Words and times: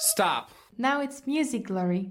Stop. 0.00 0.48
Now 0.76 1.00
it's 1.00 1.22
music 1.28 1.66
glory. 1.68 2.08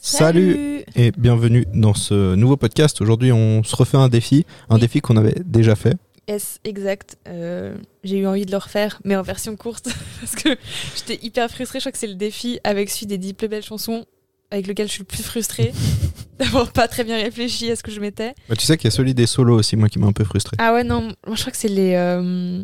Salut 0.00 0.82
et 0.96 1.12
bienvenue 1.16 1.64
dans 1.72 1.94
ce 1.94 2.34
nouveau 2.34 2.56
podcast. 2.56 3.00
Aujourd'hui, 3.00 3.30
on 3.30 3.62
se 3.62 3.76
refait 3.76 3.96
un 3.96 4.08
défi, 4.08 4.44
un 4.68 4.74
Oui. 4.74 4.80
défi 4.80 5.00
qu'on 5.00 5.16
avait 5.16 5.36
déjà 5.44 5.76
fait. 5.76 5.96
S, 6.26 6.58
exact. 6.64 7.16
Euh, 7.28 7.76
j'ai 8.02 8.18
eu 8.18 8.26
envie 8.26 8.46
de 8.46 8.50
le 8.50 8.56
refaire, 8.56 8.98
mais 9.04 9.14
en 9.14 9.22
version 9.22 9.54
courte, 9.54 9.90
parce 10.20 10.34
que 10.34 10.56
j'étais 10.96 11.24
hyper 11.24 11.48
frustrée. 11.48 11.78
Je 11.78 11.84
crois 11.84 11.92
que 11.92 11.98
c'est 11.98 12.08
le 12.08 12.14
défi 12.16 12.58
avec 12.64 12.90
celui 12.90 13.06
des 13.06 13.18
10 13.18 13.34
plus 13.34 13.46
belles 13.46 13.62
chansons 13.62 14.06
avec 14.54 14.66
lequel 14.66 14.86
je 14.86 14.92
suis 14.92 15.00
le 15.00 15.06
plus 15.06 15.22
frustrée, 15.22 15.72
d'avoir 16.38 16.72
pas 16.72 16.88
très 16.88 17.04
bien 17.04 17.16
réfléchi 17.16 17.70
à 17.70 17.76
ce 17.76 17.82
que 17.82 17.90
je 17.90 18.00
mettais. 18.00 18.34
Bah, 18.48 18.56
tu 18.56 18.64
sais 18.64 18.76
qu'il 18.76 18.86
y 18.86 18.88
a 18.88 18.96
celui 18.96 19.14
des 19.14 19.26
solos 19.26 19.58
aussi, 19.58 19.76
moi 19.76 19.88
qui 19.88 19.98
m'a 19.98 20.06
un 20.06 20.12
peu 20.12 20.24
frustré. 20.24 20.56
Ah 20.58 20.72
ouais, 20.72 20.84
non, 20.84 21.02
moi 21.26 21.34
je 21.36 21.40
crois 21.40 21.50
que 21.52 21.58
c'est 21.58 21.68
les... 21.68 21.94
euh, 21.94 22.62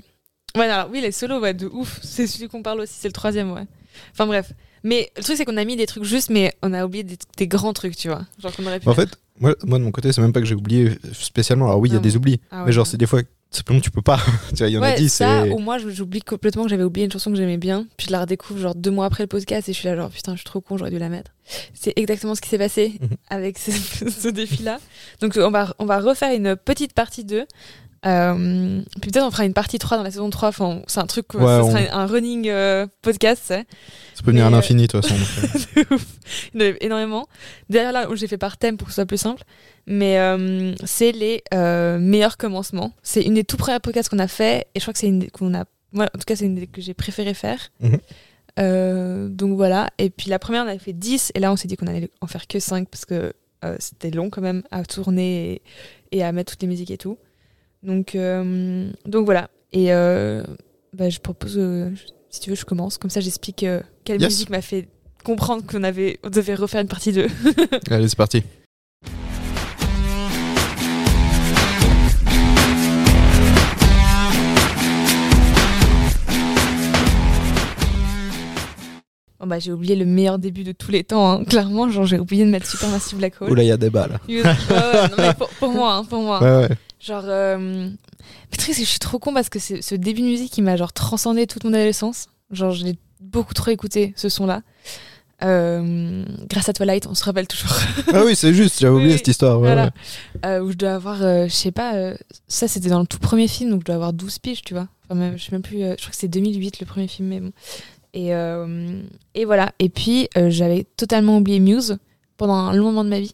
Ouais, 0.57 0.65
alors 0.65 0.89
oui, 0.91 1.01
les 1.01 1.13
solos, 1.13 1.39
ouais, 1.41 1.55
de 1.55 1.67
ouf. 1.67 2.01
C'est 2.03 2.27
celui 2.27 2.49
qu'on 2.49 2.63
parle 2.63 2.81
aussi, 2.81 2.95
c'est 2.99 3.07
le 3.09 3.13
troisième, 3.13 3.53
ouais. 3.53 3.67
Enfin 4.13 4.27
bref. 4.27 4.53
Mais 4.83 5.11
le 5.17 5.23
truc, 5.23 5.37
c'est 5.37 5.45
qu'on 5.45 5.57
a 5.59 5.65
mis 5.65 5.77
des 5.77 5.87
trucs 5.87 6.05
justes, 6.05 6.31
mais 6.31 6.53
on 6.63 6.73
a 6.73 6.85
oublié 6.85 7.05
des, 7.05 7.17
des 7.37 7.47
grands 7.47 7.73
trucs, 7.73 7.97
tu 7.97 8.09
vois. 8.09 8.23
Genre 8.41 8.51
qu'on 8.57 8.67
aurait 8.67 8.81
pu 8.81 8.89
En 8.89 8.95
fait, 8.95 9.11
moi, 9.39 9.55
moi 9.65 9.79
de 9.79 9.85
mon 9.85 9.91
côté, 9.93 10.11
c'est 10.13 10.21
même 10.23 10.33
pas 10.33 10.41
que 10.41 10.47
j'ai 10.47 10.55
oublié 10.55 10.99
spécialement. 11.13 11.67
Alors 11.67 11.79
oui, 11.79 11.91
il 11.91 11.93
y 11.93 11.97
a 11.97 11.99
Ah 11.99 12.03
des 12.03 12.17
oublis, 12.17 12.41
Ah 12.51 12.61
ouais, 12.61 12.67
mais 12.67 12.73
genre 12.73 12.85
ouais. 12.85 12.91
c'est 12.91 12.97
des 12.97 13.07
fois 13.07 13.21
simplement 13.51 13.81
tu 13.81 13.91
peux 13.91 14.03
pas. 14.03 14.19
tu 14.51 14.57
vois, 14.57 14.69
il 14.69 14.75
y 14.75 14.79
en 14.79 14.83
a 14.83 14.91
ouais, 14.91 14.97
10 14.97 15.09
ça, 15.13 15.45
ou 15.47 15.59
moi, 15.59 15.79
j'oublie 15.79 16.21
complètement 16.21 16.65
que 16.65 16.71
j'avais 16.71 16.85
oublié 16.85 17.05
une 17.07 17.13
chanson 17.13 17.31
que 17.31 17.37
j'aimais 17.37 17.57
bien, 17.59 17.87
puis 17.97 18.07
je 18.07 18.13
la 18.13 18.21
redécouvre 18.21 18.61
genre 18.61 18.75
deux 18.75 18.91
mois 18.91 19.07
après 19.07 19.25
le 19.25 19.29
podcast 19.29 19.69
et 19.69 19.73
je 19.73 19.79
suis 19.79 19.89
là 19.89 19.97
genre 19.97 20.11
putain, 20.11 20.33
je 20.33 20.39
suis 20.39 20.45
trop 20.45 20.61
con, 20.61 20.77
j'aurais 20.77 20.91
dû 20.91 20.99
la 20.99 21.09
mettre. 21.09 21.33
C'est 21.75 21.93
exactement 21.97 22.35
ce 22.35 22.41
qui 22.41 22.49
s'est 22.49 22.59
passé 22.59 22.99
Mhm. 23.01 23.09
avec 23.29 23.59
ce, 23.59 23.71
ce 24.11 24.29
défi-là. 24.29 24.79
Donc 25.21 25.37
on 25.37 25.51
va, 25.51 25.75
on 25.79 25.85
va 25.85 25.99
refaire 26.01 26.33
une 26.35 26.57
petite 26.57 26.93
partie 26.95 27.25
2. 27.25 27.45
Euh, 28.07 28.81
puis 29.03 29.11
peut-être 29.11 29.27
on 29.27 29.31
fera 29.31 29.45
une 29.45 29.53
partie 29.53 29.79
3 29.79 29.99
dans 29.99 30.03
la 30.03 30.11
saison 30.11 30.31
3. 30.31 30.49
Enfin, 30.49 30.81
c'est 30.87 31.01
un 31.01 31.07
truc, 31.07 31.35
Ouais, 31.35 31.41
ça 31.41 31.65
on- 31.65 31.71
sera 31.71 31.81
un 32.01 32.07
running 32.07 32.49
euh, 32.49 32.87
podcast, 33.03 33.43
ça 33.47 33.63
peut 34.25 34.31
venir 34.31 34.47
à 34.47 34.51
l'infini 34.51 34.87
de 34.87 34.87
toute 34.87 35.07
façon. 35.07 35.15
euh. 35.77 35.83
Il 36.55 36.63
y 36.63 36.65
en 36.71 36.75
énormément. 36.81 37.27
D'ailleurs, 37.69 37.93
là, 37.93 38.07
j'ai 38.15 38.27
fait 38.27 38.39
par 38.39 38.57
thème 38.57 38.77
pour 38.77 38.87
que 38.89 38.93
ce 38.93 38.97
soit 38.97 39.07
plus 39.07 39.19
simple. 39.21 39.43
Mais 39.87 40.19
euh, 40.19 40.75
c'est 40.85 41.13
les 41.13 41.43
meilleurs 41.99 42.37
commencements. 42.37 42.93
C'est 43.03 43.23
une 43.23 43.35
des 43.35 43.45
tout 43.45 43.57
premières 43.57 43.81
podcasts 43.81 44.09
qu'on 44.09 44.19
a 44.19 44.29
fait. 44.29 44.67
Et 44.75 44.81
je 44.81 44.85
crois 44.85 44.93
que 44.93 44.99
c'est 44.99 45.09
une 45.09 45.31
qu'on 45.31 45.55
a. 45.55 45.65
Moi, 45.93 46.05
en 46.05 46.19
tout 46.19 46.25
cas, 46.27 46.37
c'est 46.37 46.45
une 46.47 46.55
des 46.55 46.67
que 46.67 46.81
j'ai 46.81 46.95
préféré 46.95 47.35
faire. 47.35 47.59
Mhm. 47.81 49.29
Donc 49.37 49.57
voilà. 49.57 49.91
Et 49.99 50.11
puis 50.11 50.31
la 50.31 50.39
première, 50.39 50.65
on 50.65 50.69
avait 50.69 50.79
fait 50.79 50.93
10. 50.93 51.33
Et 51.35 51.41
là, 51.41 51.53
on 51.53 51.57
s'est 51.57 51.69
dit 51.69 51.77
qu'on 51.77 51.87
allait 51.87 52.11
en 52.21 52.27
faire 52.27 52.47
que 52.47 52.59
5 52.61 52.89
parce 52.89 53.05
que 53.05 53.33
c'était 53.79 54.11
long 54.11 54.31
quand 54.31 54.41
même 54.43 54.63
à 54.71 54.85
tourner 54.85 55.63
et, 56.13 56.19
et 56.19 56.23
à 56.25 56.33
mettre 56.33 56.53
toutes 56.53 56.63
les 56.63 56.69
musiques 56.69 56.91
et 56.91 56.99
tout. 56.99 57.19
Donc, 57.83 58.15
euh, 58.15 58.91
donc 59.07 59.25
voilà. 59.25 59.49
Et 59.73 59.93
euh, 59.93 60.43
bah, 60.93 61.09
je 61.09 61.19
propose, 61.19 61.57
euh, 61.59 61.91
si 62.29 62.41
tu 62.41 62.51
veux, 62.51 62.57
je 62.57 62.65
commence. 62.65 62.99
Comme 62.99 63.11
ça, 63.11 63.21
j'explique 63.21 63.65
quelle 64.05 64.21
Yes. 64.21 64.31
musique 64.31 64.51
m'a 64.51 64.61
fait 64.61 64.89
comprendre 65.25 65.65
qu'on 65.67 65.83
avait, 65.83 66.19
on 66.25 66.31
devait 66.31 66.55
refaire 66.55 66.81
une 66.81 66.89
partie 66.89 67.13
2. 67.13 67.27
Allez, 67.91 68.09
c'est 68.09 68.17
parti. 68.17 68.43
Bon, 79.39 79.47
bah, 79.47 79.59
j'ai 79.59 79.73
oublié 79.73 79.97
le 79.97 80.05
meilleur 80.05 80.39
début 80.39 80.65
de 80.65 80.73
tous 80.73 80.91
les 80.91 81.03
temps, 81.03 81.31
hein. 81.33 81.45
clairement. 81.45 81.89
Genre, 81.89 82.05
j'ai 82.05 82.19
oublié 82.19 82.45
de 82.45 82.51
mettre 82.51 82.67
Supermassive 82.67 83.17
Black 83.19 83.41
Hole. 83.41 83.51
Oula, 83.51 83.63
il 83.63 83.69
y 83.69 83.73
a 83.73 83.79
des 83.79 83.89
balles. 83.89 84.19
Non, 84.29 84.43
mais 85.17 85.33
pour, 85.35 85.49
pour 85.49 85.71
moi, 85.73 85.95
hein, 85.95 86.05
pour 86.05 86.21
moi. 86.23 86.43
Ouais, 86.43 86.69
ouais. 86.69 86.77
Genre, 87.01 87.25
euh... 87.27 87.89
que 88.51 88.73
je 88.73 88.85
suis 88.85 88.99
trop 88.99 89.19
con 89.19 89.33
parce 89.35 89.49
que 89.49 89.59
c'est- 89.59 89.83
ce 89.83 89.95
début 89.95 90.21
de 90.21 90.27
musique, 90.27 90.57
il 90.59 90.63
m'a 90.63 90.77
genre 90.77 90.93
transcendé 90.93 91.47
toute 91.47 91.65
mon 91.65 91.73
adolescence. 91.73 92.29
Genre, 92.51 92.73
je 92.73 92.85
l'ai 92.85 92.97
beaucoup 93.21 93.55
trop 93.55 93.71
écouté, 93.71 94.13
ce 94.17 94.29
son-là. 94.29 94.63
Euh, 95.43 96.25
grâce 96.51 96.69
à 96.69 96.73
Twilight, 96.75 97.07
on 97.07 97.15
se 97.15 97.25
rappelle 97.25 97.47
toujours. 97.49 97.75
Ah 98.13 98.25
oui, 98.27 98.37
c'est 98.37 98.53
juste, 98.53 98.79
j'avais 98.81 98.93
oublié 98.95 99.13
Oui, 99.13 99.17
cette 99.19 99.29
histoire. 99.29 99.57
ouais, 99.59 99.69
voilà. 99.69 99.85
ouais. 99.85 99.91
Euh, 100.45 100.61
où 100.61 100.71
je 100.71 100.77
dois 100.77 100.93
avoir, 100.95 101.23
euh, 101.23 101.47
je 101.49 101.53
sais 101.55 101.71
pas, 101.73 102.13
ça 102.47 102.69
c'était 102.69 102.91
dans 102.91 103.01
le 103.01 103.07
tout 103.07 103.19
premier 103.19 103.49
film, 103.49 103.71
donc 103.71 103.81
je 103.81 103.87
dois 103.87 103.95
avoir 103.95 104.13
12 104.13 104.39
piges, 104.39 104.61
tu 104.63 104.75
vois. 104.75 104.89
Enfin, 105.09 105.15
même, 105.19 105.39
je 105.39 105.45
sais 105.45 105.53
même 105.53 105.63
plus, 105.63 105.79
je 105.79 105.97
crois 105.97 106.11
que 106.11 106.17
c'est 106.17 106.29
2008 106.29 106.81
le 106.81 106.87
premier 106.87 107.09
film, 107.09 107.29
mais 107.29 107.41
bon. 107.41 107.53
Et, 108.13 108.33
et 109.35 109.45
voilà. 109.47 109.73
Et 109.79 109.89
puis, 109.89 110.29
j'avais 110.49 110.85
totalement 110.97 111.39
oublié 111.39 111.59
Muse 111.61 111.97
pendant 112.37 112.55
un 112.55 112.75
long 112.75 112.85
moment 112.87 113.05
de 113.05 113.09
ma 113.09 113.21
vie. 113.21 113.33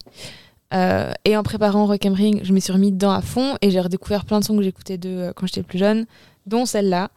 Euh, 0.75 1.13
et 1.25 1.37
en 1.37 1.43
préparant 1.43 1.87
Rock 1.87 2.03
Ring, 2.05 2.41
je 2.43 2.53
me 2.53 2.61
suis 2.61 2.73
remis 2.73 2.93
dedans 2.93 3.13
à 3.13 3.23
fond 3.23 3.57
et 3.63 3.71
j'ai 3.71 3.81
redécouvert 3.81 4.25
plein 4.25 4.41
de 4.41 4.45
sons 4.45 4.57
que 4.57 4.63
j'écoutais 4.63 4.99
de 4.99 5.09
euh, 5.09 5.33
quand 5.35 5.47
j'étais 5.47 5.63
plus 5.63 5.79
jeune, 5.79 6.07
dont 6.47 6.67
celle-là, 6.67 7.11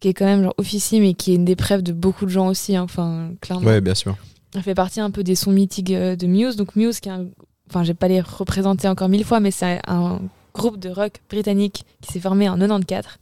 qui 0.00 0.08
est 0.08 0.14
quand 0.14 0.26
même 0.26 0.42
genre 0.42 0.54
officielle, 0.58 1.02
mais 1.02 1.14
qui 1.14 1.32
est 1.32 1.36
une 1.36 1.44
des 1.44 1.56
preuves 1.56 1.82
de 1.82 1.92
beaucoup 1.92 2.24
de 2.26 2.30
gens 2.30 2.48
aussi, 2.48 2.76
hein, 2.76 2.82
enfin, 2.82 3.30
clairement. 3.40 3.66
Ouais, 3.66 3.80
bien 3.80 3.94
sûr. 3.94 4.16
Elle 4.54 4.62
fait 4.62 4.74
partie 4.74 5.00
un 5.00 5.10
peu 5.10 5.22
des 5.22 5.34
sons 5.34 5.52
mythiques 5.52 5.90
euh, 5.90 6.16
de 6.16 6.26
Muse. 6.26 6.56
Donc 6.56 6.76
Muse, 6.76 7.00
qui 7.00 7.08
est 7.08 7.12
un... 7.12 7.26
enfin, 7.68 7.82
je 7.84 7.88
vais 7.88 7.94
pas 7.94 8.08
les 8.08 8.20
représenter 8.20 8.88
encore 8.88 9.08
mille 9.08 9.24
fois, 9.24 9.40
mais 9.40 9.50
c'est 9.50 9.80
un 9.86 10.20
groupe 10.52 10.78
de 10.78 10.90
rock 10.90 11.14
britannique 11.28 11.84
qui 12.00 12.12
s'est 12.12 12.20
formé 12.20 12.48
en 12.48 12.58
94 12.58 13.18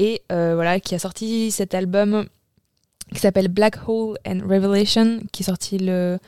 et 0.00 0.22
euh, 0.32 0.54
voilà, 0.54 0.80
qui 0.80 0.94
a 0.94 0.98
sorti 0.98 1.50
cet 1.50 1.74
album 1.74 2.24
qui 3.12 3.20
s'appelle 3.20 3.48
Black 3.48 3.76
Hole 3.86 4.16
and 4.26 4.40
Revelation, 4.48 5.20
qui 5.30 5.42
est 5.42 5.46
sorti 5.46 5.78
le 5.78 6.18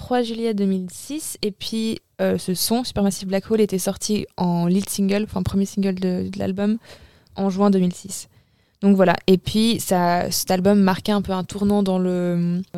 3 0.00 0.22
juillet 0.22 0.54
2006. 0.54 1.36
Et 1.42 1.50
puis 1.50 2.00
euh, 2.22 2.38
ce 2.38 2.54
son, 2.54 2.84
Supermassive 2.84 3.28
Black 3.28 3.50
Hole, 3.50 3.60
était 3.60 3.78
sorti 3.78 4.26
en 4.38 4.66
lead 4.66 4.88
single, 4.88 5.24
enfin 5.24 5.42
premier 5.42 5.66
single 5.66 5.96
de, 5.96 6.30
de 6.30 6.38
l'album, 6.38 6.78
en 7.36 7.50
juin 7.50 7.68
2006. 7.68 8.28
Donc 8.80 8.96
voilà. 8.96 9.14
Et 9.26 9.36
puis 9.36 9.78
ça, 9.78 10.30
cet 10.30 10.50
album 10.50 10.80
marquait 10.80 11.12
un 11.12 11.20
peu 11.20 11.32
un 11.32 11.44
tournant 11.44 11.82
dans 11.82 11.98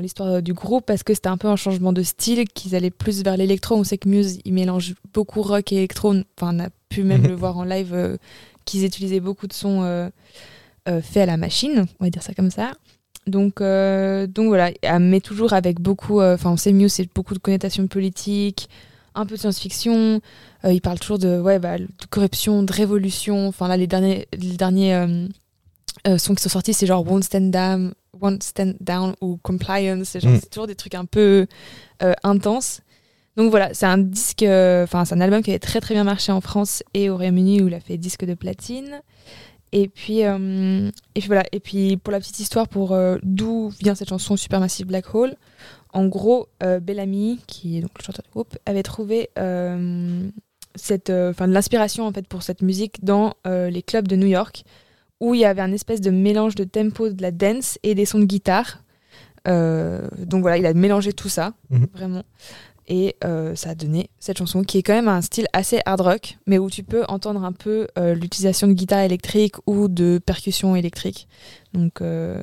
l'histoire 0.00 0.42
du 0.42 0.52
groupe 0.52 0.84
parce 0.84 1.04
que 1.04 1.14
c'était 1.14 1.28
un 1.28 1.36
peu 1.36 1.46
un 1.46 1.54
changement 1.54 1.92
de 1.92 2.02
style, 2.02 2.48
qu'ils 2.48 2.74
allaient 2.74 2.90
plus 2.90 3.22
vers 3.22 3.36
l'électro. 3.36 3.76
On 3.76 3.84
sait 3.84 3.98
que 3.98 4.08
Muse, 4.08 4.40
ils 4.44 4.52
mélangent 4.52 4.94
beaucoup 5.14 5.42
rock 5.42 5.70
et 5.70 5.76
électro. 5.76 6.12
Enfin, 6.36 6.56
on 6.56 6.58
a 6.58 6.70
pu 6.88 7.04
même 7.04 7.22
le 7.28 7.34
voir 7.34 7.56
en 7.56 7.62
live 7.62 7.94
euh, 7.94 8.16
qu'ils 8.64 8.84
utilisaient 8.84 9.20
beaucoup 9.20 9.46
de 9.46 9.52
sons 9.52 9.84
euh, 9.84 10.08
euh, 10.88 11.00
faits 11.00 11.22
à 11.22 11.26
la 11.26 11.36
machine, 11.36 11.86
on 12.00 12.04
va 12.04 12.10
dire 12.10 12.22
ça 12.24 12.34
comme 12.34 12.50
ça. 12.50 12.72
Donc, 13.26 13.60
euh, 13.60 14.26
donc 14.26 14.48
voilà, 14.48 14.70
mais 14.98 15.20
toujours 15.20 15.52
avec 15.52 15.80
beaucoup. 15.80 16.20
euh, 16.20 16.34
Enfin, 16.34 16.50
on 16.50 16.56
sait 16.56 16.72
Muse, 16.72 16.94
c'est 16.94 17.08
beaucoup 17.14 17.34
de 17.34 17.38
connotations 17.38 17.86
politiques, 17.86 18.68
un 19.14 19.26
peu 19.26 19.36
de 19.36 19.40
science-fiction. 19.40 20.20
Euh, 20.64 20.72
ils 20.72 20.80
parlent 20.80 20.98
toujours 20.98 21.18
de, 21.18 21.40
ouais, 21.40 21.58
bah, 21.58 21.78
de 21.78 21.86
corruption, 22.10 22.62
de 22.62 22.72
révolution. 22.72 23.46
Enfin, 23.48 23.68
là, 23.68 23.76
les 23.76 23.86
derniers, 23.86 24.26
les 24.32 24.56
derniers 24.56 25.06
sons 26.18 26.34
qui 26.34 26.42
sont 26.42 26.48
sortis, 26.48 26.74
c'est 26.74 26.86
genre 26.86 27.06
Won't 27.06 27.22
Stand 27.22 27.50
Down, 27.50 27.92
Won't 28.20 28.42
Stand 28.42 28.74
Down 28.80 29.14
ou 29.20 29.38
Compliance. 29.42 30.08
C'est 30.08 30.24
Mm. 30.24 30.38
c'est 30.40 30.50
toujours 30.50 30.66
des 30.66 30.74
trucs 30.74 30.94
un 30.94 31.04
peu 31.04 31.46
intenses. 32.24 32.80
Donc 33.36 33.50
voilà, 33.50 33.72
c'est 33.72 33.86
un 33.86 33.96
disque, 33.98 34.42
euh, 34.42 34.84
enfin, 34.84 35.06
c'est 35.06 35.14
un 35.14 35.20
album 35.22 35.42
qui 35.42 35.50
avait 35.50 35.58
très 35.58 35.80
très 35.80 35.94
bien 35.94 36.04
marché 36.04 36.32
en 36.32 36.42
France 36.42 36.82
et 36.92 37.08
au 37.08 37.16
Royaume-Uni 37.16 37.62
où 37.62 37.68
il 37.68 37.74
a 37.74 37.80
fait 37.80 37.96
disque 37.96 38.26
de 38.26 38.34
platine. 38.34 39.00
Et 39.72 39.88
puis, 39.88 40.24
euh, 40.24 40.88
et 41.14 41.20
puis 41.20 41.26
voilà. 41.28 41.44
Et 41.52 41.60
puis 41.60 41.96
pour 41.96 42.12
la 42.12 42.20
petite 42.20 42.38
histoire, 42.40 42.68
pour 42.68 42.92
euh, 42.92 43.16
d'où 43.22 43.70
vient 43.80 43.94
cette 43.94 44.10
chanson 44.10 44.36
Supermassive 44.36 44.86
Black 44.86 45.14
Hole, 45.14 45.34
en 45.94 46.06
gros, 46.06 46.48
euh, 46.62 46.78
Bellamy, 46.78 47.40
qui 47.46 47.78
est 47.78 47.80
donc 47.80 47.90
le 47.98 48.04
chanteur 48.04 48.22
du 48.24 48.30
groupe, 48.30 48.56
avait 48.66 48.82
trouvé 48.82 49.30
cette, 50.74 51.10
enfin, 51.10 51.48
de 51.48 51.52
l'inspiration 51.52 52.06
en 52.06 52.12
fait 52.12 52.26
pour 52.26 52.42
cette 52.42 52.62
musique 52.62 53.04
dans 53.04 53.34
les 53.44 53.82
clubs 53.82 54.08
de 54.08 54.16
New 54.16 54.26
York, 54.26 54.64
où 55.20 55.34
il 55.34 55.40
y 55.40 55.44
avait 55.44 55.60
un 55.62 55.72
espèce 55.72 56.00
de 56.00 56.10
mélange 56.10 56.54
de 56.54 56.64
tempo 56.64 57.08
de 57.10 57.20
la 57.22 57.30
dance 57.30 57.78
et 57.82 57.94
des 57.94 58.04
sons 58.06 58.18
de 58.20 58.24
guitare. 58.24 58.82
Donc 59.46 60.40
voilà, 60.42 60.56
il 60.58 60.66
a 60.66 60.72
mélangé 60.74 61.12
tout 61.12 61.28
ça, 61.28 61.54
Mhm. 61.70 61.86
vraiment. 61.92 62.22
Et 62.88 63.16
euh, 63.24 63.54
ça 63.54 63.70
a 63.70 63.74
donné 63.74 64.10
cette 64.18 64.38
chanson 64.38 64.64
qui 64.64 64.78
est 64.78 64.82
quand 64.82 64.92
même 64.92 65.08
un 65.08 65.20
style 65.20 65.46
assez 65.52 65.80
hard 65.86 66.00
rock, 66.00 66.38
mais 66.46 66.58
où 66.58 66.68
tu 66.68 66.82
peux 66.82 67.04
entendre 67.08 67.44
un 67.44 67.52
peu 67.52 67.86
euh, 67.98 68.14
l'utilisation 68.14 68.66
de 68.66 68.72
guitare 68.72 69.00
électrique 69.00 69.56
ou 69.66 69.88
de 69.88 70.20
percussion 70.24 70.74
électrique. 70.74 71.28
Donc, 71.72 72.00
euh, 72.00 72.42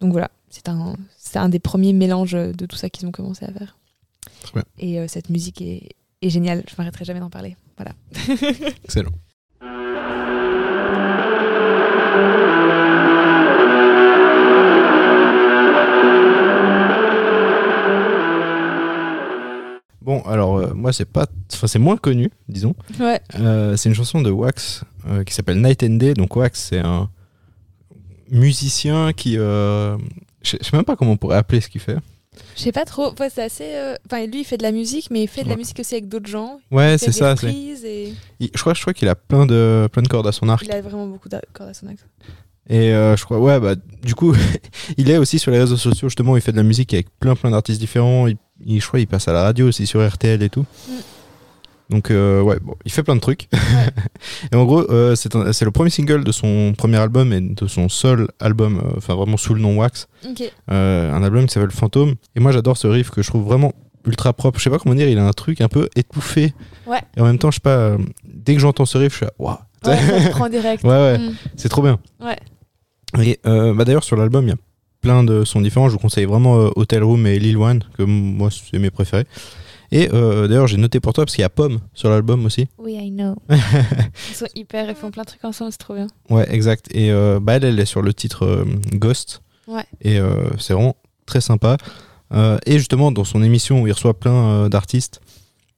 donc 0.00 0.12
voilà, 0.12 0.30
c'est 0.50 0.68
un, 0.68 0.96
c'est 1.16 1.38
un 1.38 1.48
des 1.48 1.60
premiers 1.60 1.92
mélanges 1.92 2.32
de 2.32 2.66
tout 2.66 2.76
ça 2.76 2.90
qu'ils 2.90 3.06
ont 3.06 3.12
commencé 3.12 3.44
à 3.44 3.52
faire. 3.52 3.78
Très 4.42 4.60
bien. 4.60 4.64
Et 4.78 5.08
cette 5.08 5.30
musique 5.30 5.62
est, 5.62 5.90
est 6.22 6.30
géniale, 6.30 6.64
je 6.68 6.74
m'arrêterai 6.76 7.04
jamais 7.04 7.20
d'en 7.20 7.30
parler. 7.30 7.56
Voilà. 7.76 7.92
Excellent. 8.84 9.12
Bon, 20.06 20.22
alors 20.22 20.56
euh, 20.58 20.72
moi 20.72 20.92
c'est 20.94 21.04
pas, 21.04 21.26
enfin 21.52 21.66
c'est 21.66 21.78
moins 21.80 21.96
connu, 21.98 22.30
disons. 22.48 22.74
Ouais, 22.98 23.20
Euh, 23.38 23.76
c'est 23.76 23.88
une 23.90 23.94
chanson 23.94 24.22
de 24.22 24.30
Wax 24.30 24.84
euh, 25.08 25.24
qui 25.24 25.34
s'appelle 25.34 25.60
Night 25.60 25.82
and 25.82 25.96
Day. 25.96 26.14
Donc 26.14 26.34
Wax 26.36 26.58
c'est 26.70 26.78
un 26.78 27.10
musicien 28.30 29.12
qui, 29.12 29.34
je 29.34 29.96
sais 30.42 30.58
même 30.72 30.84
pas 30.84 30.96
comment 30.96 31.12
on 31.12 31.16
pourrait 31.16 31.36
appeler 31.36 31.60
ce 31.60 31.68
qu'il 31.68 31.80
fait. 31.80 31.96
Je 32.54 32.62
sais 32.62 32.72
pas 32.72 32.84
trop. 32.84 33.12
Ouais, 33.18 33.30
c'est 33.30 33.42
assez. 33.42 33.94
Enfin, 34.06 34.26
lui, 34.26 34.40
il 34.40 34.44
fait 34.44 34.58
de 34.58 34.62
la 34.62 34.72
musique, 34.72 35.08
mais 35.10 35.22
il 35.22 35.26
fait 35.28 35.42
de 35.42 35.48
la 35.48 35.56
musique 35.56 35.78
aussi 35.80 35.94
avec 35.94 36.08
d'autres 36.08 36.28
gens. 36.28 36.60
Ouais, 36.70 36.96
c'est 36.98 37.10
ça. 37.12 37.34
et 37.42 38.12
il- 38.40 38.50
Je 38.54 38.60
crois, 38.60 38.74
je 38.74 38.80
crois 38.82 38.92
qu'il 38.92 39.08
a 39.08 39.14
plein 39.14 39.46
de, 39.46 39.88
plein 39.90 40.02
de 40.02 40.08
cordes 40.08 40.26
à 40.26 40.32
son 40.32 40.48
arc. 40.48 40.62
il 40.64 40.70
a 40.72 40.80
vraiment 40.82 41.06
beaucoup 41.06 41.28
d'accords 41.28 41.66
à 41.68 41.74
son 41.74 41.86
axe. 41.88 42.04
Et 42.68 42.92
euh, 42.92 43.16
je 43.16 43.24
crois, 43.24 43.38
ouais, 43.38 43.58
bah, 43.60 43.74
du 44.02 44.14
coup, 44.14 44.34
il 44.98 45.10
est 45.10 45.18
aussi 45.18 45.38
sur 45.38 45.50
les 45.52 45.58
réseaux 45.60 45.76
sociaux, 45.76 46.08
justement, 46.08 46.36
il 46.36 46.42
fait 46.42 46.52
de 46.52 46.56
la 46.56 46.62
musique 46.62 46.92
avec 46.94 47.08
plein, 47.18 47.36
plein 47.36 47.50
d'artistes 47.52 47.80
différents. 47.80 48.26
Il, 48.26 48.36
il- 48.64 48.80
je 48.80 48.86
crois 48.86 48.98
qu'il 49.00 49.06
passe 49.08 49.28
à 49.28 49.32
la 49.32 49.42
radio 49.42 49.68
aussi 49.68 49.86
sur 49.86 50.06
RTL 50.06 50.42
et 50.42 50.48
tout. 50.50 50.64
Mm. 50.88 50.92
Donc, 51.88 52.10
euh, 52.10 52.40
ouais, 52.42 52.58
bon, 52.60 52.74
il 52.84 52.90
fait 52.90 53.04
plein 53.04 53.14
de 53.14 53.20
trucs. 53.20 53.48
et 54.52 54.56
en 54.56 54.64
gros, 54.64 54.90
euh, 54.90 55.14
c'est 55.14 55.32
le 55.64 55.70
premier 55.70 55.90
single 55.90 56.24
de 56.24 56.32
son 56.32 56.74
premier 56.76 56.96
album 56.96 57.32
et 57.32 57.40
de 57.40 57.66
son 57.68 57.88
seul 57.88 58.26
album, 58.40 58.80
euh, 58.84 58.94
enfin, 58.96 59.14
vraiment 59.14 59.36
sous 59.36 59.54
le 59.54 59.60
nom 59.60 59.76
Wax. 59.76 60.08
Euh, 60.70 61.12
un 61.12 61.22
album 61.22 61.46
qui 61.46 61.52
s'appelle 61.54 61.70
Fantôme. 61.70 62.14
Et 62.34 62.40
moi, 62.40 62.50
j'adore 62.50 62.76
ce 62.76 62.88
riff 62.88 63.10
que 63.10 63.22
je 63.22 63.28
trouve 63.28 63.44
vraiment 63.44 63.72
ultra 64.04 64.32
propre. 64.32 64.58
Je 64.58 64.64
sais 64.64 64.70
pas 64.70 64.78
comment 64.80 64.96
dire, 64.96 65.08
il 65.08 65.16
a 65.18 65.24
un 65.26 65.32
truc 65.32 65.60
un 65.60 65.68
peu 65.68 65.88
étouffé. 65.94 66.54
Ouais. 66.88 67.00
Et 67.16 67.20
en 67.20 67.24
même 67.24 67.38
temps, 67.38 67.52
je 67.52 67.56
sais 67.56 67.60
pas, 67.60 67.96
dès 68.24 68.54
que 68.54 68.60
j'entends 68.60 68.84
ce 68.84 68.98
riff, 68.98 69.12
je 69.12 69.16
suis 69.18 69.26
waouh. 69.38 69.56
Ouais, 69.84 69.96
ça 69.96 70.20
te 70.28 70.30
prend 70.30 70.48
direct. 70.48 70.82
Ouais, 70.82 70.90
ouais. 70.90 71.18
Mm. 71.18 71.34
C'est 71.56 71.68
trop 71.68 71.82
bien. 71.82 72.00
Ouais. 72.20 72.36
Et 73.24 73.38
bah 73.44 73.84
d'ailleurs, 73.84 74.02
sur 74.04 74.16
l'album, 74.16 74.44
il 74.46 74.48
y 74.50 74.52
a 74.52 74.56
plein 75.06 75.22
de 75.22 75.44
sons 75.44 75.60
différents. 75.60 75.88
Je 75.88 75.92
vous 75.92 76.00
conseille 76.00 76.24
vraiment 76.24 76.58
euh, 76.58 76.70
Hotel 76.74 77.04
Room 77.04 77.28
et 77.28 77.38
Lil 77.38 77.56
One, 77.58 77.84
que 77.96 78.02
moi, 78.02 78.48
c'est 78.50 78.80
mes 78.80 78.90
préférés. 78.90 79.24
Et 79.92 80.08
euh, 80.12 80.48
d'ailleurs, 80.48 80.66
j'ai 80.66 80.78
noté 80.78 80.98
pour 80.98 81.12
toi, 81.12 81.24
parce 81.24 81.36
qu'il 81.36 81.42
y 81.42 81.44
a 81.44 81.48
Pomme 81.48 81.78
sur 81.94 82.10
l'album 82.10 82.44
aussi. 82.44 82.66
Oui, 82.76 82.94
I 82.94 83.12
know. 83.12 83.36
Ils 83.48 84.34
sont 84.34 84.48
hyper, 84.56 84.90
ils 84.90 84.96
font 84.96 85.12
plein 85.12 85.22
de 85.22 85.28
trucs 85.28 85.44
ensemble, 85.44 85.70
c'est 85.70 85.78
trop 85.78 85.94
bien. 85.94 86.08
Ouais, 86.28 86.44
exact. 86.52 86.88
Et 86.92 87.12
euh, 87.12 87.38
bah, 87.40 87.54
elle, 87.54 87.62
elle 87.64 87.78
est 87.78 87.84
sur 87.86 88.02
le 88.02 88.12
titre 88.12 88.44
euh, 88.44 88.64
Ghost. 88.94 89.42
Ouais. 89.68 89.84
Et 90.00 90.18
c'est 90.58 90.74
vraiment 90.74 90.96
très 91.24 91.40
sympa. 91.40 91.76
Et 92.66 92.78
justement, 92.78 93.10
dans 93.12 93.24
son 93.24 93.42
émission 93.42 93.82
où 93.82 93.86
il 93.88 93.92
reçoit 93.92 94.14
plein 94.18 94.68
d'artistes, 94.68 95.20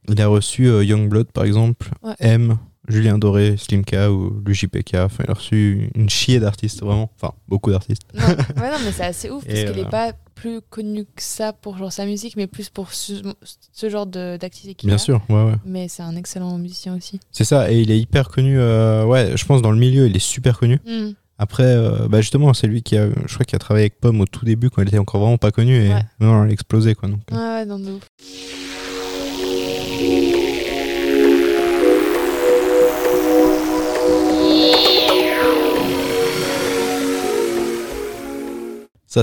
il 0.08 0.20
a 0.20 0.26
reçu 0.28 0.68
Youngblood, 0.68 1.32
par 1.32 1.44
exemple, 1.44 1.88
Ouais. 2.02 2.12
M, 2.20 2.58
Julien 2.88 3.18
Doré, 3.18 3.56
Slimka 3.56 4.10
ou 4.12 4.40
l'UJPK. 4.46 4.94
Enfin, 4.96 5.24
il 5.26 5.30
a 5.30 5.34
reçu 5.34 5.90
une 5.94 6.08
chier 6.08 6.40
d'artistes, 6.40 6.80
vraiment. 6.82 7.10
Enfin, 7.20 7.34
beaucoup 7.48 7.70
d'artistes. 7.70 8.02
Non, 8.14 8.26
ouais, 8.26 8.70
non 8.70 8.78
mais 8.84 8.92
c'est 8.92 9.04
assez 9.04 9.30
ouf 9.30 9.44
parce 9.46 9.58
qu'il 9.60 9.68
euh, 9.68 9.84
est 9.84 9.90
pas 9.90 10.12
plus 10.34 10.60
connu 10.70 11.04
que 11.04 11.22
ça 11.22 11.52
pour 11.52 11.76
genre 11.78 11.92
sa 11.92 12.06
musique, 12.06 12.36
mais 12.36 12.46
plus 12.46 12.68
pour 12.70 12.92
ce, 12.92 13.12
ce 13.72 13.90
genre 13.90 14.06
de- 14.06 14.36
d'activité 14.36 14.74
qu'il 14.74 14.86
Bien 14.86 14.96
a. 14.96 14.98
sûr, 14.98 15.20
ouais, 15.28 15.44
ouais. 15.44 15.54
Mais 15.64 15.88
c'est 15.88 16.02
un 16.02 16.14
excellent 16.16 16.56
musicien 16.58 16.96
aussi. 16.96 17.20
C'est 17.32 17.44
ça, 17.44 17.70
et 17.72 17.80
il 17.80 17.90
est 17.90 17.98
hyper 17.98 18.28
connu. 18.28 18.58
euh, 18.58 19.04
ouais, 19.04 19.32
je 19.36 19.44
pense 19.44 19.62
dans 19.62 19.72
le 19.72 19.78
milieu, 19.78 20.06
il 20.06 20.16
est 20.16 20.20
super 20.20 20.58
connu. 20.58 20.80
Mm. 20.86 21.10
Après, 21.40 21.64
euh, 21.64 22.08
bah 22.08 22.20
justement, 22.20 22.52
c'est 22.54 22.66
lui 22.66 22.82
qui 22.82 22.96
a, 22.96 23.08
je 23.26 23.34
crois, 23.34 23.44
qui 23.44 23.54
a 23.54 23.58
travaillé 23.60 23.84
avec 23.84 24.00
Pomme 24.00 24.20
au 24.20 24.26
tout 24.26 24.44
début 24.44 24.70
quand 24.70 24.82
il 24.82 24.88
était 24.88 24.98
encore 24.98 25.20
vraiment 25.20 25.38
pas 25.38 25.52
connu 25.52 25.76
et 25.76 25.88
Ouais. 25.88 26.02
maintenant 26.18 26.44
il 26.44 26.50
a 26.50 26.52
explosé 26.52 26.94
quoi. 26.96 27.08
Donc, 27.08 27.20
euh. 27.32 27.36
Ouais, 27.36 27.60
ouais, 27.60 27.66
non, 27.66 27.78
de 27.78 27.92
ouf. 27.92 28.02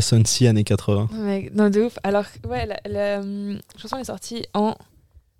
Ça 0.02 0.10
sonne 0.10 0.26
si 0.26 0.46
années 0.48 0.64
80. 0.64 1.10
Ouais, 1.14 1.50
non, 1.54 1.70
de 1.70 1.82
ouf. 1.84 1.98
Alors, 2.04 2.26
ouais, 2.50 2.66
la, 2.66 2.80
la, 2.86 3.20
hum, 3.22 3.60
chanson 3.78 3.98
est 3.98 4.04
sortie 4.06 4.46
en 4.54 4.76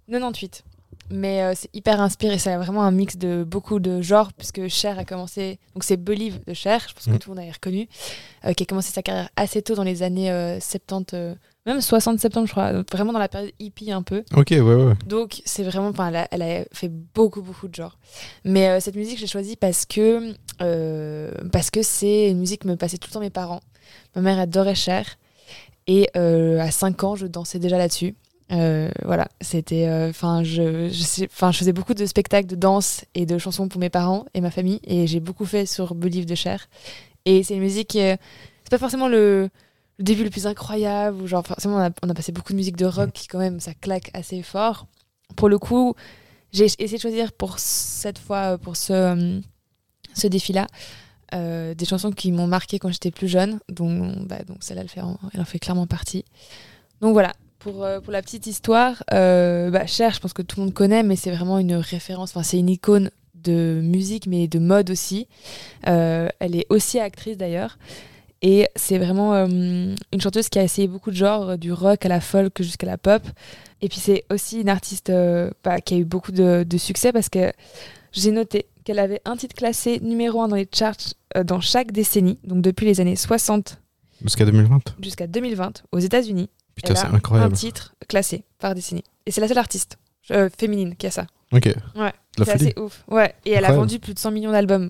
98. 0.10 0.64
Mais 1.12 1.44
euh, 1.44 1.54
c'est 1.56 1.70
hyper 1.76 2.02
inspiré. 2.02 2.40
C'est 2.40 2.56
vraiment 2.56 2.82
un 2.84 2.90
mix 2.92 3.16
de 3.18 3.44
beaucoup 3.44 3.80
de 3.80 4.02
genres, 4.02 4.34
puisque 4.34 4.68
Cher 4.70 4.98
a 4.98 5.06
commencé. 5.06 5.60
Donc, 5.76 5.84
c'est 5.84 5.98
Believe 5.98 6.40
de 6.48 6.54
Cher, 6.56 6.84
je 6.90 6.94
pense 6.96 7.06
que 7.06 7.12
Mhm. 7.12 7.20
tout 7.20 7.30
le 7.32 7.36
monde 7.36 7.48
a 7.48 7.52
reconnu, 7.52 7.88
euh, 8.46 8.54
qui 8.54 8.64
a 8.64 8.66
commencé 8.66 8.92
sa 8.92 9.04
carrière 9.04 9.30
assez 9.36 9.62
tôt 9.62 9.76
dans 9.76 9.84
les 9.84 10.02
années 10.02 10.32
euh, 10.32 10.60
70, 10.60 11.14
euh, 11.14 11.36
même 11.68 11.78
60-70, 11.80 12.48
je 12.48 12.52
crois. 12.52 12.74
Donc, 12.74 12.92
vraiment 12.92 13.14
dans 13.14 13.20
la 13.20 13.28
période 13.28 13.52
hippie 13.60 13.92
un 13.92 14.02
peu. 14.02 14.24
Ok, 14.36 14.48
ouais, 14.52 14.62
ouais. 14.62 14.94
Donc, 15.06 15.42
c'est 15.46 15.64
vraiment. 15.64 15.90
Enfin, 15.90 16.08
elle, 16.08 16.16
a- 16.16 16.28
elle 16.32 16.42
a 16.42 16.66
fait 16.72 16.90
beaucoup, 16.90 17.44
beaucoup 17.44 17.68
de 17.68 17.76
genres. 17.76 18.00
Mais 18.44 18.70
euh, 18.70 18.80
cette 18.80 18.96
musique, 18.96 19.18
je 19.18 19.22
l'ai 19.24 19.28
choisie 19.28 19.58
parce 19.58 19.86
que. 19.86 20.34
euh, 20.62 21.30
parce 21.52 21.70
que 21.70 21.84
c'est 21.84 22.32
une 22.32 22.40
musique 22.40 22.62
que 22.64 22.68
me 22.68 22.78
passaient 22.78 22.98
tout 22.98 23.10
le 23.10 23.14
temps 23.14 23.20
mes 23.20 23.30
parents. 23.30 23.62
Ma 24.16 24.22
mère 24.22 24.40
adorait 24.40 24.76
Cher. 24.76 25.18
Et 25.88 26.10
euh, 26.16 26.60
à 26.60 26.72
5 26.72 27.04
ans, 27.04 27.16
je 27.16 27.28
dansais 27.28 27.60
déjà 27.60 27.78
là-dessus. 27.78 28.16
Euh, 28.52 28.90
voilà, 29.04 29.28
c'était. 29.42 29.88
Enfin, 30.10 30.44
je, 30.44 30.90
faisais 31.52 31.74
beaucoup 31.74 31.94
de 31.94 32.06
spectacles 32.06 32.48
de 32.48 32.56
danse 32.56 33.06
et 33.14 33.26
de 33.26 33.38
chansons 33.38 33.68
pour 33.68 33.80
mes 33.80 33.90
parents 33.90 34.26
et 34.34 34.42
ma 34.42 34.52
famille. 34.52 34.80
Et 34.86 35.08
j'ai 35.08 35.20
beaucoup 35.20 35.46
fait 35.46 35.66
sur 35.66 35.96
Believe 35.96 36.26
de 36.26 36.36
Cher. 36.36 36.68
Et 37.26 37.44
c'est 37.44 37.56
une 37.56 37.62
musique. 37.62 37.94
C'est 37.94 38.70
pas 38.70 38.78
forcément 38.78 39.08
le, 39.08 39.50
le 39.98 40.04
début 40.04 40.24
le 40.24 40.30
plus 40.30 40.48
incroyable. 40.48 41.22
Ou 41.22 41.28
genre, 41.28 41.46
forcément, 41.46 41.76
on 41.76 41.86
a, 41.86 41.90
on 42.04 42.10
a 42.10 42.14
passé 42.14 42.32
beaucoup 42.32 42.54
de 42.54 42.58
musique 42.58 42.78
de 42.78 42.86
rock 42.86 43.12
qui, 43.12 43.28
quand 43.28 43.40
même, 43.40 43.60
ça 43.60 43.74
claque 43.74 44.10
assez 44.14 44.42
fort. 44.42 44.88
Pour 45.36 45.50
le 45.50 45.58
coup, 45.58 45.96
j'ai 46.56 46.66
essayé 46.66 46.96
de 46.96 47.02
choisir 47.02 47.34
pour 47.34 47.60
cette 47.60 48.18
fois, 48.18 48.54
euh, 48.54 48.58
pour 48.58 48.78
ce, 48.78 48.94
euh, 48.94 49.42
ce 50.14 50.28
défi-là, 50.28 50.68
euh, 51.34 51.74
des 51.74 51.86
chansons 51.86 52.12
qui 52.12 52.32
m'ont 52.32 52.48
marqué 52.48 52.80
quand 52.80 52.92
j'étais 52.92 53.12
plus 53.12 53.28
jeune. 53.28 53.60
Donc, 53.70 54.28
bah, 54.28 54.44
donc 54.48 54.58
celle-là, 54.60 54.84
elle, 54.84 55.04
elle 55.34 55.42
en 55.42 55.46
fait 55.46 55.60
clairement 55.60 55.88
partie. 55.88 56.26
Donc 57.02 57.14
voilà, 57.14 57.34
pour, 57.60 57.84
euh, 57.84 58.00
pour 58.00 58.14
la 58.14 58.22
petite 58.22 58.48
histoire, 58.48 59.04
euh, 59.14 59.70
bah, 59.70 59.88
Cher, 59.88 60.14
je 60.14 60.20
pense 60.20 60.34
que 60.34 60.42
tout 60.42 60.60
le 60.60 60.66
monde 60.66 60.74
connaît, 60.74 61.04
mais 61.04 61.16
c'est 61.16 61.32
vraiment 61.32 61.58
une 61.58 61.76
référence, 61.76 62.32
enfin, 62.32 62.44
c'est 62.44 62.60
une 62.60 62.70
icône 62.70 63.10
de 63.34 63.82
musique, 63.84 64.28
mais 64.28 64.48
de 64.48 64.60
mode 64.60 64.90
aussi. 64.90 65.28
Elle 65.84 66.56
est 66.56 66.66
aussi 66.70 67.00
actrice 67.00 67.38
d'ailleurs. 67.38 67.78
Et 68.42 68.68
c'est 68.76 68.98
vraiment 68.98 69.34
une 69.34 69.96
chanteuse 70.20 70.50
qui 70.50 70.60
a 70.60 70.64
essayé 70.64 70.88
beaucoup 70.88 71.10
de 71.10 71.16
genres, 71.16 71.58
du 71.58 71.72
rock 71.72 72.06
à 72.06 72.10
la 72.10 72.22
folk 72.22 72.62
jusqu'à 72.62 72.88
la 72.88 72.98
pop. 72.98 73.22
Et 73.82 73.90
puis 73.90 74.00
c'est 74.00 74.24
aussi 74.32 74.62
une 74.62 74.70
artiste 74.70 75.12
bah, 75.64 75.80
qui 75.80 75.94
a 75.94 75.98
eu 75.98 76.06
beaucoup 76.06 76.32
de 76.32 76.78
succès 76.78 77.12
parce 77.12 77.30
que 77.30 77.52
j'ai 78.16 78.32
noté 78.32 78.68
qu'elle 78.84 79.00
avait 79.00 79.22
un 79.26 79.36
titre 79.38 79.56
classé 79.56 80.00
numéro 80.00 80.42
un 80.42 80.48
dans 80.48 80.56
les 80.56 80.68
charts 80.74 80.96
euh, 81.38 81.44
dans 81.44 81.60
chaque 81.62 81.92
décennie, 81.92 82.40
donc 82.44 82.62
depuis 82.62 82.86
les 82.86 83.02
années 83.02 83.16
60 83.16 83.80
Jusqu'à 84.24 84.46
2020. 84.46 84.80
jusqu'à 85.02 85.28
2020 85.28 85.84
aux 85.92 86.00
États-Unis. 86.00 86.50
Putain, 86.76 86.96
c'est 86.96 87.08
incroyable. 87.08 87.54
un 87.54 87.56
titre 87.56 87.96
classé 88.08 88.44
par 88.60 88.74
décennie. 88.76 89.04
Et 89.26 89.32
c'est 89.32 89.42
la 89.42 89.48
seule 89.48 89.58
artiste 89.58 89.98
euh, 90.32 90.50
féminine 90.58 90.96
qui 90.96 91.08
a 91.08 91.12
ça. 91.12 91.26
Ok. 91.52 91.66
Ouais. 91.96 92.12
C'est 92.38 92.50
assez 92.50 92.74
ouf. 92.78 93.04
Ouais. 93.08 93.34
Et 93.46 93.52
elle 93.52 93.66
a 93.66 93.72
vendu 93.74 94.00
plus 94.00 94.14
de 94.14 94.20
100 94.20 94.32
millions 94.32 94.52
d'albums 94.52 94.90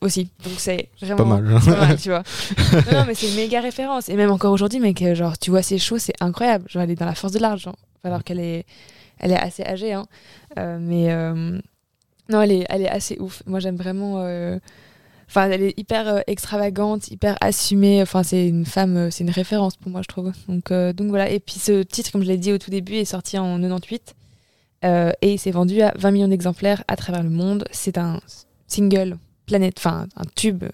aussi. 0.00 0.30
Donc 0.44 0.54
c'est 0.58 0.88
vraiment 1.00 1.36
Pas 1.38 1.40
mal. 1.40 1.60
pas 1.64 1.76
mal, 1.86 1.96
tu 2.00 2.08
vois. 2.10 2.22
non, 2.92 2.98
non, 3.00 3.04
mais 3.06 3.14
c'est 3.14 3.28
une 3.28 3.36
méga 3.36 3.60
référence. 3.60 4.08
Et 4.08 4.16
même 4.16 4.30
encore 4.30 4.52
aujourd'hui, 4.52 4.80
mec, 4.80 5.00
euh, 5.02 5.14
genre, 5.14 5.36
tu 5.38 5.50
vois 5.50 5.62
ses 5.62 5.78
shows, 5.78 5.98
c'est 5.98 6.14
incroyable. 6.20 6.64
Genre, 6.68 6.82
elle 6.82 6.90
est 6.90 6.94
dans 6.96 7.06
la 7.06 7.14
force 7.14 7.32
de 7.32 7.38
l'argent. 7.38 7.74
Alors 8.02 8.22
qu'elle 8.24 8.40
est, 8.40 8.66
elle 9.18 9.32
est 9.32 9.38
assez 9.38 9.64
âgée, 9.64 9.92
hein. 9.94 10.06
Euh, 10.58 10.78
mais 10.80 11.10
euh, 11.12 11.58
non, 12.28 12.42
elle 12.42 12.52
est, 12.52 12.66
elle 12.68 12.82
est 12.82 12.88
assez 12.88 13.18
ouf. 13.20 13.42
Moi, 13.46 13.60
j'aime 13.60 13.76
vraiment. 13.76 14.18
euh, 14.18 14.58
Enfin, 15.28 15.50
elle 15.50 15.62
est 15.62 15.78
hyper 15.78 16.08
euh, 16.08 16.20
extravagante, 16.26 17.08
hyper 17.10 17.36
assumée. 17.40 18.02
Enfin, 18.02 18.22
c'est 18.22 18.46
une 18.46 18.64
femme, 18.66 18.96
euh, 18.96 19.10
c'est 19.10 19.24
une 19.24 19.30
référence 19.30 19.76
pour 19.76 19.90
moi, 19.90 20.02
je 20.02 20.08
trouve. 20.08 20.32
Donc, 20.48 20.72
donc 20.72 21.08
voilà. 21.08 21.30
Et 21.30 21.40
puis 21.40 21.58
ce 21.58 21.82
titre, 21.82 22.12
comme 22.12 22.22
je 22.22 22.28
l'ai 22.28 22.36
dit 22.36 22.52
au 22.52 22.58
tout 22.58 22.70
début, 22.70 22.94
est 22.94 23.04
sorti 23.04 23.38
en 23.38 23.60
98 23.60 24.14
euh, 24.84 25.12
et 25.22 25.32
il 25.34 25.38
s'est 25.38 25.50
vendu 25.50 25.80
à 25.80 25.92
20 25.96 26.10
millions 26.10 26.28
d'exemplaires 26.28 26.84
à 26.88 26.96
travers 26.96 27.22
le 27.22 27.30
monde. 27.30 27.64
C'est 27.70 27.98
un 27.98 28.20
single 28.66 29.16
planète, 29.46 29.74
enfin 29.78 30.06
un 30.16 30.24
tube, 30.36 30.64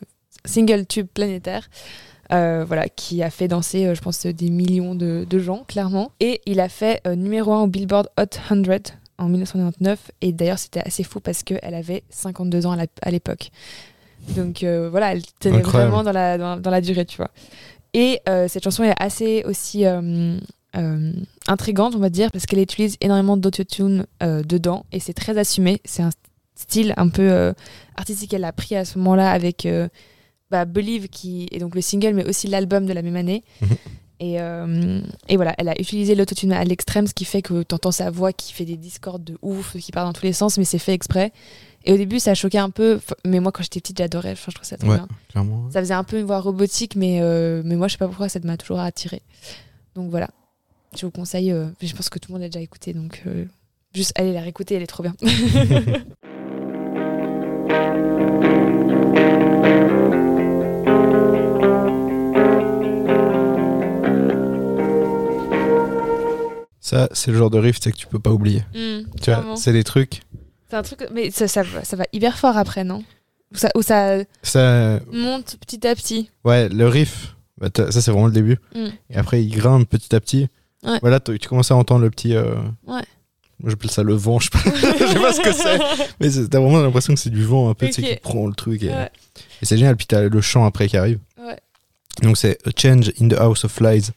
single 0.44 0.86
tube 0.86 1.06
planétaire. 1.06 1.68
voilà, 2.28 2.88
qui 2.88 3.22
a 3.22 3.30
fait 3.30 3.48
danser, 3.48 3.94
je 3.94 4.00
pense, 4.00 4.26
des 4.26 4.50
millions 4.50 4.94
de, 4.94 5.38
gens, 5.38 5.64
clairement. 5.68 6.12
Et 6.20 6.40
il 6.46 6.60
a 6.60 6.68
fait 6.68 7.02
numéro 7.16 7.52
1 7.52 7.62
au 7.62 7.66
Billboard 7.66 8.08
Hot 8.18 8.34
100 8.48 8.62
en 9.20 9.28
1999. 9.28 10.10
Et 10.20 10.32
d'ailleurs, 10.32 10.58
c'était 10.58 10.80
assez 10.80 11.04
fou 11.04 11.20
parce 11.20 11.42
qu'elle 11.42 11.74
avait 11.74 12.02
52 12.10 12.66
ans 12.66 12.76
à 13.02 13.10
l'époque. 13.10 13.50
Donc 14.36 14.62
euh, 14.62 14.88
voilà, 14.90 15.12
elle 15.12 15.22
tenait 15.40 15.58
Incroyable. 15.58 15.90
vraiment 15.90 16.04
dans 16.04 16.12
la, 16.12 16.38
dans, 16.38 16.56
dans 16.56 16.70
la 16.70 16.80
durée, 16.80 17.04
tu 17.04 17.16
vois. 17.16 17.30
Et 17.92 18.20
euh, 18.28 18.48
cette 18.48 18.64
chanson 18.64 18.84
est 18.84 18.94
assez 18.98 19.42
aussi 19.44 19.84
euh, 19.84 20.38
intrigante, 21.48 21.94
on 21.94 21.98
va 21.98 22.10
dire, 22.10 22.30
parce 22.30 22.46
qu'elle 22.46 22.60
utilise 22.60 22.96
énormément 23.00 23.36
d'autotune 23.36 24.06
dedans 24.20 24.84
et 24.92 25.00
c'est 25.00 25.14
très 25.14 25.36
assumé. 25.38 25.80
C'est 25.84 26.02
un 26.02 26.10
style 26.54 26.94
un 26.96 27.08
peu 27.08 27.52
artistique 27.96 28.30
qu'elle 28.30 28.44
a 28.44 28.52
pris 28.52 28.76
à 28.76 28.84
ce 28.84 28.98
moment-là 28.98 29.30
avec 29.30 29.66
bah, 30.50 30.64
Believe, 30.64 31.08
qui 31.08 31.48
est 31.50 31.58
donc 31.58 31.74
le 31.74 31.80
single, 31.80 32.14
mais 32.14 32.28
aussi 32.28 32.46
l'album 32.46 32.86
de 32.86 32.92
la 32.92 33.02
même 33.02 33.16
année. 33.16 33.42
Et, 34.22 34.38
euh, 34.40 35.00
et 35.28 35.36
voilà, 35.36 35.54
elle 35.56 35.68
a 35.70 35.80
utilisé 35.80 36.14
l'autotune 36.14 36.52
à 36.52 36.62
l'extrême, 36.64 37.06
ce 37.06 37.14
qui 37.14 37.24
fait 37.24 37.40
que 37.40 37.62
tu 37.62 37.74
entends 37.74 37.90
sa 37.90 38.10
voix 38.10 38.32
qui 38.34 38.52
fait 38.52 38.66
des 38.66 38.76
discordes 38.76 39.24
de 39.24 39.38
ouf, 39.40 39.76
qui 39.78 39.92
part 39.92 40.04
dans 40.04 40.12
tous 40.12 40.24
les 40.26 40.34
sens, 40.34 40.58
mais 40.58 40.64
c'est 40.64 40.78
fait 40.78 40.92
exprès. 40.92 41.32
Et 41.86 41.92
au 41.94 41.96
début, 41.96 42.18
ça 42.20 42.34
choquait 42.34 42.58
un 42.58 42.68
peu, 42.68 43.00
mais 43.26 43.40
moi, 43.40 43.50
quand 43.50 43.62
j'étais 43.62 43.80
petite, 43.80 43.96
j'adorais. 43.96 44.32
Enfin, 44.32 44.50
je 44.50 44.54
trouve 44.56 44.66
ça 44.68 44.76
trop 44.76 44.90
Ouais. 44.90 44.96
bien. 44.96 45.08
Clairement. 45.30 45.70
Ça 45.70 45.80
faisait 45.80 45.94
un 45.94 46.04
peu 46.04 46.18
une 46.18 46.26
voix 46.26 46.38
robotique, 46.40 46.96
mais, 46.96 47.20
euh, 47.22 47.62
mais 47.64 47.76
moi, 47.76 47.88
je 47.88 47.92
sais 47.92 47.98
pas 47.98 48.08
pourquoi, 48.08 48.28
ça 48.28 48.38
m'a 48.44 48.58
toujours 48.58 48.80
attiré. 48.80 49.22
Donc 49.94 50.10
voilà, 50.10 50.28
je 50.94 51.06
vous 51.06 51.10
conseille. 51.10 51.50
euh, 51.50 51.68
je 51.80 51.94
pense 51.94 52.10
que 52.10 52.18
tout 52.18 52.30
le 52.30 52.34
monde 52.34 52.42
a 52.44 52.48
déjà 52.48 52.60
écouté, 52.60 52.92
donc 52.92 53.22
juste 53.94 54.12
allez 54.16 54.34
la 54.34 54.42
réécouter, 54.42 54.74
elle 54.74 54.82
est 54.82 54.86
trop 54.86 55.02
bien. 55.02 55.14
Ça, 66.90 67.08
c'est 67.12 67.30
le 67.30 67.38
genre 67.38 67.50
de 67.50 67.58
riff 67.58 67.78
que 67.78 67.90
tu 67.90 68.06
peux 68.08 68.18
pas 68.18 68.30
oublier. 68.32 68.64
Hmm, 68.74 69.02
Tu 69.22 69.30
vois, 69.30 69.54
c'est 69.56 69.72
des 69.72 69.84
trucs. 69.84 70.22
C'est 70.68 70.76
un 70.76 70.82
truc, 70.82 71.06
mais 71.12 71.30
ça, 71.30 71.46
ça, 71.46 71.62
va- 71.62 71.84
ça 71.84 71.96
va 71.96 72.04
hyper 72.12 72.36
fort 72.38 72.56
après, 72.56 72.82
non? 72.84 73.04
Ou 73.52 73.56
ça, 73.56 73.68
ça 73.82 74.16
Ça, 74.42 75.00
monte 75.12 75.56
petit 75.60 75.86
à 75.86 75.94
petit. 75.94 76.30
ouais, 76.44 76.68
le 76.68 76.88
riff, 76.88 77.36
bah, 77.58 77.68
ça 77.74 77.92
c'est 78.00 78.10
vraiment 78.10 78.26
le 78.26 78.32
début. 78.32 78.58
Mm. 78.74 78.86
Et 79.10 79.16
après, 79.16 79.42
il 79.44 79.50
grimpe 79.50 79.88
petit 79.88 80.14
à 80.14 80.20
petit. 80.20 80.48
Ouais. 80.84 80.98
Voilà, 81.00 81.20
tu 81.20 81.38
commences 81.40 81.70
à 81.70 81.76
entendre 81.76 82.00
le 82.02 82.10
petit. 82.10 82.34
euh, 82.34 82.54
Ouais. 82.86 83.02
Moi, 83.60 83.68
j'appelle 83.70 83.90
ça 83.90 84.02
le 84.02 84.14
vent, 84.14 84.38
je 84.40 84.48
sais 84.50 84.50
pas, 84.50 84.70
je 84.98 85.06
sais 85.06 85.20
pas 85.20 85.32
ce 85.32 85.40
que 85.42 85.52
c'est. 85.52 85.78
Mais 86.20 86.30
t'as 86.48 86.58
vraiment 86.60 86.80
l'impression 86.80 87.12
que 87.14 87.20
c'est 87.20 87.30
du 87.30 87.44
vent 87.44 87.68
un 87.70 87.74
peu, 87.74 87.86
tu 87.86 87.92
sais, 87.92 88.02
qui 88.02 88.16
prend 88.16 88.46
le 88.46 88.54
truc. 88.54 88.82
Et, 88.82 88.88
Ouais. 88.88 89.10
et 89.60 89.66
c'est 89.66 89.76
génial. 89.76 89.96
Puis 89.96 90.06
t'as 90.06 90.22
le 90.22 90.40
chant 90.40 90.64
après 90.64 90.88
qui 90.88 90.96
arrive. 90.96 91.18
Ouais. 91.38 91.58
Donc 92.22 92.36
c'est 92.38 92.58
A 92.66 92.70
Change 92.76 93.12
in 93.20 93.28
the 93.28 93.34
House 93.34 93.64
of 93.64 93.72
Flies 93.72 94.10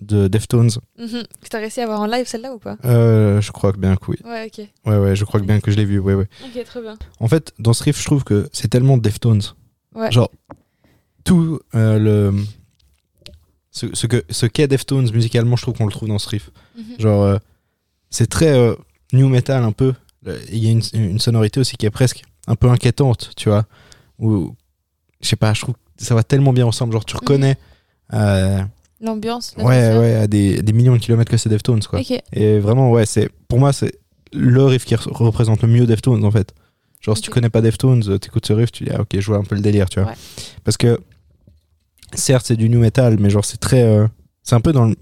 de 0.00 0.28
Deftones. 0.28 0.70
Mhm. 0.98 1.22
Que 1.42 1.48
T'as 1.48 1.58
réussi 1.58 1.80
à 1.80 1.86
voir 1.86 2.00
en 2.00 2.06
live 2.06 2.26
celle-là 2.26 2.52
ou 2.54 2.58
pas? 2.58 2.76
Euh, 2.84 3.40
je 3.40 3.52
crois 3.52 3.72
que 3.72 3.78
bien 3.78 3.96
que 3.96 4.10
oui. 4.10 4.16
Ouais, 4.24 4.46
ok. 4.46 4.66
Ouais, 4.86 4.98
ouais, 4.98 5.16
je 5.16 5.24
crois 5.24 5.40
que 5.40 5.46
bien 5.46 5.60
que 5.60 5.70
je 5.70 5.76
l'ai 5.76 5.84
vu. 5.84 5.98
Ouais, 5.98 6.14
ouais. 6.14 6.28
Ok, 6.44 6.64
très 6.64 6.80
bien. 6.80 6.96
En 7.18 7.28
fait, 7.28 7.52
dans 7.58 7.72
ce 7.72 7.82
riff, 7.84 7.98
je 8.00 8.04
trouve 8.06 8.24
que 8.24 8.48
c'est 8.52 8.68
tellement 8.68 8.96
Deftones. 8.98 9.42
Ouais. 9.94 10.10
Genre, 10.10 10.30
tout 11.24 11.60
euh, 11.74 11.98
le. 11.98 12.34
Ce, 13.72 13.86
ce 13.94 14.06
que 14.06 14.24
ce 14.30 14.46
qu'est 14.46 14.66
Deftones 14.68 15.10
musicalement, 15.12 15.54
je 15.56 15.62
trouve 15.62 15.74
qu'on 15.76 15.86
le 15.86 15.92
trouve 15.92 16.08
dans 16.08 16.18
ce 16.18 16.28
riff. 16.28 16.50
Mhm. 16.76 16.84
Genre, 16.98 17.22
euh, 17.22 17.38
c'est 18.10 18.26
très 18.28 18.76
new 19.12 19.28
metal 19.28 19.62
un 19.62 19.72
peu. 19.72 19.94
Il 20.52 20.58
y 20.58 20.68
a 20.68 20.70
une, 20.72 20.82
une 20.94 21.18
sonorité 21.18 21.60
aussi 21.60 21.76
qui 21.76 21.86
est 21.86 21.90
presque 21.90 22.22
un 22.46 22.56
peu 22.56 22.68
inquiétante, 22.68 23.30
tu 23.36 23.48
vois. 23.48 23.64
Ou, 24.18 24.54
je 25.20 25.28
sais 25.28 25.36
pas, 25.36 25.54
je 25.54 25.62
trouve 25.62 25.74
que 25.76 26.04
ça 26.04 26.14
va 26.14 26.22
tellement 26.22 26.52
bien 26.52 26.66
ensemble. 26.66 26.92
Genre, 26.92 27.04
tu 27.04 27.16
reconnais. 27.16 27.56
euh, 28.12 28.60
L'ambiance 29.00 29.54
ouais, 29.56 29.64
ouais, 29.98 30.14
à 30.14 30.26
des, 30.26 30.62
des 30.62 30.72
millions 30.72 30.92
de 30.94 30.98
kilomètres 30.98 31.30
que 31.30 31.36
c'est 31.36 31.48
Deftones, 31.48 31.82
quoi. 31.88 32.00
Et 32.32 32.58
vraiment, 32.58 32.90
ouais, 32.90 33.06
c'est 33.06 33.30
pour 33.48 33.58
moi, 33.58 33.72
c'est 33.72 33.92
le 34.32 34.62
riff 34.64 34.84
qui 34.84 34.94
re- 34.94 35.10
représente 35.12 35.62
le 35.62 35.68
mieux 35.68 35.86
Deftones, 35.86 36.24
en 36.24 36.30
fait. 36.30 36.52
Genre, 37.00 37.16
si 37.16 37.22
tu 37.22 37.30
connais 37.30 37.48
pas 37.48 37.62
Deftones, 37.62 38.02
euh, 38.08 38.18
t'écoutes 38.18 38.46
ce 38.46 38.52
riff, 38.52 38.70
tu 38.72 38.84
dis, 38.84 38.90
ah, 38.94 39.00
ok, 39.00 39.08
je 39.18 39.26
vois 39.26 39.38
un 39.38 39.44
peu 39.44 39.54
le 39.54 39.62
délire, 39.62 39.88
tu 39.88 40.00
vois. 40.00 40.10
Ouais. 40.10 40.16
Parce 40.64 40.76
que, 40.76 41.00
certes, 42.14 42.44
c'est 42.46 42.56
du 42.56 42.68
new 42.68 42.78
metal, 42.80 43.16
mais 43.18 43.30
genre, 43.30 43.44
c'est 43.44 43.56
très. 43.58 43.82
euh, 43.82 44.06
c'est 44.42 44.54
un 44.54 44.60
peu 44.60 44.72
dans 44.72 44.84
le 44.86 44.96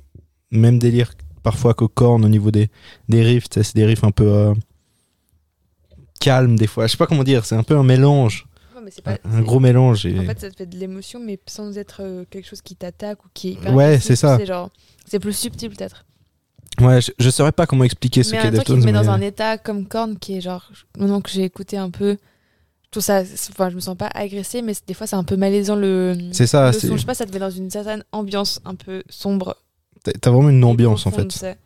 même 0.52 0.78
délire 0.78 1.12
parfois 1.42 1.74
que 1.74 1.84
Korn 1.84 2.24
au 2.24 2.28
niveau 2.28 2.50
des, 2.50 2.68
des 3.08 3.22
riffs, 3.22 3.46
c'est 3.50 3.74
des 3.74 3.84
riffs 3.84 4.04
un 4.04 4.10
peu. 4.12 4.26
euh, 4.26 4.54
calmes, 6.20 6.56
des 6.56 6.66
fois. 6.66 6.86
Je 6.86 6.92
sais 6.92 6.96
pas 6.96 7.06
comment 7.06 7.24
dire, 7.24 7.44
c'est 7.44 7.54
un 7.54 7.62
peu 7.62 7.76
un 7.76 7.84
mélange. 7.84 8.46
Ouais, 8.88 8.92
mais 8.92 8.92
c'est 8.94 9.06
Un, 9.08 9.12
pas- 9.16 9.28
un 9.28 9.38
c'est- 9.38 9.44
gros 9.44 9.60
mélange. 9.60 10.06
Et... 10.06 10.18
En 10.18 10.22
fait, 10.24 10.40
ça 10.40 10.50
te 10.50 10.56
fait 10.56 10.66
de 10.66 10.76
l'émotion, 10.76 11.20
mais 11.24 11.38
sans 11.46 11.76
être 11.78 12.02
euh, 12.02 12.24
quelque 12.30 12.46
chose 12.48 12.62
qui 12.62 12.76
t'attaque 12.76 13.24
ou 13.24 13.28
qui 13.34 13.58
est 13.64 13.70
Ouais, 13.70 13.98
c'est 14.00 14.16
ça. 14.16 14.36
C'est 14.38 14.46
genre, 14.46 14.70
c'est 15.06 15.18
plus 15.18 15.32
subtil 15.36 15.70
peut-être. 15.70 16.04
Ouais, 16.80 17.00
je, 17.00 17.10
je 17.18 17.30
saurais 17.30 17.52
pas 17.52 17.66
comment 17.66 17.84
expliquer 17.84 18.22
ce 18.22 18.32
Mais 18.32 18.42
qu'est 18.42 18.50
Deftones. 18.52 18.80
te 18.80 18.84
met 18.84 18.92
dans 18.92 19.02
mais- 19.02 19.08
un 19.08 19.20
état 19.20 19.58
comme 19.58 19.86
Korn 19.86 20.16
qui 20.18 20.36
est 20.36 20.40
genre, 20.40 20.70
maintenant 20.96 21.20
que 21.20 21.30
j'ai 21.30 21.42
écouté 21.44 21.76
un 21.76 21.90
peu, 21.90 22.16
tout 22.90 23.00
ça, 23.00 23.22
enfin, 23.50 23.68
je 23.68 23.74
me 23.74 23.80
sens 23.80 23.96
pas 23.96 24.08
agressée, 24.14 24.62
mais 24.62 24.72
des 24.86 24.94
fois 24.94 25.06
c'est 25.06 25.16
un 25.16 25.24
peu 25.24 25.36
malaisant 25.36 25.74
le. 25.76 26.16
C'est 26.32 26.46
ça, 26.46 26.70
le 26.70 26.78
son. 26.78 26.94
Je 26.96 27.00
sais 27.00 27.06
pas, 27.06 27.14
ça 27.14 27.26
te 27.26 27.32
met 27.32 27.38
dans 27.40 27.50
une 27.50 27.68
certaine 27.70 28.04
ambiance 28.12 28.60
un 28.64 28.74
peu 28.76 29.02
sombre. 29.10 29.56
T'as 30.20 30.30
vraiment 30.30 30.48
une 30.50 30.62
ambiance, 30.64 31.06
en 31.06 31.10
fait. 31.10 31.30
c'est- 31.32 31.58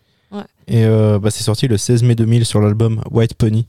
Et 0.66 0.84
euh, 0.86 1.18
bah, 1.18 1.30
c'est 1.30 1.42
sorti 1.44 1.68
le 1.68 1.76
16 1.76 2.02
mai 2.02 2.14
2000 2.14 2.46
sur 2.46 2.60
l'album 2.62 3.02
White 3.10 3.34
Pony. 3.34 3.66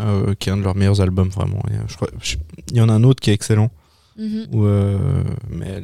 Euh, 0.00 0.34
qui 0.34 0.48
est 0.48 0.52
un 0.52 0.56
de 0.56 0.62
leurs 0.62 0.76
meilleurs 0.76 1.00
albums 1.00 1.28
vraiment. 1.28 1.60
Et, 1.70 1.74
je 1.88 1.96
crois, 1.96 2.08
je- 2.22 2.36
il 2.70 2.76
y 2.76 2.80
en 2.80 2.88
a 2.88 2.92
un 2.92 3.02
autre 3.04 3.20
qui 3.20 3.30
est 3.30 3.34
excellent, 3.34 3.70
Mhm. 4.16 4.46
où, 4.52 4.64
euh, 4.64 5.24
mais 5.50 5.82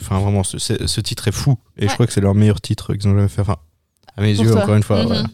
enfin 0.00 0.18
vraiment, 0.20 0.42
ce, 0.44 1.00
titre 1.00 1.28
est 1.28 1.32
fou 1.32 1.56
et 1.76 1.88
je 1.88 1.94
crois 1.94 2.06
que 2.06 2.12
c'est 2.12 2.20
leur 2.20 2.34
meilleur 2.34 2.60
titre 2.60 2.94
qu'ils 2.94 3.08
ont 3.08 3.14
jamais 3.14 3.28
fait. 3.28 3.40
Enfin, 3.42 3.56
à 4.16 4.22
mes 4.22 4.34
Pour 4.34 4.44
yeux, 4.44 4.50
toi. 4.52 4.62
encore 4.62 4.74
une 4.74 4.82
fois, 4.82 5.04
Mhm. 5.04 5.26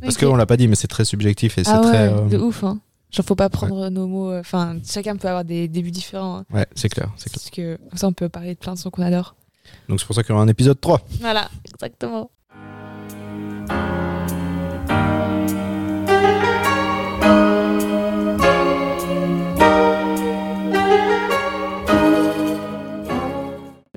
parce 0.00 0.16
Ok. 0.16 0.20
qu'on 0.24 0.36
l'a 0.36 0.46
pas 0.46 0.56
dit, 0.56 0.68
mais 0.68 0.74
c'est 0.76 0.86
très 0.88 1.04
subjectif 1.04 1.58
et 1.58 1.64
c'est 1.64 1.70
Ah 1.70 1.80
ouais, 1.80 1.86
très. 1.88 2.08
euh, 2.12 2.28
de 2.28 2.38
ouf. 2.38 2.62
Hein. 2.64 2.80
Genre, 3.10 3.26
faut 3.26 3.34
pas 3.34 3.48
prendre 3.50 3.88
nos 3.90 4.06
mots. 4.06 4.32
Enfin, 4.38 4.76
chacun 4.88 5.16
peut 5.16 5.28
avoir 5.28 5.44
des 5.44 5.68
débuts 5.68 5.90
différents. 5.90 6.38
hein. 6.38 6.44
ouais, 6.52 6.66
c'est 6.74 6.88
clair, 6.88 7.10
c'est 7.16 7.28
clair. 7.30 7.40
Parce 7.42 7.50
que 7.50 7.76
comme 7.90 7.98
ça, 7.98 8.06
on 8.08 8.12
peut 8.12 8.28
parler 8.28 8.54
de 8.54 8.58
plein 8.58 8.74
de 8.74 8.78
sons 8.78 8.90
qu'on 8.90 9.02
adore. 9.02 9.34
Donc 9.88 10.00
c'est 10.00 10.06
pour 10.06 10.14
ça 10.14 10.22
qu'il 10.22 10.30
y 10.30 10.32
aura 10.34 10.42
un 10.42 10.48
épisode 10.48 10.80
3. 10.80 11.00
Voilà, 11.20 11.50
exactement. 11.74 12.30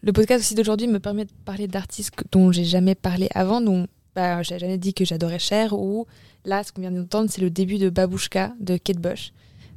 Le 0.06 0.14
podcast 0.14 0.40
aussi 0.42 0.56
d'aujourd'hui 0.56 0.88
me 0.88 1.00
permet 1.00 1.26
de 1.26 1.32
parler 1.46 1.68
d'artistes 1.68 2.14
dont 2.32 2.52
j'ai 2.52 2.64
jamais 2.64 2.96
parlé 2.96 3.28
avant, 3.34 3.60
dont 3.60 3.88
bah, 4.16 4.44
j'ai 4.44 4.60
jamais 4.60 4.78
dit 4.78 4.94
que 4.94 5.04
j'adorais 5.04 5.40
Cher, 5.40 5.74
ou 5.74 6.06
là, 6.46 6.64
ce 6.64 6.72
qu'on 6.72 6.82
vient 6.82 6.92
d'entendre, 6.92 7.30
c'est 7.32 7.42
le 7.42 7.50
début 7.50 7.78
de 7.80 7.90
Babouchka 7.90 8.54
de 8.60 8.78
Kate 8.78 9.00
Bush. 9.00 9.34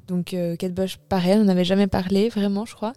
Donc 0.07 0.35
euh, 0.35 0.55
Kate 0.57 0.75
Bush, 0.75 0.99
pareil, 1.09 1.35
on 1.39 1.45
n'en 1.45 1.49
avait 1.49 1.65
jamais 1.65 1.87
parlé 1.87 2.29
vraiment, 2.29 2.65
je 2.67 2.75
crois. 2.75 2.93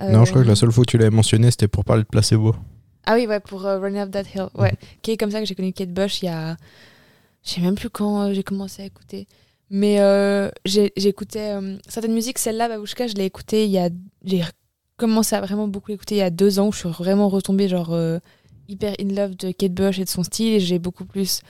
Non, 0.00 0.24
je 0.24 0.30
crois 0.30 0.42
que 0.42 0.46
Euh, 0.46 0.50
la 0.50 0.56
seule 0.56 0.72
fois 0.72 0.84
que 0.84 0.90
tu 0.90 0.98
l'avais 0.98 1.14
mentionné, 1.14 1.50
c'était 1.50 1.68
pour 1.68 1.84
parler 1.84 2.02
de 2.02 2.08
placebo. 2.08 2.54
ah 3.06 3.14
oui, 3.14 3.26
ouais, 3.26 3.40
pour 3.40 3.66
euh, 3.66 3.78
Running 3.78 4.00
Up 4.00 4.10
That 4.10 4.22
Hill. 4.34 4.48
Ouais. 4.54 4.72
Qui 5.02 5.12
est 5.12 5.16
comme 5.16 5.30
ça 5.30 5.40
que 5.40 5.46
j'ai 5.46 5.54
connu 5.54 5.72
Kate 5.72 5.92
Bush 5.92 6.22
il 6.22 6.26
y 6.26 6.28
a. 6.28 6.56
Je 7.44 7.50
sais 7.50 7.60
même 7.60 7.74
plus 7.74 7.90
quand 7.90 8.22
euh, 8.22 8.32
j'ai 8.32 8.42
commencé 8.42 8.82
à 8.82 8.86
écouter. 8.86 9.26
Mais 9.70 10.00
euh, 10.00 10.48
j'ai- 10.64 10.92
j'écoutais 10.96 11.54
euh, 11.54 11.76
certaines 11.88 12.14
musiques. 12.14 12.38
Celle-là, 12.38 12.68
Babouchka, 12.68 13.06
je 13.06 13.14
l'ai 13.14 13.26
écoutée 13.26 13.66
il 13.66 13.70
y 13.70 13.78
a. 13.78 13.90
J'ai 14.24 14.42
commencé 14.96 15.34
à 15.34 15.40
vraiment 15.40 15.68
beaucoup 15.68 15.90
l'écouter 15.90 16.16
il 16.16 16.18
y 16.18 16.22
a 16.22 16.30
deux 16.30 16.58
ans 16.58 16.68
où 16.68 16.72
je 16.72 16.78
suis 16.78 16.88
vraiment 16.88 17.28
retombée 17.28 17.68
genre 17.68 17.92
euh, 17.92 18.18
hyper 18.68 18.94
in 19.00 19.08
love 19.14 19.36
de 19.36 19.50
Kate 19.50 19.72
Bush 19.72 19.98
et 19.98 20.04
de 20.04 20.08
son 20.08 20.22
style. 20.22 20.60
J'ai 20.60 20.78
beaucoup 20.78 21.04
plus 21.04 21.40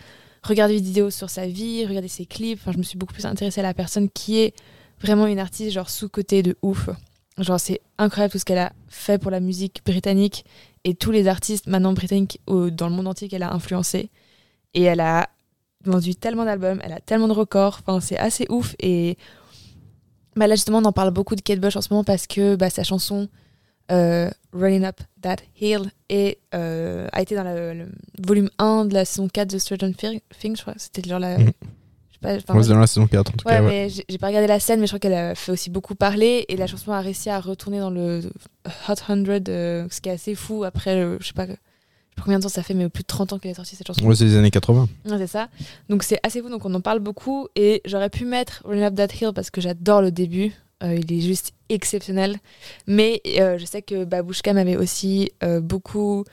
regardé 0.42 0.74
des 0.74 0.82
vidéos 0.82 1.10
sur 1.10 1.30
sa 1.30 1.46
vie, 1.46 1.86
regardé 1.86 2.08
ses 2.08 2.26
clips. 2.26 2.58
Enfin, 2.60 2.72
je 2.72 2.78
me 2.78 2.82
suis 2.82 2.98
beaucoup 2.98 3.14
plus 3.14 3.26
intéressée 3.26 3.60
à 3.60 3.64
la 3.64 3.74
personne 3.74 4.08
qui 4.08 4.38
est 4.38 4.54
vraiment 5.00 5.26
une 5.26 5.38
artiste, 5.38 5.72
genre 5.72 5.90
sous-côté 5.90 6.42
de 6.42 6.56
ouf. 6.62 6.88
Genre, 7.38 7.58
c'est 7.58 7.80
incroyable 7.98 8.32
tout 8.32 8.38
ce 8.38 8.44
qu'elle 8.44 8.58
a 8.58 8.72
fait 8.88 9.18
pour 9.18 9.30
la 9.30 9.40
musique 9.40 9.82
britannique 9.84 10.44
et 10.84 10.94
tous 10.94 11.10
les 11.10 11.26
artistes 11.26 11.66
maintenant 11.66 11.92
britanniques 11.92 12.40
dans 12.46 12.88
le 12.88 12.94
monde 12.94 13.08
entier 13.08 13.28
qu'elle 13.28 13.42
a 13.42 13.52
influencé. 13.52 14.10
Et 14.74 14.82
elle 14.82 15.00
a 15.00 15.28
vendu 15.84 16.14
tellement 16.14 16.44
d'albums, 16.44 16.80
elle 16.82 16.92
a 16.92 17.00
tellement 17.00 17.28
de 17.28 17.32
records, 17.32 17.80
enfin, 17.80 18.00
c'est 18.00 18.16
assez 18.16 18.46
ouf. 18.48 18.74
Et 18.80 19.18
bah, 20.36 20.46
là, 20.46 20.54
justement, 20.54 20.78
on 20.78 20.84
en 20.84 20.92
parle 20.92 21.10
beaucoup 21.10 21.34
de 21.36 21.40
Kate 21.40 21.60
Bush 21.60 21.76
en 21.76 21.80
ce 21.80 21.88
moment 21.90 22.04
parce 22.04 22.26
que 22.26 22.56
bah, 22.56 22.70
sa 22.70 22.82
chanson 22.84 23.28
euh, 23.92 24.30
Running 24.52 24.84
Up 24.84 25.00
That 25.20 25.36
Hill 25.60 25.90
est, 26.08 26.38
euh, 26.54 27.06
a 27.12 27.20
été 27.22 27.34
dans 27.34 27.44
le, 27.44 27.74
le 27.74 27.88
volume 28.18 28.48
1 28.58 28.86
de 28.86 28.94
la 28.94 29.04
saison 29.04 29.28
4 29.28 29.50
de 29.52 29.58
Stranger 29.58 29.92
Things, 29.92 30.56
je 30.56 30.62
crois. 30.62 30.74
C'était 30.78 31.06
genre 31.08 31.18
la. 31.18 31.38
Mhm. 31.38 31.52
Je 32.10 32.28
sais 32.30 32.42
pas, 32.46 32.54
Ouais, 32.54 32.62
c'est 32.62 32.70
dans 32.70 32.78
la 32.78 32.86
saison 32.86 33.06
4 33.06 33.18
en 33.28 33.32
tout 33.36 33.46
Ouais, 33.46 33.54
cas. 33.56 33.62
ouais. 33.62 33.68
mais 33.68 33.88
j'ai 34.08 34.18
pas 34.18 34.28
regardé 34.28 34.46
la 34.46 34.58
scène, 34.60 34.80
mais 34.80 34.86
je 34.86 34.92
crois 34.92 34.98
qu'elle 35.00 35.12
a 35.12 35.34
fait 35.34 35.52
aussi 35.52 35.68
beaucoup 35.68 35.94
parler. 35.94 36.46
Et 36.48 36.56
la 36.56 36.66
chanson 36.66 36.92
a 36.92 37.00
réussi 37.00 37.28
à 37.28 37.38
retourner 37.40 37.80
dans 37.80 37.90
le 37.90 38.20
Hot 38.88 38.94
100, 38.96 39.28
euh, 39.48 39.86
ce 39.90 40.00
qui 40.00 40.08
est 40.08 40.12
assez 40.12 40.34
fou. 40.34 40.64
Après, 40.64 41.18
je 41.20 41.26
sais 41.26 41.32
pas, 41.34 41.46
sais 42.14 42.20
pas 42.20 42.22
combien 42.24 42.38
de 42.38 42.42
temps 42.42 42.48
ça 42.48 42.62
fait, 42.62 42.74
mais 42.74 42.88
plus 42.88 43.02
de 43.02 43.06
30 43.08 43.32
ans 43.32 43.38
qu'elle 43.38 43.50
est 43.50 43.54
sortie 43.54 43.76
cette 43.76 43.86
chanson. 43.86 44.04
Ouais, 44.06 44.14
c'est 44.14 44.24
les 44.24 44.36
années 44.36 44.50
80. 44.50 44.88
Ouais, 45.06 45.18
c'est 45.18 45.26
ça. 45.26 45.48
Donc 45.88 46.02
c'est 46.02 46.18
assez 46.22 46.40
fou, 46.42 46.48
donc 46.48 46.64
on 46.64 46.74
en 46.74 46.80
parle 46.80 47.00
beaucoup. 47.00 47.48
Et 47.56 47.82
j'aurais 47.84 48.10
pu 48.10 48.24
mettre 48.24 48.62
Running 48.64 48.84
Up 48.84 48.94
That 48.94 49.08
Hill 49.20 49.32
parce 49.34 49.50
que 49.50 49.60
j'adore 49.60 50.02
le 50.02 50.10
début. 50.10 50.52
Euh, 50.82 50.94
il 50.96 51.12
est 51.12 51.20
juste 51.20 51.52
exceptionnel. 51.68 52.36
Mais 52.86 53.20
euh, 53.38 53.58
je 53.58 53.64
sais 53.64 53.80
que 53.82 54.04
Babouchka 54.04 54.52
m'avait 54.52 54.76
aussi 54.76 55.30
euh, 55.42 55.60
beaucoup 55.60 56.24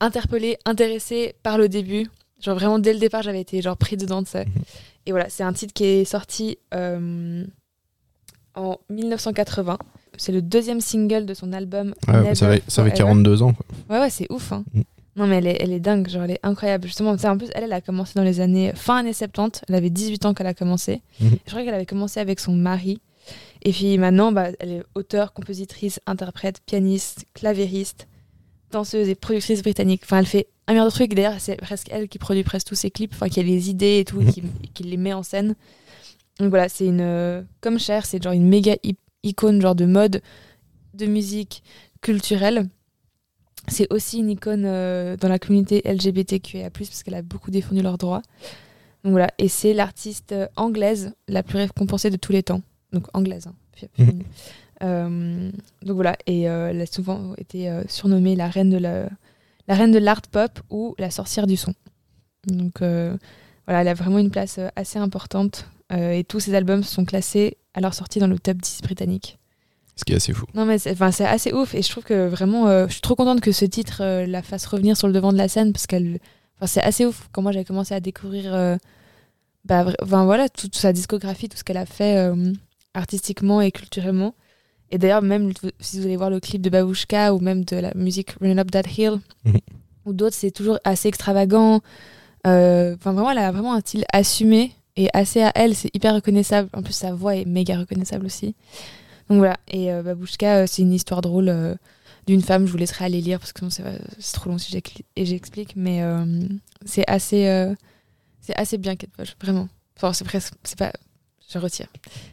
interpellée, 0.00 0.58
intéressée 0.64 1.34
par 1.42 1.58
le 1.58 1.68
début. 1.68 2.06
Genre 2.40 2.54
vraiment 2.56 2.78
dès 2.78 2.92
le 2.92 2.98
départ, 2.98 3.22
j'avais 3.22 3.40
été 3.40 3.62
genre 3.62 3.76
pris 3.76 3.96
dedans 3.96 4.22
de 4.22 4.26
ça. 4.28 4.42
Et 5.06 5.10
voilà, 5.10 5.28
c'est 5.28 5.42
un 5.42 5.52
titre 5.52 5.72
qui 5.72 5.84
est 5.84 6.04
sorti 6.04 6.58
en 8.54 8.78
1980. 8.90 9.78
C'est 10.16 10.32
le 10.32 10.42
deuxième 10.42 10.80
single 10.80 11.26
de 11.26 11.34
son 11.34 11.52
album. 11.52 11.94
Ouais, 12.08 12.34
ça, 12.34 12.46
avait, 12.46 12.62
ça 12.66 12.82
avait 12.82 12.90
Forever. 12.90 12.92
42 12.94 13.42
ans. 13.42 13.52
quoi. 13.54 13.64
Ouais, 13.88 14.00
ouais, 14.02 14.10
c'est 14.10 14.26
ouf. 14.32 14.52
hein. 14.52 14.64
Mm. 14.74 14.80
Non, 15.18 15.26
mais 15.26 15.36
elle 15.38 15.46
est, 15.48 15.56
elle 15.60 15.72
est 15.72 15.80
dingue, 15.80 16.08
genre 16.08 16.22
elle 16.24 16.30
est 16.30 16.40
incroyable. 16.42 16.86
Justement, 16.86 17.14
tu 17.16 17.22
sais, 17.22 17.28
en 17.28 17.36
plus, 17.36 17.48
elle, 17.54 17.64
elle 17.64 17.72
a 17.72 17.80
commencé 17.80 18.12
dans 18.14 18.22
les 18.22 18.40
années 18.40 18.72
fin 18.74 18.98
années 18.98 19.12
70. 19.12 19.62
Elle 19.68 19.74
avait 19.74 19.90
18 19.90 20.24
ans 20.26 20.32
quand 20.32 20.42
elle 20.42 20.46
a 20.48 20.54
commencé. 20.54 21.02
Mhm. 21.20 21.30
Je 21.44 21.50
crois 21.50 21.64
qu'elle 21.64 21.74
avait 21.74 21.86
commencé 21.86 22.20
avec 22.20 22.38
son 22.40 22.52
mari. 22.54 23.00
Et 23.62 23.72
puis 23.72 23.98
maintenant, 23.98 24.30
bah, 24.32 24.50
elle 24.60 24.70
est 24.72 24.82
auteure, 24.94 25.32
compositrice, 25.32 26.00
interprète, 26.06 26.60
pianiste, 26.64 27.26
clavériste, 27.34 28.06
danseuse 28.70 29.08
et 29.08 29.14
productrice 29.16 29.60
britannique. 29.62 30.02
Enfin, 30.04 30.18
elle 30.20 30.26
fait 30.26 30.46
un 30.68 30.72
milliard 30.72 30.86
de 30.86 30.92
trucs. 30.92 31.14
D'ailleurs, 31.14 31.34
c'est 31.38 31.56
presque 31.56 31.88
elle 31.90 32.08
qui 32.08 32.18
produit 32.18 32.44
presque 32.44 32.68
tous 32.68 32.74
ses 32.76 32.90
clips, 32.90 33.12
enfin, 33.14 33.28
qui 33.28 33.40
a 33.40 33.42
les 33.42 33.68
idées 33.70 33.98
et 33.98 34.04
tout, 34.04 34.20
et 34.20 34.24
Mhm. 34.24 34.32
qui, 34.32 34.42
qui 34.74 34.82
les 34.84 34.96
met 34.96 35.12
en 35.14 35.22
scène. 35.24 35.56
Donc 36.38 36.50
voilà, 36.50 36.68
c'est 36.68 36.86
une. 36.86 37.00
euh, 37.00 37.42
comme 37.60 37.80
Cher, 37.80 38.06
c'est 38.06 38.22
genre 38.22 38.32
une 38.32 38.46
méga 38.46 38.76
icône, 39.24 39.60
genre 39.60 39.74
de 39.74 39.86
mode, 39.86 40.22
de 40.94 41.06
musique, 41.06 41.64
culturelle. 42.00 42.68
C'est 43.68 43.92
aussi 43.92 44.18
une 44.18 44.30
icône 44.30 44.64
euh, 44.66 45.16
dans 45.16 45.28
la 45.28 45.38
communauté 45.38 45.82
LGBTQIA+, 45.84 46.70
parce 46.70 47.02
qu'elle 47.02 47.14
a 47.14 47.22
beaucoup 47.22 47.50
défendu 47.50 47.82
leurs 47.82 47.98
droits. 47.98 48.22
Donc 49.04 49.12
voilà, 49.12 49.28
et 49.38 49.48
c'est 49.48 49.74
l'artiste 49.74 50.32
euh, 50.32 50.48
anglaise 50.56 51.12
la 51.28 51.42
plus 51.42 51.58
récompensée 51.58 52.10
de 52.10 52.16
tous 52.16 52.32
les 52.32 52.42
temps. 52.42 52.62
Donc 52.92 53.06
anglaise, 53.14 53.46
hein, 53.46 53.54
Mhm. 53.96 54.22
Euh, 54.82 55.50
donc 55.82 55.94
voilà, 55.94 56.16
et 56.26 56.48
euh, 56.48 56.70
elle 56.70 56.80
a 56.80 56.86
souvent 56.86 57.34
été 57.36 57.68
surnommée 57.88 58.34
la 58.34 58.48
reine 58.48 58.70
de 58.70 58.76
la, 58.76 59.08
la 59.68 59.74
reine 59.74 59.92
de 59.92 59.98
l'art 59.98 60.22
pop 60.22 60.58
ou 60.70 60.96
la 60.98 61.10
sorcière 61.10 61.46
du 61.46 61.56
son. 61.56 61.74
Donc 62.46 62.78
voilà, 62.78 63.80
elle 63.82 63.88
a 63.88 63.94
vraiment 63.94 64.18
une 64.18 64.30
place 64.30 64.58
assez 64.74 64.98
importante. 64.98 65.68
et 65.90 66.24
tous 66.24 66.40
ses 66.40 66.54
albums 66.54 66.82
sont 66.82 67.04
classés 67.04 67.56
à 67.74 67.80
leur 67.80 67.94
sortie 67.94 68.18
dans 68.18 68.26
le 68.26 68.38
top 68.38 68.56
10 68.58 68.82
britannique. 68.82 69.38
Ce 69.98 70.04
qui 70.04 70.12
est 70.12 70.16
assez 70.16 70.32
fou. 70.32 70.46
Non, 70.54 70.64
mais 70.64 70.78
c'est 70.78 70.92
enfin, 70.92 71.10
c'est 71.10 71.24
assez 71.26 71.52
ouf. 71.52 71.74
Et 71.74 71.82
je 71.82 71.90
trouve 71.90 72.04
que 72.04 72.28
vraiment, 72.28 72.68
euh, 72.68 72.86
je 72.86 72.92
suis 72.92 73.00
trop 73.00 73.16
contente 73.16 73.40
que 73.40 73.50
ce 73.52 73.64
titre 73.64 74.00
euh, 74.02 74.26
la 74.26 74.42
fasse 74.42 74.64
revenir 74.66 74.96
sur 74.96 75.08
le 75.08 75.12
devant 75.12 75.32
de 75.32 75.38
la 75.38 75.48
scène 75.48 75.72
parce 75.72 75.86
qu'elle. 75.88 76.20
Enfin, 76.56 76.66
c'est 76.66 76.82
assez 76.82 77.04
ouf. 77.04 77.28
Quand 77.32 77.42
moi 77.42 77.50
j'avais 77.52 77.64
commencé 77.64 77.94
à 77.94 78.00
découvrir. 78.00 78.54
euh, 78.54 78.76
bah, 79.64 79.86
voilà, 80.02 80.48
toute 80.48 80.76
sa 80.76 80.92
discographie, 80.92 81.48
tout 81.48 81.56
ce 81.58 81.64
qu'elle 81.64 81.76
a 81.76 81.84
fait 81.84 82.16
euh, 82.16 82.52
artistiquement 82.94 83.60
et 83.60 83.70
culturellement. 83.72 84.34
Et 84.90 84.96
d'ailleurs, 84.98 85.20
même 85.20 85.52
si 85.80 85.98
vous 85.98 86.06
allez 86.06 86.16
voir 86.16 86.30
le 86.30 86.40
clip 86.40 86.62
de 86.62 86.70
Babushka 86.70 87.34
ou 87.34 87.40
même 87.40 87.64
de 87.64 87.76
la 87.76 87.92
musique 87.94 88.30
Running 88.40 88.58
Up 88.60 88.70
That 88.70 88.88
Hill 88.96 89.18
Mhm. 89.44 89.58
ou 90.06 90.12
d'autres, 90.14 90.36
c'est 90.36 90.50
toujours 90.52 90.78
assez 90.84 91.08
extravagant. 91.08 91.80
Enfin, 92.44 92.96
vraiment, 93.12 93.30
elle 93.30 93.38
a 93.38 93.50
vraiment 93.52 93.74
un 93.74 93.80
style 93.80 94.04
assumé 94.12 94.72
et 94.96 95.08
assez 95.12 95.42
à 95.42 95.52
elle. 95.54 95.74
C'est 95.74 95.94
hyper 95.94 96.14
reconnaissable. 96.14 96.70
En 96.72 96.82
plus, 96.82 96.94
sa 96.94 97.12
voix 97.12 97.36
est 97.36 97.44
méga 97.44 97.78
reconnaissable 97.78 98.24
aussi. 98.24 98.54
Donc 99.28 99.38
voilà. 99.38 99.56
Et 99.68 99.92
euh, 99.92 100.02
Babushka, 100.02 100.58
euh, 100.58 100.64
c'est 100.66 100.82
une 100.82 100.92
histoire 100.92 101.20
drôle 101.20 101.48
euh, 101.48 101.74
d'une 102.26 102.42
femme. 102.42 102.66
Je 102.66 102.72
vous 102.72 102.78
laisserai 102.78 103.04
aller 103.04 103.20
lire 103.20 103.38
parce 103.38 103.52
que 103.52 103.60
sinon, 103.68 103.70
c'est 104.18 104.32
trop 104.32 104.50
long 104.50 104.58
si 104.58 104.80
j'explique. 105.16 105.74
Mais 105.76 106.02
euh, 106.02 106.24
c'est 106.84 107.08
assez, 107.08 107.74
c'est 108.40 108.56
assez 108.56 108.78
bien 108.78 108.96
Kate 108.96 109.10
Bush, 109.18 109.36
vraiment. 109.40 109.68
Enfin, 109.96 110.12
c'est 110.12 110.24
presque, 110.24 110.54
c'est 110.62 110.78
pas, 110.78 110.92
je 111.52 111.58
retire. 111.58 111.88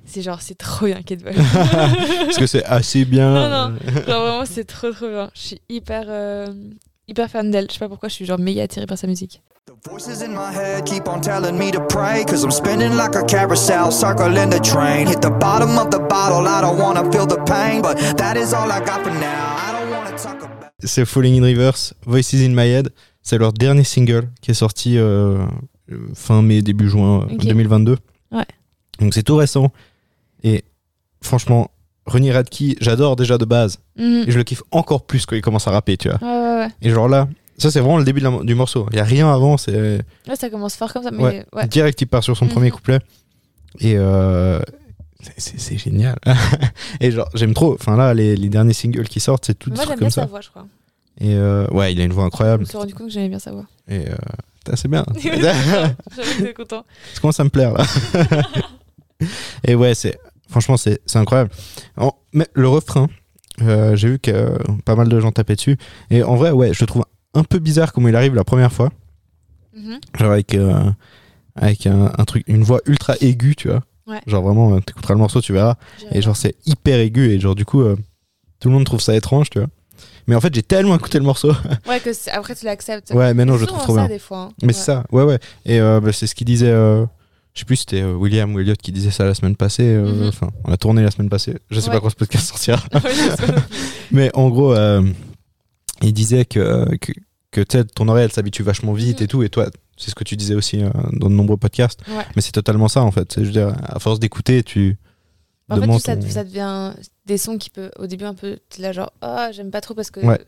C'est 0.05 0.21
genre, 0.21 0.41
c'est 0.41 0.55
trop 0.55 0.85
bien 0.85 1.01
Kate 1.01 1.23
Bush. 1.23 1.35
Parce 1.53 2.37
que 2.37 2.47
c'est 2.47 2.63
assez 2.65 3.05
bien. 3.05 3.33
Non, 3.33 3.71
non. 3.71 3.77
Genre 4.07 4.21
vraiment, 4.21 4.45
c'est 4.45 4.65
trop 4.65 4.91
trop 4.91 5.09
bien. 5.09 5.31
Je 5.33 5.39
suis 5.39 5.61
hyper, 5.67 6.47
hyper 7.07 7.29
fan 7.29 7.51
d'elle. 7.51 7.67
Je 7.69 7.73
sais 7.73 7.79
pas 7.79 7.89
pourquoi, 7.89 8.09
je 8.09 8.13
suis 8.13 8.25
genre 8.25 8.39
méga 8.39 8.63
attirée 8.63 8.85
par 8.85 8.97
sa 8.97 9.07
musique. 9.07 9.41
The 9.67 9.89
voices 9.89 10.21
in 10.21 10.31
my 10.35 10.51
head 10.51 10.85
keep 10.85 11.07
on 11.07 11.21
telling 11.21 11.57
me 11.57 11.71
to 11.71 11.79
pray. 11.87 12.23
Cause 12.27 12.43
I'm 12.43 12.51
spinning 12.51 12.95
like 12.95 13.15
a 13.15 13.23
carousel, 13.23 13.89
circling 13.91 14.51
the 14.51 14.59
train. 14.59 15.07
Hit 15.07 15.23
the 15.23 15.31
bottom 15.31 15.79
of 15.79 15.89
the 15.89 15.97
bottle, 15.97 16.47
I 16.47 16.61
don't 16.61 16.77
wanna 16.77 17.11
feel 17.11 17.25
the 17.25 17.37
pain. 17.45 17.81
But 17.81 17.97
that 18.17 18.37
is 18.37 18.53
all 18.53 18.71
I 18.71 18.79
got 18.85 19.03
for 19.03 19.09
now. 19.09 19.55
I 19.57 19.71
don't 19.71 19.89
wanna 19.89 20.15
talk 20.17 20.43
about. 20.43 20.71
C'est 20.83 21.03
Falling 21.05 21.39
in 21.39 21.43
Reverse, 21.43 21.95
Voices 22.05 22.45
in 22.45 22.49
My 22.53 22.67
Head. 22.69 22.89
C'est 23.23 23.39
leur 23.39 23.53
dernier 23.53 23.83
single 23.83 24.29
qui 24.39 24.51
est 24.51 24.53
sorti 24.53 24.99
euh, 24.99 25.47
fin 26.13 26.43
mai, 26.43 26.61
début 26.61 26.87
juin 26.87 27.21
euh, 27.21 27.33
Ok. 27.33 27.47
2022. 27.47 27.97
Ouais. 28.33 28.45
Donc 28.99 29.15
c'est 29.15 29.23
tout 29.23 29.35
récent. 29.35 29.71
Et 30.43 30.63
franchement, 31.23 31.71
Ronnie 32.05 32.31
Radke, 32.31 32.75
j'adore 32.81 33.15
déjà 33.15 33.39
de 33.39 33.45
base. 33.45 33.79
Mhm. 33.97 34.25
Et 34.27 34.31
je 34.31 34.37
le 34.37 34.43
kiffe 34.43 34.61
encore 34.69 35.07
plus 35.07 35.25
quand 35.25 35.35
il 35.35 35.41
commence 35.41 35.67
à 35.67 35.71
rapper, 35.71 35.97
tu 35.97 36.07
vois. 36.09 36.19
Ouais, 36.21 36.27
ouais, 36.27 36.57
ouais. 36.65 36.69
Et 36.83 36.91
genre 36.91 37.07
là, 37.09 37.27
ça 37.57 37.71
c'est 37.71 37.79
vraiment 37.79 37.97
le 37.97 38.03
début 38.03 38.19
de 38.21 38.25
la- 38.29 38.43
du 38.43 38.55
morceau. 38.55 38.87
Il 38.91 38.97
y 38.97 38.99
a 38.99 39.03
rien 39.03 39.31
avant, 39.31 39.57
c'est 39.57 40.01
Ouais, 40.27 40.35
ça 40.35 40.49
commence 40.49 40.75
fort 40.75 40.91
comme 40.93 41.03
ça, 41.03 41.11
mais 41.11 41.23
Ouais. 41.23 41.45
ouais. 41.53 41.67
direct 41.67 42.01
il 42.01 42.05
part 42.07 42.23
sur 42.23 42.35
son 42.37 42.45
Mhm. 42.45 42.51
premier 42.51 42.71
couplet. 42.71 42.99
Et 43.79 43.95
euh, 43.97 44.59
c'est- 45.37 45.77
génial. 45.77 46.17
et 47.01 47.11
genre 47.11 47.29
j'aime 47.33 47.53
trop. 47.53 47.73
Enfin 47.73 47.95
là, 47.97 48.13
les, 48.13 48.35
les 48.35 48.49
derniers 48.49 48.73
singles 48.73 49.07
qui 49.07 49.19
sortent, 49.19 49.45
c'est 49.45 49.57
tout 49.57 49.69
des 49.69 49.75
Moi, 49.75 49.85
trucs 49.85 49.93
j'aime 49.99 49.99
bien 49.99 50.07
comme 50.07 50.23
sa 50.23 50.25
voix, 50.25 50.41
je 50.41 50.49
crois. 50.49 50.65
Et 51.19 51.33
euh, 51.35 51.65
ouais, 51.71 51.93
il 51.93 52.01
a 52.01 52.03
une 52.03 52.11
voix 52.13 52.23
Je 52.23 52.25
me 52.25 52.27
incroyable. 52.27 52.67
suis 52.67 52.77
rendu 52.77 52.93
compte 52.93 53.07
que 53.07 53.13
j'aimais 53.13 53.29
bien 53.29 53.39
sa 53.39 53.51
voix. 53.51 53.65
Et 53.87 54.09
euh, 54.09 54.15
c'est 54.75 54.87
bien. 54.89 55.05
J'avoue 55.21 56.53
content. 56.55 56.85
Ça 57.13 57.21
commence 57.21 57.39
à 57.39 57.43
me 57.45 57.49
plaire 57.49 57.73
là. 57.73 57.85
et 59.65 59.75
ouais, 59.75 59.93
c'est 59.95 60.17
franchement 60.49 60.77
c'est 60.77 61.01
c'est 61.05 61.17
incroyable. 61.19 61.51
En- 61.97 62.13
mais 62.33 62.47
le 62.53 62.67
refrain, 62.67 63.07
euh, 63.61 63.95
j'ai 63.95 64.09
vu 64.09 64.19
que 64.19 64.31
euh, 64.31 64.57
pas 64.83 64.95
mal 64.95 65.07
de 65.07 65.19
gens 65.19 65.31
tapaient 65.31 65.55
dessus. 65.55 65.77
Et 66.09 66.23
en 66.23 66.35
vrai, 66.35 66.51
ouais, 66.51 66.73
je 66.73 66.81
le 66.83 66.87
trouve 66.87 67.05
un 67.35 67.43
peu 67.43 67.59
bizarre 67.59 67.93
comment 67.93 68.07
il 68.07 68.15
arrive 68.15 68.33
la 68.35 68.43
première 68.43 68.71
fois. 68.71 68.91
Mhm. 69.75 69.99
Genre 70.19 70.31
avec 70.31 70.55
euh, 70.55 70.91
avec 71.55 71.85
un, 71.87 72.11
un 72.17 72.25
truc, 72.25 72.43
une 72.47 72.63
voix 72.63 72.79
ultra 72.85 73.15
aiguë, 73.21 73.55
tu 73.55 73.67
vois. 73.69 73.83
Ouais. 74.07 74.19
Genre 74.27 74.43
vraiment, 74.43 74.75
euh, 74.75 74.79
t'écouteras 74.79 75.13
le 75.13 75.19
morceau, 75.19 75.41
tu 75.41 75.53
verras. 75.53 75.75
Et 76.11 76.21
genre 76.21 76.35
c'est 76.37 76.55
hyper 76.65 76.99
aigu 76.99 77.29
et 77.31 77.39
genre 77.39 77.55
du 77.55 77.65
coup 77.65 77.81
euh, 77.81 77.95
tout 78.59 78.69
le 78.69 78.73
monde 78.75 78.85
trouve 78.85 79.01
ça 79.01 79.15
étrange, 79.15 79.49
tu 79.49 79.59
vois. 79.59 79.67
Mais 80.27 80.35
en 80.35 80.41
fait, 80.41 80.53
j'ai 80.55 80.63
tellement 80.63 80.95
écouté 80.95 81.19
le 81.19 81.23
morceau. 81.25 81.51
Ouais, 81.87 81.99
que 81.99 82.09
après 82.31 82.55
tu 82.55 82.65
l'acceptes. 82.65 83.11
ouais, 83.13 83.33
mais 83.35 83.45
non, 83.45 83.55
je 83.57 83.61
le 83.61 83.67
trouve 83.67 83.81
trop 83.83 83.95
ça, 83.95 84.01
bien. 84.07 84.15
des 84.15 84.19
fois. 84.19 84.39
hein. 84.39 84.49
Mais 84.61 84.67
Ouais. 84.69 84.73
c'est 84.73 84.83
ça, 84.83 85.03
ouais, 85.11 85.23
ouais. 85.23 85.39
Et 85.65 85.79
euh, 85.79 85.99
bah, 86.01 86.11
c'est 86.13 86.25
ce 86.27 86.33
qu'il 86.35 86.47
disait. 86.47 86.71
euh, 86.71 87.05
je 87.53 87.59
sais 87.59 87.65
plus, 87.65 87.75
si 87.77 87.81
c'était 87.87 88.01
euh, 88.01 88.13
William 88.13 88.53
ou 88.53 88.59
Elliot 88.59 88.73
qui 88.81 88.91
disait 88.91 89.11
ça 89.11 89.23
la 89.23 89.33
semaine 89.35 89.55
passée. 89.55 89.95
Mhm. 89.97 90.27
Enfin, 90.27 90.49
on 90.65 90.71
a 90.73 90.77
tourné 90.77 91.03
la 91.03 91.11
semaine 91.11 91.29
passée. 91.29 91.55
Je 91.69 91.79
sais 91.79 91.87
Ouais. 91.89 91.95
pas 91.95 92.01
quand 92.01 92.09
ce 92.09 92.15
podcast 92.15 92.47
sortira. 92.47 92.79
Mais 94.11 94.29
en 94.35 94.49
gros, 94.49 94.75
il 96.01 96.13
disait 96.13 96.45
que, 96.45 96.95
que, 96.97 97.11
que 97.55 97.61
tu 97.61 97.85
ton 97.85 98.07
oreille, 98.09 98.25
elle 98.25 98.31
s'habitue 98.31 98.63
vachement 98.63 98.93
vite 98.93 99.19
Mhm. 99.19 99.23
et 99.23 99.27
tout. 99.27 99.43
Et 99.43 99.49
toi, 99.49 99.69
c'est 99.97 100.09
ce 100.11 100.15
que 100.15 100.23
tu 100.23 100.35
disais 100.35 100.55
aussi 100.55 100.83
euh, 100.83 100.89
dans 101.13 101.29
de 101.29 101.33
nombreux 101.33 101.57
podcasts. 101.57 102.01
Ouais. 102.07 102.23
Mais 102.35 102.41
c'est 102.41 102.51
totalement 102.51 102.87
ça, 102.87 103.01
en 103.03 103.11
fait. 103.11 103.35
Je 103.37 103.45
veux 103.45 103.51
dire, 103.51 103.75
à 103.83 103.99
force 103.99 104.19
d'écouter, 104.19 104.63
tu 104.63 104.97
En 105.69 105.77
fait, 105.79 105.87
tout 105.87 105.99
ça, 105.99 106.15
ton- 106.17 106.29
ça 106.29 106.43
devient 106.43 106.93
des 107.25 107.37
sons 107.37 107.57
qui 107.57 107.69
peuvent, 107.69 107.91
au 107.97 108.05
début, 108.07 108.25
un 108.25 108.33
peu, 108.35 108.59
t'es 108.69 108.81
là 108.81 108.91
genre, 108.91 109.11
ah, 109.21 109.51
j'aime 109.51 109.71
pas 109.71 109.81
trop 109.81 109.93
parce 109.95 110.11
que, 110.11 110.19
Ouais. 110.19 110.39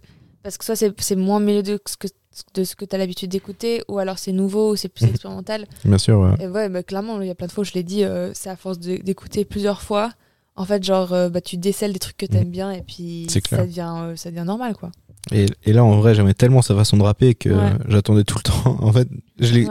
parce 0.43 0.57
que 0.57 0.65
soit 0.65 0.75
c'est 0.75 0.93
c'est 1.01 1.15
moins 1.15 1.39
mélodieux 1.39 1.77
que 1.79 1.89
ce 1.89 1.97
que, 1.97 2.07
de 2.53 2.63
ce 2.63 2.75
que 2.75 2.85
t'as 2.85 2.97
l'habitude 2.99 3.31
d'écouter, 3.31 3.81
ou 3.87 3.97
alors 3.97 4.19
c'est 4.19 4.31
nouveau, 4.31 4.73
ou 4.73 4.75
c'est 4.75 4.89
plus 4.89 5.05
Mhm. 5.05 5.11
expérimental. 5.11 5.65
Bien 5.85 5.97
sûr, 5.97 6.19
ouais. 6.19 6.35
Et 6.39 6.47
ouais, 6.47 6.69
bah, 6.69 6.83
clairement, 6.83 7.19
il 7.21 7.27
y 7.27 7.31
a 7.31 7.35
plein 7.35 7.47
de 7.47 7.51
fois 7.51 7.63
où 7.63 7.65
je 7.65 7.73
l'ai 7.73 7.83
dit, 7.83 8.03
euh, 8.03 8.31
c'est 8.35 8.49
à 8.49 8.55
force 8.55 8.77
d'écouter 8.79 9.43
plusieurs 9.45 9.81
fois. 9.81 10.11
En 10.55 10.65
fait, 10.65 10.83
genre, 10.83 11.13
euh, 11.13 11.29
bah, 11.29 11.41
tu 11.41 11.57
décèles 11.57 11.93
des 11.93 11.99
trucs 11.99 12.17
que 12.17 12.25
t'aimes 12.27 12.49
bien 12.51 12.71
et 12.71 12.81
puis 12.83 13.27
ça 13.49 13.65
devient, 13.65 14.13
ça 14.15 14.29
devient 14.29 14.43
normal, 14.45 14.75
quoi. 14.75 14.91
Et, 15.31 15.45
et 15.65 15.73
là, 15.73 15.83
en 15.83 15.97
vrai, 15.97 16.15
j'aimais 16.15 16.33
tellement 16.33 16.61
sa 16.61 16.75
façon 16.75 16.97
de 16.97 17.03
rapper 17.03 17.35
que 17.35 17.49
Ouais. 17.49 17.71
j'attendais 17.87 18.23
tout 18.23 18.37
le 18.37 18.43
temps. 18.43 18.77
En 18.81 18.91
fait, 18.93 19.07
je 19.39 19.53
Ouais. 19.53 19.67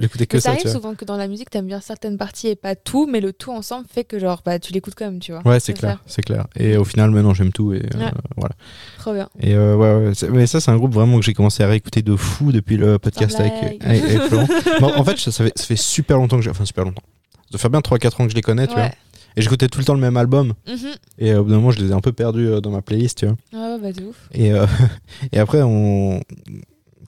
j'écoutais 0.00 0.26
que 0.26 0.36
Mais 0.36 0.40
ça 0.40 0.50
ça, 0.50 0.56
arrive 0.56 0.70
souvent 0.70 0.94
que 0.94 1.04
dans 1.04 1.16
la 1.16 1.26
musique, 1.28 1.50
t'aimes 1.50 1.66
bien 1.66 1.80
certaines 1.80 2.16
parties 2.18 2.48
et 2.48 2.56
pas 2.56 2.74
tout, 2.76 3.06
mais 3.10 3.20
le 3.20 3.32
tout 3.32 3.50
ensemble 3.52 3.86
fait 3.92 4.04
que, 4.04 4.18
genre, 4.18 4.42
bah, 4.44 4.58
tu 4.58 4.72
l'écoutes 4.72 4.94
quand 4.96 5.06
même, 5.06 5.18
tu 5.20 5.32
vois. 5.32 5.42
Ouais, 5.44 5.60
c'est 5.60 5.72
clair, 5.72 6.02
c'est 6.06 6.22
clair. 6.22 6.46
Et 6.56 6.76
au 6.76 6.84
final, 6.84 7.10
maintenant, 7.10 7.34
j'aime 7.34 7.52
tout. 7.52 7.72
Et, 7.72 7.78
euh, 7.78 8.10
voilà. 8.36 8.54
Trop 8.98 9.12
bien. 9.14 9.28
Et 9.40 9.54
euh, 9.54 9.76
ouais, 9.76 10.12
mais 10.30 10.46
ça, 10.46 10.60
c'est 10.60 10.70
un 10.70 10.76
groupe 10.76 10.92
vraiment 10.94 11.18
que 11.18 11.24
j'ai 11.24 11.34
commencé 11.34 11.62
à 11.62 11.68
réécouter 11.68 12.02
de 12.02 12.14
fou 12.16 12.52
depuis 12.52 12.76
le 12.76 12.98
podcast 12.98 13.32
Sans 13.36 13.40
avec, 13.40 13.52
avec, 13.82 13.84
avec 14.04 14.20
Florent. 14.22 14.46
En 14.96 15.04
fait, 15.04 15.18
ça, 15.18 15.32
ça 15.32 15.44
fait, 15.44 15.52
ça 15.56 15.64
fait 15.64 15.76
super 15.76 16.16
longtemps 16.18 16.36
que 16.36 16.42
j'ai. 16.42 16.50
Enfin, 16.50 16.64
super 16.64 16.84
longtemps. 16.84 17.02
Ça 17.50 17.58
faire 17.58 17.70
bien 17.70 17.80
3-4 17.80 18.22
ans 18.22 18.24
que 18.26 18.30
je 18.30 18.36
les 18.36 18.42
connais, 18.42 18.66
tu 18.68 18.74
vois. 18.74 18.90
Et 19.36 19.42
j'écoutais 19.42 19.68
tout 19.68 19.78
le 19.78 19.84
temps 19.84 19.94
le 19.94 20.00
même 20.00 20.16
album. 20.16 20.54
Mhm. 20.66 20.76
Et 21.18 21.34
au 21.34 21.44
bout 21.44 21.50
d'un 21.50 21.56
moment, 21.56 21.70
je 21.70 21.80
les 21.80 21.90
ai 21.90 21.92
un 21.92 22.00
peu 22.00 22.12
perdus 22.12 22.46
euh, 22.46 22.60
dans 22.60 22.70
ma 22.70 22.82
playlist, 22.82 23.18
tu 23.18 23.26
vois. 23.26 23.36
Ouais, 23.52 23.78
bah, 23.80 23.92
de 23.92 24.04
ouf. 24.04 24.28
Et, 24.32 24.52
euh, 24.52 24.66
et 25.32 25.38
après, 25.38 25.62
on. 25.62 26.20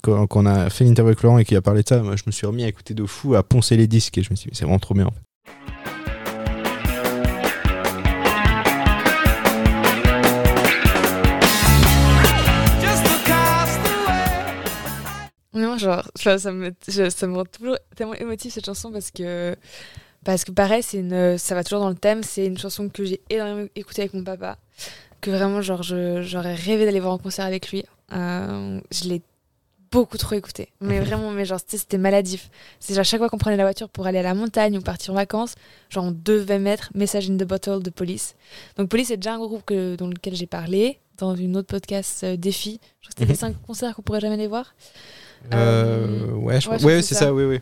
Quand, 0.03 0.27
on 0.35 0.47
a 0.47 0.69
fait 0.69 0.85
l'interview 0.85 1.11
avec 1.11 1.23
Laurent 1.23 1.39
et 1.39 1.45
qu'il 1.45 1.57
a 1.57 1.63
parlé 1.63 1.85
de 1.85 1.89
ça, 1.89 2.03
moi, 2.03 2.17
je 2.17 2.25
me 2.27 2.33
suis 2.33 2.45
remis 2.45 2.65
à 2.65 2.69
écouter 2.69 2.93
de 2.93 3.07
fou, 3.07 3.37
à 3.37 3.45
poncer 3.45 3.77
les 3.77 3.87
disques. 3.87 4.19
Et 4.19 4.23
je 4.23 4.31
me 4.31 4.37
suis 4.37 4.51
dit, 4.51 4.57
c'est 4.57 4.65
vraiment 4.65 4.81
trop 4.81 4.95
bien, 4.95 5.07
en 5.07 5.11
fait. 5.11 5.21
Non, 15.55 15.77
genre, 15.77 16.11
ça, 16.17 16.51
me, 16.51 16.73
ça 17.11 17.27
me 17.27 17.37
rend 17.37 17.45
toujours 17.45 17.77
tellement 17.95 18.15
émotif 18.15 18.55
cette 18.55 18.65
chanson 18.65 18.91
parce 18.91 19.11
que, 19.11 19.55
parce 20.25 20.45
que 20.45 20.51
pareil, 20.53 20.83
c'est 20.83 20.99
une, 20.99 21.37
ça 21.39 21.55
va 21.55 21.65
toujours 21.65 21.81
dans 21.81 21.89
le 21.89 21.95
thème. 21.95 22.23
C'est 22.23 22.47
une 22.47 22.59
chanson 22.59 22.89
que 22.89 23.05
j'ai 23.05 23.21
énormément 23.31 23.69
écoutée 23.77 24.03
avec 24.03 24.15
mon 24.15 24.25
papa, 24.25 24.59
que 25.21 25.31
vraiment, 25.31 25.61
genre, 25.63 25.83
j'aurais 25.83 26.55
rêvé 26.55 26.85
d'aller 26.85 27.01
voir 27.01 27.13
en 27.15 27.19
concert 27.19 27.45
avec 27.45 27.71
lui. 27.71 27.85
Euh, 28.13 28.81
je 28.93 29.09
l'ai 29.09 29.23
beaucoup 29.91 30.17
trop 30.17 30.35
écouté, 30.35 30.71
mais 30.81 31.01
vraiment, 31.01 31.31
mais 31.33 31.45
genre, 31.45 31.59
c'était 31.67 31.99
maladif. 31.99 32.49
C'est 32.81 32.95
genre, 32.95 33.05
chaque 33.05 33.19
fois 33.21 33.29
qu'on 33.29 33.37
prenait 33.39 33.57
la 33.59 33.65
voiture 33.65 33.89
pour 33.91 34.07
aller 34.07 34.19
à 34.19 34.23
la 34.23 34.33
montagne 34.35 34.79
ou 34.79 34.81
partir 34.81 35.13
en 35.13 35.17
vacances, 35.17 35.55
genre, 35.91 36.05
on 36.05 36.13
devait 36.13 36.59
mettre 36.59 36.91
Message 36.95 37.29
in 37.29 37.37
the 37.37 37.45
Bottle 37.45 37.83
de 37.83 37.91
Police. 37.91 38.35
Donc, 38.79 38.89
Police, 38.89 39.09
c'est 39.09 39.17
déjà 39.19 39.35
un 39.35 39.39
groupe 39.39 39.65
que, 39.67 39.97
dans 39.97 40.07
lequel 40.07 40.35
j'ai 40.35 40.47
parlé 40.47 40.99
dans 41.19 41.35
une 41.37 41.57
autre 41.59 41.69
podcast 41.69 42.25
euh, 42.25 42.37
Défi. 42.37 42.81
Je 43.03 43.09
crois 43.09 43.09
que 43.09 43.15
c'était 43.19 43.25
les 43.27 43.33
Mhm. 43.35 43.55
5 43.55 43.67
concerts 43.67 43.95
qu'on 43.95 44.03
pourrait 44.03 44.21
jamais 44.21 44.39
les 44.39 44.47
voir. 44.47 44.75
Euh, 45.53 46.07
Euh, 46.07 46.33
ouais, 46.37 46.61
je 46.61 46.71
ouais, 46.71 46.83
ouais, 46.85 47.03
c'est 47.03 47.15
ça, 47.15 47.27
ça. 47.27 47.35
oui, 47.35 47.45
oui. 47.45 47.61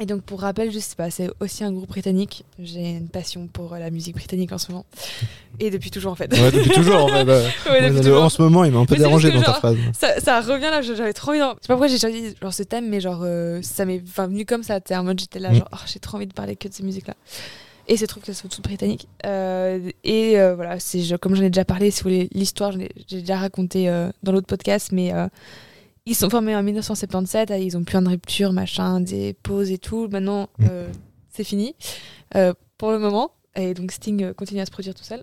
Et 0.00 0.06
donc 0.06 0.22
pour 0.22 0.40
rappel, 0.40 0.72
je 0.72 0.78
sais 0.80 0.96
pas, 0.96 1.08
c'est 1.10 1.30
aussi 1.38 1.62
un 1.62 1.70
groupe 1.70 1.88
britannique. 1.88 2.44
J'ai 2.58 2.96
une 2.96 3.08
passion 3.08 3.46
pour 3.46 3.74
euh, 3.74 3.78
la 3.78 3.90
musique 3.90 4.16
britannique 4.16 4.50
en 4.50 4.58
ce 4.58 4.72
moment. 4.72 4.84
Et 5.60 5.70
depuis 5.70 5.90
toujours 5.92 6.10
en 6.10 6.14
fait. 6.16 6.32
Ouais, 6.32 6.50
depuis 6.50 6.70
toujours, 6.70 7.04
en 7.04 7.08
fait. 7.08 7.24
Ouais, 7.70 7.80
ouais, 7.90 8.00
toujours. 8.00 8.24
en 8.24 8.28
ce 8.28 8.42
moment, 8.42 8.64
il 8.64 8.72
m'a 8.72 8.80
un 8.80 8.86
peu 8.86 8.94
Mais 8.94 8.98
dérangé 9.00 9.30
dans 9.30 9.38
que 9.40 9.44
ta 9.44 9.52
genre- 9.52 9.58
phrase. 9.58 9.76
Ça, 9.96 10.18
ça 10.20 10.40
revient 10.40 10.62
là, 10.62 10.82
j'avais 10.82 11.12
trop 11.12 11.30
envie. 11.30 11.38
Je 11.38 11.44
sais 11.44 11.68
pas 11.68 11.74
pourquoi 11.74 11.86
j'ai 11.86 11.98
choisi 11.98 12.34
genre, 12.42 12.52
ce 12.52 12.64
thème, 12.64 12.88
mais 12.88 13.00
genre 13.00 13.20
euh, 13.22 13.60
ça 13.62 13.84
m'est 13.84 14.02
venu 14.04 14.44
comme 14.44 14.64
ça. 14.64 14.80
T'es 14.80 14.96
en 14.96 15.04
mode 15.04 15.20
j'étais 15.20 15.38
là, 15.38 15.50
Mm. 15.50 15.54
genre 15.58 15.68
oh, 15.72 15.76
j'ai 15.86 16.00
trop 16.00 16.16
envie 16.16 16.26
de 16.26 16.32
parler 16.32 16.56
que 16.56 16.66
de 16.66 16.74
ces 16.74 16.82
musiques-là. 16.82 17.14
Et 17.86 17.96
c'est 17.96 18.06
trouve 18.08 18.22
qu'elles 18.24 18.34
sont 18.34 18.48
toutes 18.48 18.64
britanniques. 18.64 19.06
Euh, 19.26 19.90
et 20.02 20.40
euh, 20.40 20.56
voilà, 20.56 20.80
c'est 20.80 21.02
comme 21.20 21.36
j'en 21.36 21.42
ai 21.44 21.50
déjà 21.50 21.64
parlé, 21.64 21.90
si 21.92 22.02
vous 22.02 22.10
voulez 22.10 22.28
l'histoire, 22.32 22.72
j'ai 22.72 23.20
déjà 23.20 23.36
raconté 23.36 23.86
dans 24.24 24.32
l'autre 24.32 24.46
podcast, 24.48 24.88
mais 24.90 25.12
ils 26.06 26.14
sont 26.14 26.28
formés 26.30 26.54
en 26.54 26.62
1977, 26.62 27.50
euh, 27.50 27.58
ils 27.58 27.76
ont 27.76 27.84
plein 27.84 28.02
de 28.02 28.08
ruptures, 28.08 28.52
machin, 28.52 29.00
des 29.00 29.32
pauses 29.34 29.70
et 29.70 29.78
tout. 29.78 30.08
Maintenant, 30.10 30.48
Mm. 30.58 30.66
euh, 30.70 30.88
c'est 31.30 31.44
fini 31.44 31.74
euh, 32.36 32.52
pour 32.78 32.90
le 32.92 32.98
moment. 32.98 33.32
Et 33.56 33.72
donc 33.74 33.92
Sting 33.92 34.22
euh, 34.22 34.32
continue 34.34 34.60
à 34.60 34.66
se 34.66 34.70
produire 34.70 34.94
tout 34.94 35.04
seul. 35.04 35.22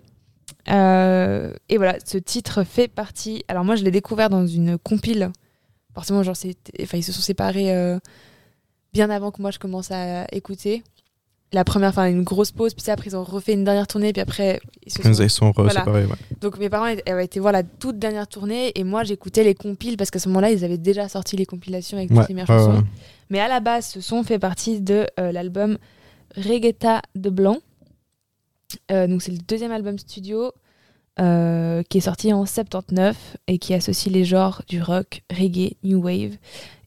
Euh, 0.70 1.52
et 1.68 1.76
voilà, 1.76 1.98
ce 2.04 2.18
titre 2.18 2.64
fait 2.64 2.88
partie. 2.88 3.44
Alors 3.48 3.64
moi, 3.64 3.76
je 3.76 3.84
l'ai 3.84 3.90
découvert 3.90 4.28
dans 4.30 4.46
une 4.46 4.78
compile. 4.78 5.30
Forcément, 5.94 6.22
genre, 6.22 6.36
enfin, 6.80 6.98
ils 6.98 7.02
se 7.04 7.12
sont 7.12 7.20
séparés 7.20 7.98
bien 8.94 9.10
avant 9.10 9.30
que 9.30 9.42
moi 9.42 9.50
je 9.50 9.58
commence 9.58 9.90
à 9.90 10.24
écouter. 10.32 10.82
La 11.54 11.64
première, 11.64 11.90
enfin 11.90 12.06
une 12.08 12.22
grosse 12.22 12.50
pause, 12.50 12.72
puis 12.72 12.90
après 12.90 13.10
ils 13.10 13.16
ont 13.16 13.24
refait 13.24 13.52
une 13.52 13.64
dernière 13.64 13.86
tournée, 13.86 14.12
puis 14.12 14.22
après 14.22 14.58
ils 14.86 14.90
se 14.92 14.98
Ils 15.00 15.02
sont- 15.02 15.08
Voilà. 15.64 15.80
séparés, 15.80 16.04
ouais. 16.06 16.16
Donc 16.40 16.58
mes 16.58 16.70
parents 16.70 16.86
avaient 17.06 17.24
été 17.24 17.40
voir 17.40 17.52
la 17.52 17.62
toute 17.62 17.98
dernière 17.98 18.26
tournée 18.26 18.72
et 18.74 18.84
moi 18.84 19.04
j'écoutais 19.04 19.44
les 19.44 19.54
compiles 19.54 19.96
parce 19.98 20.10
qu'à 20.10 20.18
ce 20.18 20.28
moment-là 20.28 20.50
ils 20.50 20.64
avaient 20.64 20.78
déjà 20.78 21.08
sorti 21.10 21.36
les 21.36 21.44
compilations 21.44 21.98
avec 21.98 22.10
les 22.10 22.16
Ouais, 22.16 22.24
premières 22.24 22.46
chansons. 22.46 22.84
Mais 23.28 23.38
à 23.40 23.48
la 23.48 23.60
base, 23.60 23.86
ce 23.86 24.00
son 24.00 24.22
fait 24.22 24.38
partie 24.38 24.80
de 24.80 25.06
euh, 25.20 25.30
l'album 25.32 25.76
Regatta 26.36 27.02
de 27.14 27.28
Blanc. 27.28 27.58
Euh, 28.90 29.06
donc 29.06 29.20
c'est 29.22 29.32
le 29.32 29.38
deuxième 29.46 29.72
album 29.72 29.98
studio 29.98 30.52
euh, 31.20 31.82
qui 31.90 31.98
est 31.98 32.02
sorti 32.02 32.32
en 32.32 32.46
79 32.46 33.36
et 33.46 33.58
qui 33.58 33.74
associe 33.74 34.10
les 34.12 34.24
genres 34.24 34.62
du 34.68 34.80
rock, 34.80 35.22
reggae, 35.30 35.74
new 35.84 36.00
wave. 36.02 36.36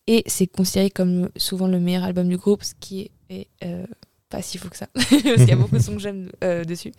Et 0.08 0.24
c'est 0.26 0.48
considéré 0.48 0.90
comme 0.90 1.30
souvent 1.36 1.68
le 1.68 1.80
meilleur 1.80 2.04
album 2.04 2.28
du 2.28 2.38
groupe, 2.38 2.64
ce 2.64 2.74
qui 2.80 3.12
est 3.30 3.48
euh, 3.64 3.86
pas 4.30 4.42
si 4.42 4.58
fou 4.58 4.70
que 4.70 4.78
ça. 4.78 4.88
Parce 4.94 5.08
qu'il 5.10 5.48
y 5.48 5.52
a 5.52 5.56
beaucoup 5.56 5.76
de 5.78 5.82
sons 5.82 5.94
que 5.94 6.00
j'aime 6.02 6.32
euh, 6.44 6.64
dessus. 6.64 6.92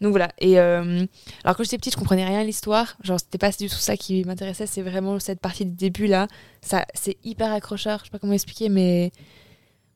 Donc 0.00 0.10
voilà. 0.10 0.30
Et 0.38 0.58
euh, 0.58 1.04
alors 1.44 1.56
quand 1.56 1.62
j'étais 1.62 1.78
petite, 1.78 1.92
je 1.94 1.98
comprenais 1.98 2.24
rien 2.24 2.40
à 2.40 2.44
l'histoire. 2.44 2.96
Genre 3.02 3.18
c'était 3.20 3.38
pas 3.38 3.50
du 3.50 3.68
tout 3.68 3.74
ça 3.76 3.96
qui 3.96 4.24
m'intéressait. 4.24 4.66
C'est 4.66 4.82
vraiment 4.82 5.18
cette 5.20 5.40
partie 5.40 5.64
du 5.64 5.72
début 5.72 6.06
là. 6.06 6.26
Ça, 6.62 6.84
c'est 6.94 7.16
hyper 7.24 7.52
accrocheur. 7.52 8.00
Je 8.00 8.04
sais 8.06 8.10
pas 8.10 8.18
comment 8.18 8.32
expliquer, 8.32 8.68
mais 8.68 9.12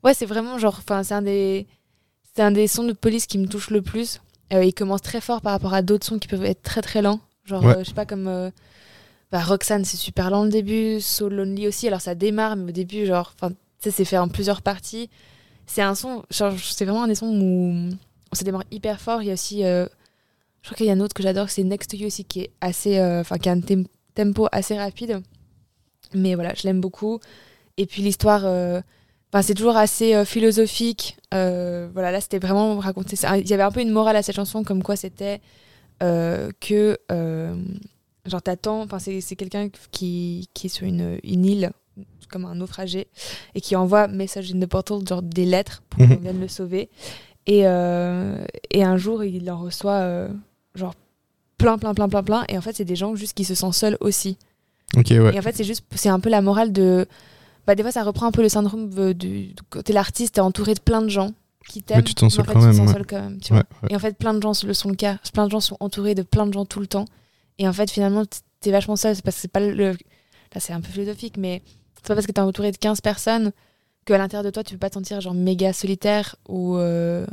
ouais, 0.03 0.13
c'est 0.13 0.25
vraiment 0.25 0.57
genre. 0.57 0.75
Enfin, 0.79 1.03
c'est 1.03 1.13
un 1.13 1.21
des, 1.21 1.67
c'est 2.35 2.41
un 2.43 2.51
des 2.51 2.67
sons 2.67 2.83
de 2.85 2.93
police 2.93 3.27
qui 3.27 3.37
me 3.37 3.47
touche 3.47 3.69
le 3.71 3.81
plus. 3.81 4.21
Euh, 4.53 4.63
il 4.63 4.73
commence 4.73 5.01
très 5.01 5.21
fort 5.21 5.41
par 5.41 5.51
rapport 5.51 5.73
à 5.73 5.81
d'autres 5.81 6.05
sons 6.05 6.17
qui 6.17 6.27
peuvent 6.27 6.45
être 6.45 6.63
très 6.63 6.81
très 6.81 7.01
lents. 7.01 7.19
Genre, 7.45 7.63
Ouais. 7.63 7.75
euh, 7.77 7.79
je 7.83 7.89
sais 7.89 7.93
pas 7.93 8.05
comme. 8.05 8.51
bah, 9.31 9.43
Roxanne, 9.43 9.85
c'est 9.85 9.97
super 9.97 10.29
lent 10.31 10.43
le 10.45 10.49
début. 10.49 11.01
So 11.01 11.29
Lonely 11.29 11.67
aussi. 11.67 11.87
Alors 11.87 12.01
ça 12.01 12.15
démarre, 12.15 12.55
mais 12.55 12.69
au 12.69 12.73
début, 12.73 13.05
genre, 13.05 13.33
enfin, 13.39 13.53
c'est 13.79 14.05
fait 14.05 14.17
en 14.17 14.27
plusieurs 14.29 14.61
parties. 14.61 15.09
C'est 15.71 15.83
un 15.83 15.93
son, 15.93 16.23
c'est 16.31 16.83
vraiment 16.83 17.03
un 17.03 17.07
des 17.07 17.13
sons 17.13 17.27
où 17.27 17.89
ça 18.35 18.43
démarre 18.43 18.63
hyper 18.71 18.99
fort. 18.99 19.21
Il 19.21 19.27
y 19.27 19.29
a 19.29 19.33
aussi, 19.33 19.63
euh, 19.63 19.85
je 20.63 20.69
crois 20.69 20.75
qu'il 20.75 20.87
y 20.87 20.89
a 20.89 20.93
un 20.93 20.99
autre 20.99 21.13
que 21.13 21.21
j'adore, 21.21 21.51
c'est 21.51 21.63
Next 21.63 21.91
to 21.91 21.97
You 21.97 22.07
aussi, 22.07 22.25
qui 22.25 22.39
est 22.41 22.51
assez, 22.59 22.97
euh, 22.97 23.21
enfin, 23.21 23.37
qui 23.37 23.49
a 23.49 23.51
un 23.51 23.59
tem- 23.59 23.85
tempo 24.15 24.47
assez 24.51 24.75
rapide. 24.75 25.21
Mais 26.15 26.33
voilà, 26.33 26.55
je 26.55 26.63
l'aime 26.63 26.81
beaucoup. 26.81 27.19
Et 27.77 27.85
puis 27.85 28.01
l'histoire, 28.01 28.41
euh, 28.45 28.81
c'est 29.43 29.53
toujours 29.53 29.77
assez 29.77 30.15
euh, 30.15 30.25
philosophique. 30.25 31.17
Voilà, 31.31 32.11
là, 32.11 32.19
c'était 32.19 32.39
vraiment 32.39 32.79
raconté. 32.79 33.15
Il 33.37 33.47
y 33.47 33.53
avait 33.53 33.61
un 33.61 33.71
peu 33.71 33.81
une 33.81 33.91
morale 33.91 34.15
à 34.15 34.23
cette 34.23 34.35
chanson, 34.35 34.63
comme 34.63 34.81
quoi 34.81 34.95
c'était 34.95 35.39
que, 35.99 36.97
genre, 38.25 38.41
t'attends. 38.41 38.81
Enfin, 38.81 38.97
c'est 38.97 39.35
quelqu'un 39.35 39.69
qui, 39.91 40.49
qui 40.55 40.65
est 40.65 40.69
sur 40.71 40.87
une 40.87 41.45
île, 41.45 41.69
comme 42.29 42.45
un 42.45 42.55
naufragé, 42.55 43.07
et 43.55 43.61
qui 43.61 43.75
envoie 43.75 44.07
message 44.07 44.51
in 44.53 44.59
the 44.59 44.65
portal, 44.67 44.99
genre 45.07 45.21
des 45.23 45.45
lettres 45.45 45.81
pour 45.89 46.01
Mhm. 46.01 46.15
qu'on 46.17 46.21
vienne 46.21 46.39
le 46.39 46.47
sauver. 46.47 46.89
Et, 47.47 47.65
euh, 47.65 48.43
et 48.71 48.83
un 48.83 48.97
jour, 48.97 49.23
il 49.23 49.49
en 49.49 49.59
reçoit, 49.59 49.93
euh, 50.01 50.29
genre, 50.75 50.93
plein, 51.57 51.77
plein, 51.79 51.93
plein, 51.95 52.07
plein, 52.07 52.21
plein. 52.23 52.45
Et 52.49 52.57
en 52.57 52.61
fait, 52.61 52.75
c'est 52.75 52.85
des 52.85 52.95
gens 52.95 53.15
juste 53.15 53.35
qui 53.35 53.45
se 53.45 53.55
sentent 53.55 53.73
seuls 53.73 53.97
aussi. 53.99 54.37
Ok, 54.95 55.07
ouais. 55.09 55.33
Et 55.35 55.39
en 55.39 55.41
fait, 55.41 55.55
c'est 55.55 55.63
juste, 55.63 55.83
c'est 55.95 56.09
un 56.09 56.19
peu 56.19 56.29
la 56.29 56.41
morale 56.41 56.71
de. 56.71 57.07
Bah, 57.65 57.75
des 57.75 57.83
fois, 57.83 57.91
ça 57.91 58.03
reprend 58.03 58.27
un 58.27 58.31
peu 58.31 58.41
le 58.41 58.49
syndrome 58.49 58.89
de- 58.89 59.13
du, 59.13 59.47
du 59.47 59.63
côté 59.69 59.93
l'artiste 59.93 60.37
est 60.37 60.41
entouré 60.41 60.73
de 60.73 60.79
plein 60.79 61.01
de 61.01 61.09
gens 61.09 61.31
qui 61.67 61.83
t'aiment. 61.83 61.97
Mais 61.97 62.03
tu 62.03 62.15
te 62.15 62.21
sens 62.21 62.35
quand 62.37 62.59
même, 62.61 62.73
sens 62.73 62.87
ouais. 62.87 62.93
seul 62.93 63.05
quand 63.05 63.21
même, 63.21 63.39
tu 63.39 63.53
Ouais, 63.53 63.59
vois. 63.59 63.79
ouais. 63.83 63.89
Et 63.91 63.95
en 63.95 63.99
fait, 63.99 64.17
plein 64.17 64.33
de 64.33 64.41
gens 64.41 64.53
le 64.65 64.73
sont 64.73 64.89
le 64.89 64.95
cas. 64.95 65.17
Plein 65.33 65.45
de 65.45 65.51
gens 65.51 65.59
sont 65.59 65.77
entourés 65.79 66.15
de 66.15 66.23
plein 66.23 66.47
de 66.47 66.53
gens 66.53 66.65
tout 66.65 66.79
le 66.79 66.87
temps. 66.87 67.05
Et 67.59 67.67
en 67.67 67.73
fait, 67.73 67.89
finalement, 67.91 68.23
t'es 68.61 68.71
vachement 68.71 68.95
seul. 68.95 69.15
C'est 69.15 69.23
parce 69.23 69.35
que 69.35 69.41
c'est 69.43 69.47
pas 69.51 69.59
le. 69.59 69.91
Là, 69.91 70.59
c'est 70.59 70.73
un 70.73 70.81
peu 70.81 70.89
philosophique, 70.89 71.35
mais 71.37 71.61
c'est 72.01 72.07
pas 72.07 72.15
parce 72.15 72.25
que 72.27 72.31
t'es 72.31 72.41
entouré 72.41 72.71
de 72.71 72.77
15 72.77 73.01
personnes 73.01 73.51
qu'à 74.05 74.17
l'intérieur 74.17 74.43
de 74.43 74.49
toi, 74.49 74.63
tu 74.63 74.73
peux 74.73 74.79
pas 74.79 74.89
te 74.89 74.95
sentir 74.95 75.21
genre 75.21 75.33
méga 75.33 75.73
solitaire 75.73 76.35
ou. 76.47 76.77
euh, 76.77 77.25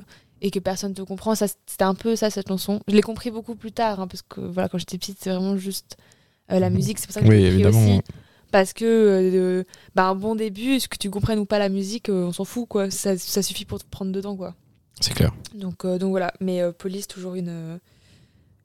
et 0.43 0.51
que 0.51 0.59
personne 0.59 0.93
te 0.93 1.01
comprend. 1.01 1.35
Ça, 1.35 1.47
C'était 1.49 1.85
un 1.85 1.95
peu 1.95 2.15
ça, 2.15 2.29
cette 2.29 2.49
chanson. 2.49 2.81
Je 2.89 2.95
l'ai 2.95 3.01
compris 3.01 3.31
beaucoup 3.31 3.55
plus 3.55 3.73
tard, 3.73 4.01
hein, 4.01 4.07
parce 4.07 4.21
que 4.23 4.41
voilà, 4.43 4.69
quand 4.69 4.77
j'étais 4.77 4.99
petite, 4.99 5.17
c'est 5.21 5.31
vraiment 5.31 5.57
juste 5.57 5.97
euh, 6.53 6.59
la 6.59 6.69
musique. 6.69 6.99
C'est 6.99 7.07
pour 7.07 7.15
ça 7.15 7.23
que 7.23 7.27
Oui, 7.27 7.37
je 7.37 7.37
l'ai 7.41 7.49
compris 7.49 7.63
évidemment. 7.63 7.93
aussi. 7.99 8.03
Parce 8.53 8.73
que 8.75 8.85
euh, 8.85 9.65
bah, 9.95 10.05
un 10.09 10.15
bon 10.15 10.35
début, 10.35 10.79
ce 10.79 10.89
que 10.89 10.99
tu 10.99 11.09
comprennes 11.09 11.39
ou 11.39 11.47
pas 11.47 11.59
la 11.59 11.71
musique, 11.71 12.09
on 12.11 12.33
s'en 12.33 12.45
fout, 12.45 12.69
quoi. 12.69 12.91
Ça, 12.91 13.17
ça 13.17 13.43
suffit 13.43 13.65
pour 13.65 13.79
te 13.79 13.85
prendre 13.91 14.13
dedans, 14.13 14.37
quoi. 14.37 14.55
C'est 15.01 15.15
clair. 15.15 15.33
Donc, 15.55 15.87
donc 15.87 16.11
voilà, 16.11 16.33
mais 16.41 16.61
Police, 16.75 17.07
toujours 17.09 17.35
une, 17.35 17.81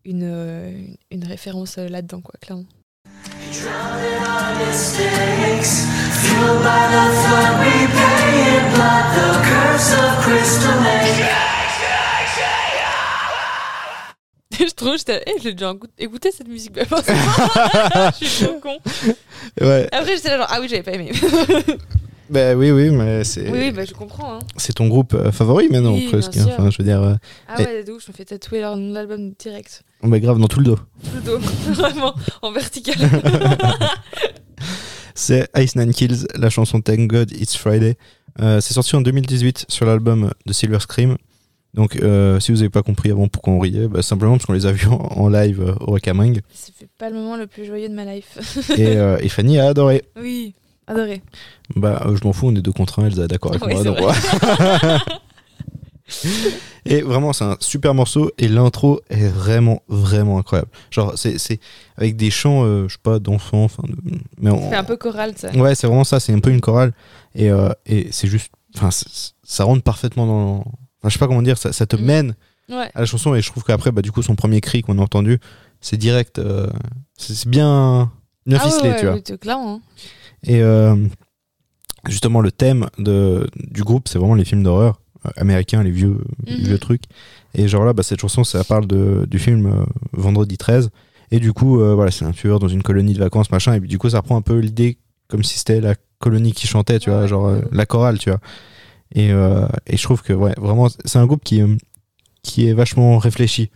une, 0.06 0.96
une 1.10 1.24
référence 1.24 1.78
là-dedans, 1.78 2.22
quoi, 2.22 2.36
clairement. 2.42 2.66
je 14.68 14.74
trouve, 14.74 14.98
j'étais, 14.98 15.24
eh, 15.26 15.34
j'ai 15.42 15.54
déjà 15.54 15.72
écouté- 16.00 16.32
cette 16.32 16.48
musique, 16.48 16.74
je 18.22 18.26
suis 18.26 18.46
trop 18.46 18.60
con. 18.60 18.78
Ouais. 19.60 19.88
Après, 19.92 20.16
j'étais 20.16 20.30
là, 20.30 20.38
genre, 20.38 20.48
ah 20.50 20.60
oui, 20.62 20.68
j'avais 20.70 20.84
pas 20.84 20.92
aimé. 20.92 21.12
Bah 22.32 22.56
oui, 22.56 22.72
oui, 22.72 22.90
mais 22.92 23.24
c'est 23.26 23.50
oui, 23.50 23.58
oui, 23.60 23.72
bah, 23.72 23.84
je 23.86 23.94
comprends. 23.94 24.36
Hein. 24.36 24.40
c'est 24.56 24.74
ton 24.74 24.88
groupe 24.88 25.14
euh, 25.14 25.32
favori 25.32 25.68
maintenant, 25.70 25.94
Oui, 25.94 26.08
presque. 26.10 26.34
sûr. 26.34 26.48
Enfin, 26.48 26.70
je 26.70 26.78
veux 26.78 26.84
dire, 26.86 27.02
euh, 27.02 27.16
Ah 27.48 27.62
Et- 27.62 27.66
ouais, 27.66 27.84
de 27.84 27.92
ouf, 27.92 28.06
je 28.06 28.12
me 28.12 28.16
fais 28.16 28.24
tatouer 28.26 28.62
leur 28.62 28.78
nom 28.78 28.94
d'album 28.94 29.34
direct. 29.38 29.84
bah 30.04 30.20
grave 30.20 30.40
dans 30.40 30.48
tout 30.48 30.60
le 30.60 30.66
dos. 30.66 30.76
Tout 30.78 31.10
le 31.16 31.22
dos, 31.22 31.38
vraiment, 31.74 32.14
en 32.42 32.52
vertical. 32.52 32.96
C'est 35.16 35.50
Ice 35.58 35.76
Nine 35.76 35.94
Kills, 35.94 36.26
la 36.36 36.50
chanson 36.50 36.82
Thank 36.82 37.08
God 37.10 37.32
It's 37.32 37.56
Friday. 37.58 37.96
Euh, 38.40 38.62
c'est 38.62 38.74
sorti 38.74 38.96
en 38.96 39.02
2018 39.02 39.66
sur 39.68 39.86
l'album 39.86 40.32
de 40.46 40.54
Silver 40.54 40.80
Scream. 40.80 41.18
Donc, 41.74 41.98
euh, 41.98 42.40
si 42.40 42.52
vous 42.52 42.58
n'avez 42.60 42.70
pas 42.70 42.82
compris 42.82 43.12
avant 43.12 43.28
pourquoi 43.28 43.54
on 43.54 43.60
riait, 43.60 43.88
bah, 43.88 44.02
simplement 44.02 44.34
parce 44.34 44.46
qu'on 44.46 44.54
les 44.54 44.66
a 44.66 44.72
vus 44.72 44.88
en, 44.90 44.96
en 44.98 45.30
live 45.30 45.62
euh, 45.62 45.74
au 45.82 45.92
Wakaming. 45.94 46.40
C'est 46.54 46.90
pas 46.98 47.10
le 47.10 47.16
moment 47.18 47.36
le 47.38 47.48
plus 47.48 47.66
joyeux 47.66 47.90
de 47.90 47.94
ma 47.94 48.06
life. 48.06 48.38
et, 48.78 48.88
euh, 48.98 49.18
et 49.22 49.28
Fanny 49.30 49.60
a 49.60 49.68
adoré. 49.68 50.04
oui, 50.20 50.54
adoré. 50.88 51.22
Bah, 51.76 52.04
euh, 52.06 52.16
je 52.16 52.24
m'en 52.26 52.34
fous, 52.34 52.48
on 52.48 52.56
est 52.56 52.62
deux 52.62 52.72
contre 52.72 53.00
un, 53.00 53.06
Elsa 53.08 53.28
d'accord 53.28 53.52
avec 53.52 53.66
Oui, 53.66 53.74
moi. 53.74 53.84
donc 53.84 53.98
et 56.86 57.02
vraiment, 57.02 57.32
c'est 57.32 57.46
un 57.46 57.56
super 57.60 57.94
morceau 57.94 58.32
et 58.38 58.48
l'intro 58.48 59.00
est 59.10 59.28
vraiment, 59.30 59.82
vraiment 59.88 60.38
incroyable. 60.40 60.70
Genre, 60.90 61.14
c'est 61.16 61.60
avec 61.96 62.18
des 62.18 62.30
chants, 62.32 62.66
euh, 62.66 62.88
je 62.88 62.94
sais 62.94 63.00
pas, 63.02 63.20
d'enfants. 63.20 63.68
de- 63.84 64.20
mais 64.40 64.50
on- 64.52 64.70
C'est 64.70 64.76
un 64.76 64.84
peu 64.84 64.98
choral, 64.98 65.34
ça. 65.38 65.52
Ouais, 65.56 65.76
c'est 65.76 65.88
vraiment 65.88 66.04
ça, 66.04 66.20
c'est 66.20 66.34
un 66.34 66.40
peu 66.40 66.50
une 66.50 66.60
chorale. 66.62 66.94
Et, 67.36 67.50
euh, 67.50 67.70
et 67.86 68.08
c'est 68.12 68.28
juste. 68.28 68.52
Enfin, 68.76 68.90
ça 69.44 69.64
rentre 69.64 69.84
parfaitement 69.84 70.26
dans. 70.26 70.58
Enfin, 70.60 71.08
je 71.08 71.10
sais 71.12 71.20
pas 71.20 71.28
comment 71.28 71.42
dire, 71.42 71.58
ça, 71.58 71.72
ça 71.72 71.86
te 71.86 71.96
Mm. 71.96 72.02
mène 72.06 72.36
Ouais. 72.70 72.90
à 72.94 73.00
la 73.02 73.06
chanson. 73.06 73.34
Et 73.36 73.42
je 73.42 73.50
trouve 73.50 73.64
qu'après, 73.64 73.92
bah, 73.92 74.02
du 74.02 74.12
coup, 74.12 74.22
son 74.22 74.36
premier 74.36 74.60
cri 74.62 74.82
qu'on 74.82 74.98
a 75.00 75.02
entendu, 75.02 75.40
c'est 75.82 75.98
direct. 75.98 76.42
c'est 77.18 77.48
bien, 77.48 78.12
bien 78.46 78.58
ah 78.60 78.66
ouais, 78.66 78.72
ficelé, 78.72 78.90
ouais, 78.90 79.00
tu 79.00 79.06
vois. 79.32 79.38
clairement. 79.38 79.76
hein. 79.76 79.82
Et 80.44 80.62
euh, 80.62 80.96
justement, 82.08 82.42
le 82.42 82.52
thème 82.52 82.88
de, 82.98 83.48
du 83.56 83.84
groupe, 83.84 84.08
c'est 84.08 84.18
vraiment 84.20 84.36
les 84.36 84.46
films 84.46 84.64
d'horreur 84.64 85.02
euh, 85.26 85.30
américains, 85.38 85.84
les 85.84 85.92
vieux, 85.92 86.18
les 86.46 86.58
Mhm. 86.58 86.64
vieux 86.66 86.80
trucs. 86.80 87.04
Et 87.54 87.68
genre 87.68 87.84
là, 87.86 87.94
bah, 87.94 88.04
cette 88.04 88.22
chanson, 88.22 88.44
ça 88.44 88.64
parle 88.64 88.88
de, 88.88 89.28
du 89.30 89.40
film 89.40 89.66
euh, 89.68 89.84
Vendredi 90.14 90.58
13. 90.58 90.90
Et 91.34 91.40
du 91.40 91.54
coup, 91.54 91.78
voilà, 91.78 92.12
c'est 92.12 92.26
un 92.26 92.32
tueur 92.34 92.60
dans 92.60 92.68
une 92.68 92.84
colonie 92.84 93.14
de 93.14 93.20
vacances, 93.20 93.52
machin. 93.52 93.74
Et 93.74 93.80
puis, 93.80 93.88
du 93.88 93.98
coup, 93.98 94.10
ça 94.10 94.18
reprend 94.18 94.36
un 94.36 94.42
peu 94.42 94.58
l'idée 94.60 94.98
comme 95.30 95.44
si 95.46 95.58
c'était 95.58 95.80
la 95.80 95.96
colonie 96.20 96.52
qui 96.52 96.68
chantait, 96.68 97.00
tu 97.00 97.10
vois, 97.10 97.26
genre 97.26 97.48
euh, 97.48 97.62
la 97.72 97.86
chorale, 97.86 98.20
tu 98.20 98.30
vois. 98.30 98.40
Et, 99.16 99.32
euh, 99.32 99.66
et 99.88 99.96
je 99.96 100.04
trouve 100.04 100.24
que, 100.24 100.34
ouais, 100.34 100.54
vraiment, 100.58 100.90
c'est 101.06 101.20
un 101.20 101.26
groupe 101.26 101.44
qui, 101.46 101.62
qui 102.44 102.68
est 102.68 102.74
vachement 102.74 103.18
réfléchi. 103.18 103.72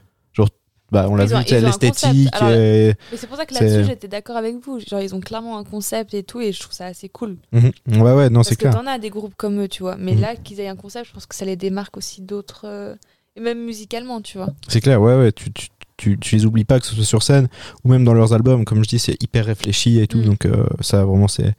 Bah, 0.91 1.08
on 1.10 1.15
l'a 1.15 1.26
vu, 1.26 1.34
l'esthétique. 1.34 2.30
Et- 2.43 2.93
Mais 3.12 3.17
c'est 3.17 3.28
pour 3.28 3.38
ça 3.38 3.45
que 3.45 3.54
là-dessus, 3.56 3.86
j'étais 3.86 4.08
d'accord 4.08 4.38
avec 4.38 4.56
vous. 4.63 4.80
Genre, 4.80 5.02
ils 5.02 5.15
ont 5.15 5.19
clairement 5.19 5.58
un 5.58 5.63
concept 5.63 6.13
et 6.13 6.24
tout, 6.24 6.39
et 6.41 6.52
je 6.52 6.60
trouve 6.60 6.74
ça 6.74 6.86
assez 6.86 7.10
cool. 7.10 7.38
Mhm. 7.52 7.71
Ouais, 8.02 8.13
ouais, 8.13 8.30
non, 8.30 8.39
Parce 8.39 8.50
c'est 8.50 8.56
que 8.56 8.62
clair. 8.62 8.76
t'en 8.76 8.86
as 8.86 9.00
des 9.00 9.10
groupes 9.10 9.34
comme 9.36 9.60
eux, 9.62 9.67
tu 9.67 9.82
vois. 9.84 9.95
Mais 9.98 10.13
Mhm. 10.13 10.21
là, 10.21 10.36
qu'ils 10.36 10.60
aient 10.60 10.67
un 10.67 10.76
concept, 10.76 11.08
je 11.08 11.13
pense 11.13 11.26
que 11.26 11.36
ça 11.36 11.45
les 11.45 11.56
démarque 11.56 11.98
aussi 11.98 12.21
d'autres. 12.21 12.65
euh, 12.65 12.95
Et 13.38 13.41
même 13.41 13.65
musicalement, 13.65 14.21
tu 14.21 14.38
vois. 14.38 14.48
C'est 14.69 14.80
clair, 14.80 15.02
ouais, 15.02 15.17
ouais, 15.17 15.32
tu, 15.34 15.52
tu, 15.52 15.67
tu, 15.98 16.17
tu 16.17 16.36
les 16.38 16.45
oublies 16.45 16.63
pas, 16.63 16.80
que 16.80 16.86
ce 16.86 16.95
soit 16.95 17.04
sur 17.04 17.21
scène 17.21 17.50
ou 17.84 17.89
même 17.89 18.06
dans 18.06 18.13
leurs 18.13 18.32
albums. 18.32 18.63
Comme 18.63 18.82
je 18.84 18.88
dis, 18.88 18.98
c'est 19.00 19.21
hyper 19.21 19.43
réfléchi 19.45 20.00
et 20.00 20.08
tout, 20.08 20.19
Mm. 20.19 20.24
donc 20.26 20.45
euh, 20.45 20.65
ça, 20.80 21.04
vraiment, 21.04 21.28
c'est 21.28 21.54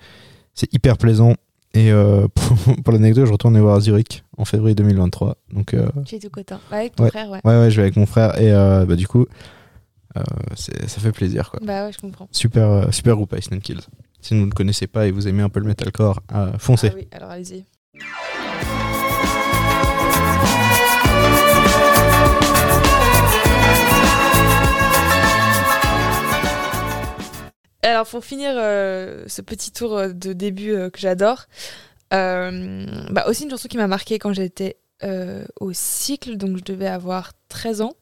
hyper 0.73 0.97
plaisant. 0.97 1.35
Et 1.77 1.93
euh, 1.93 2.27
pour, 2.35 2.57
pour 2.85 2.93
l'anecdote, 2.93 3.27
je 3.27 3.33
retourne 3.33 3.59
voir 3.61 3.79
Zurich 3.81 4.25
en 4.39 4.45
février 4.45 4.75
2023. 4.75 5.37
Donc, 5.53 5.75
euh, 5.75 5.89
Tu 6.07 6.15
es 6.17 6.19
tout 6.19 6.31
content. 6.31 6.59
Avec 6.71 6.97
ton 6.97 7.05
Ouais. 7.05 7.11
frère, 7.11 7.29
ouais. 7.31 7.41
ouais, 7.45 7.59
ouais, 7.61 7.71
je 7.71 7.77
vais 7.77 7.83
avec 7.83 7.97
mon 7.97 8.07
frère 8.07 8.41
et 8.41 8.51
euh, 8.53 8.85
bah, 8.87 8.97
du 8.97 9.07
coup, 9.07 9.27
ça 10.55 11.01
fait 11.01 11.13
plaisir, 11.13 11.51
quoi. 11.51 11.61
Bah 11.63 11.85
ouais, 11.87 11.93
je 11.93 11.99
comprends. 11.99 12.27
Super, 12.33 12.93
super 12.95 13.15
groupe 13.17 13.35
Ice 13.39 13.49
Kills. 13.63 13.81
Si 14.23 14.35
vous 14.35 14.41
ne 14.41 14.47
le 14.47 14.53
connaissez 14.53 14.87
pas 14.87 15.07
et 15.07 15.11
vous 15.11 15.29
aimez 15.29 15.43
un 15.43 15.51
peu 15.51 15.61
le 15.61 15.67
metalcore, 15.67 16.21
foncez. 16.59 16.89
Ah 16.91 16.97
oui, 16.97 17.09
alors 17.13 17.31
allez-y. 17.31 17.65
Alors 27.87 28.05
pour 28.05 28.25
finir 28.25 28.51
euh, 28.57 29.23
ce 29.29 29.43
petit 29.43 29.71
tour 29.71 29.97
euh, 29.97 30.09
de 30.09 30.33
début 30.33 30.73
euh, 30.73 30.91
que 30.91 30.99
j'adore, 30.99 31.47
bah, 32.11 33.25
aussi 33.29 33.45
une 33.45 33.51
chanson 33.51 33.69
qui 33.69 33.77
m'a 33.77 33.87
marqué 33.87 34.19
quand 34.19 34.33
j'étais 34.33 34.79
au 35.61 35.73
cycle, 35.73 36.37
donc 36.37 36.57
je 36.57 36.65
devais 36.65 36.89
avoir 36.89 37.33
13 37.49 37.83
ans. 37.83 37.93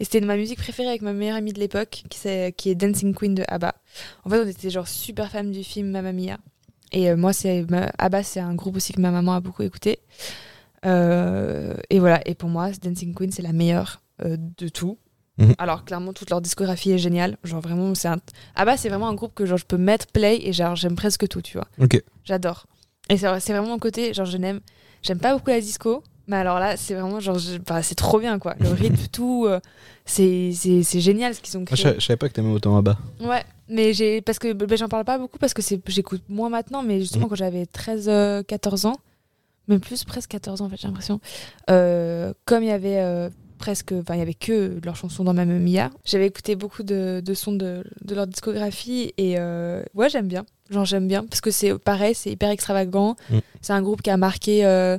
Et 0.00 0.04
c'était 0.04 0.20
ma 0.20 0.36
musique 0.36 0.58
préférée 0.58 0.88
avec 0.88 1.02
ma 1.02 1.12
meilleure 1.12 1.36
amie 1.36 1.52
de 1.52 1.58
l'époque, 1.58 2.04
qui, 2.08 2.28
est 2.28 2.74
Dancing 2.74 3.14
Queen 3.14 3.34
de 3.34 3.42
ABBA. 3.48 3.74
En 4.24 4.30
fait, 4.30 4.40
on 4.40 4.46
était 4.46 4.70
genre 4.70 4.86
super 4.86 5.30
fans 5.30 5.42
du 5.42 5.64
film 5.64 5.90
Mamma 5.90 6.12
Mia. 6.12 6.38
Et 6.92 7.12
moi, 7.14 7.32
c'est 7.32 7.66
ABBA, 7.98 8.22
c'est 8.22 8.40
un 8.40 8.54
groupe 8.54 8.76
aussi 8.76 8.92
que 8.92 9.00
ma 9.00 9.10
maman 9.10 9.34
a 9.34 9.40
beaucoup 9.40 9.64
écouté. 9.64 9.98
Et 10.84 11.98
voilà, 11.98 12.20
et 12.26 12.34
pour 12.36 12.48
moi, 12.48 12.70
Dancing 12.80 13.12
Queen, 13.12 13.32
c'est 13.32 13.42
la 13.42 13.52
meilleure 13.52 14.02
de 14.24 14.68
tout. 14.68 14.98
Mhm. 15.38 15.54
Alors, 15.58 15.84
clairement, 15.84 16.12
toute 16.12 16.30
leur 16.30 16.40
discographie 16.40 16.92
est 16.92 16.98
géniale. 16.98 17.36
Genre, 17.44 17.60
vraiment, 17.60 17.94
c'est 17.94 18.08
un. 18.08 18.18
ABBA, 18.54 18.76
c'est 18.78 18.88
vraiment 18.88 19.08
un 19.08 19.14
groupe 19.14 19.34
que 19.34 19.44
genre, 19.44 19.58
je 19.58 19.66
peux 19.66 19.76
mettre 19.76 20.06
play 20.06 20.38
et 20.42 20.52
genre, 20.52 20.76
j'aime 20.76 20.96
presque 20.96 21.28
tout, 21.28 21.42
tu 21.42 21.58
vois. 21.58 21.66
Ok. 21.78 22.02
J'adore. 22.24 22.66
Et 23.10 23.18
c'est 23.18 23.40
c'est 23.40 23.52
vraiment 23.52 23.68
mon 23.68 23.78
côté, 23.78 24.14
genre, 24.14 24.24
je 24.26 24.36
n'aime. 24.38 24.60
J'aime 25.02 25.18
pas 25.18 25.34
beaucoup 25.34 25.50
la 25.50 25.60
disco, 25.60 26.02
mais 26.26 26.36
alors 26.36 26.58
là, 26.58 26.76
c'est 26.78 26.94
vraiment 26.94 27.20
genre. 27.20 27.38
je- 27.38 27.58
bah, 27.58 27.82
c'est 27.82 27.94
trop 27.94 28.18
bien, 28.18 28.38
quoi. 28.38 28.54
Le 28.60 28.68
rythme, 28.72 29.06
tout. 29.12 29.44
euh, 29.46 29.60
c'est 30.06 30.52
c'est- 30.54 30.82
c'est 30.82 31.00
génial 31.00 31.34
ce 31.34 31.40
qu'ils 31.42 31.56
ont 31.58 31.64
Ah, 31.70 31.74
je, 31.76 31.82
créé. 31.82 31.92
sa- 31.92 31.98
je 31.98 32.04
savais 32.06 32.16
pas 32.16 32.28
que 32.28 32.34
t'aimais 32.34 32.52
autant 32.52 32.76
Abba. 32.76 32.96
Ouais, 33.20 33.44
mais 33.68 33.92
j'ai 33.92 34.22
parce 34.22 34.38
que 34.38 34.52
bah, 34.54 34.74
j'en 34.76 34.88
parle 34.88 35.04
pas 35.04 35.18
beaucoup 35.18 35.38
parce 35.38 35.52
que 35.54 35.60
c'est 35.62 35.80
j'écoute 35.88 36.22
moins 36.30 36.48
maintenant, 36.48 36.82
mais 36.82 36.98
justement 37.00 37.24
Mhm. 37.24 37.28
quand 37.30 37.34
j'avais 37.36 37.66
13 37.66 38.08
euh, 38.08 38.42
14 38.42 38.86
ans, 38.86 38.96
même 39.68 39.80
plus 39.80 40.02
presque 40.04 40.30
14 40.30 40.62
ans 40.62 40.64
en 40.66 40.68
fait, 40.70 40.76
j'ai 40.80 40.88
l'impression. 40.88 41.20
euh, 41.70 42.32
comme 42.46 42.62
il 42.62 42.68
y 42.68 42.72
avait 42.72 42.98
euh, 43.00 43.28
presque 43.56 43.92
enfin 43.92 44.14
il 44.14 44.18
y 44.18 44.22
avait 44.22 44.34
que 44.34 44.78
leurs 44.84 44.96
chansons 44.96 45.24
dans 45.24 45.34
Mamma 45.34 45.58
Mia, 45.58 45.90
j'avais 46.04 46.26
écouté 46.26 46.56
beaucoup 46.56 46.82
de, 46.82 47.22
de 47.24 47.34
sons 47.34 47.52
de, 47.52 47.84
de 48.02 48.14
leur 48.14 48.26
discographie 48.26 49.12
et 49.16 49.34
euh, 49.38 49.82
ouais, 49.94 50.08
j'aime 50.08 50.28
bien. 50.28 50.44
Genre 50.70 50.84
j'aime 50.84 51.06
bien 51.08 51.24
parce 51.24 51.40
que 51.40 51.50
c'est 51.50 51.78
pareil, 51.78 52.14
c'est 52.14 52.30
hyper 52.30 52.50
extravagant. 52.50 53.16
Mhm. 53.30 53.40
C'est 53.60 53.72
un 53.72 53.82
groupe 53.82 54.02
qui 54.02 54.10
a 54.10 54.16
marqué 54.16 54.64
euh, 54.64 54.98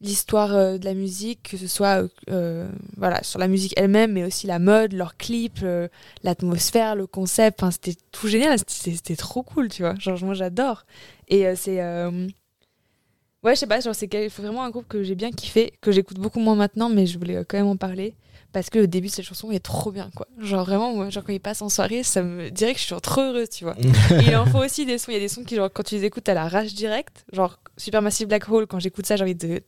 l'histoire 0.00 0.54
euh, 0.54 0.78
de 0.78 0.84
la 0.84 0.94
musique, 0.94 1.50
que 1.50 1.56
ce 1.56 1.66
soit 1.66 2.04
voilà, 2.96 3.22
sur 3.22 3.38
la 3.38 3.48
musique 3.48 3.74
elle-même, 3.76 4.12
mais 4.12 4.24
aussi 4.24 4.46
la 4.46 4.58
mode, 4.58 4.92
leurs 4.92 5.16
clips, 5.16 5.64
l'atmosphère, 6.22 6.96
le 6.96 7.06
concept. 7.06 7.64
C'était 7.70 7.98
tout 8.10 8.28
génial, 8.28 8.58
c'était 8.66 9.16
trop 9.16 9.42
cool, 9.42 9.68
tu 9.68 9.82
vois. 9.82 9.94
Genre, 9.98 10.18
moi, 10.24 10.34
j'adore. 10.34 10.84
Et 11.28 11.54
c'est. 11.56 11.80
Ouais, 13.42 13.54
je 13.56 13.60
sais 13.60 13.66
pas, 13.66 13.80
genre, 13.80 13.94
c'est 13.94 14.08
vraiment 14.28 14.62
un 14.62 14.70
groupe 14.70 14.86
que 14.86 15.02
j'ai 15.02 15.16
bien 15.16 15.32
kiffé, 15.32 15.72
que 15.80 15.90
j'écoute 15.90 16.18
beaucoup 16.18 16.38
moins 16.38 16.54
maintenant, 16.54 16.88
mais 16.88 17.06
je 17.06 17.18
voulais 17.18 17.36
euh, 17.36 17.44
quand 17.46 17.56
même 17.56 17.66
en 17.66 17.76
parler. 17.76 18.14
Parce 18.52 18.68
que 18.70 18.78
le 18.78 18.86
début 18.86 19.08
de 19.08 19.12
cette 19.12 19.24
chanson 19.24 19.50
est 19.50 19.64
trop 19.64 19.90
bien, 19.90 20.10
quoi. 20.14 20.28
Genre, 20.38 20.64
vraiment, 20.64 20.92
moi, 20.94 21.10
genre, 21.10 21.24
quand 21.24 21.32
il 21.32 21.40
passe 21.40 21.62
en 21.62 21.68
soirée, 21.68 22.02
ça 22.02 22.22
me 22.22 22.50
dirait 22.50 22.74
que 22.74 22.78
je 22.78 22.84
suis 22.84 22.94
trop 23.00 23.22
heureuse, 23.22 23.48
tu 23.48 23.64
vois. 23.64 23.74
Et 23.80 24.26
il 24.28 24.36
en 24.36 24.44
faut 24.46 24.58
aussi 24.58 24.84
des 24.86 24.98
sons. 24.98 25.10
Il 25.10 25.14
y 25.14 25.16
a 25.16 25.20
des 25.20 25.28
sons 25.28 25.42
qui, 25.42 25.56
genre, 25.56 25.70
quand 25.72 25.82
tu 25.82 25.94
les 25.94 26.04
écoutes, 26.04 26.28
à 26.28 26.34
la 26.34 26.46
rage 26.46 26.74
directe. 26.74 27.24
Genre, 27.32 27.58
Supermassive 27.78 28.28
Black 28.28 28.48
Hole, 28.48 28.66
quand 28.66 28.78
j'écoute 28.78 29.06
ça, 29.06 29.16
j'ai 29.16 29.22
envie 29.22 29.34
de. 29.34 29.62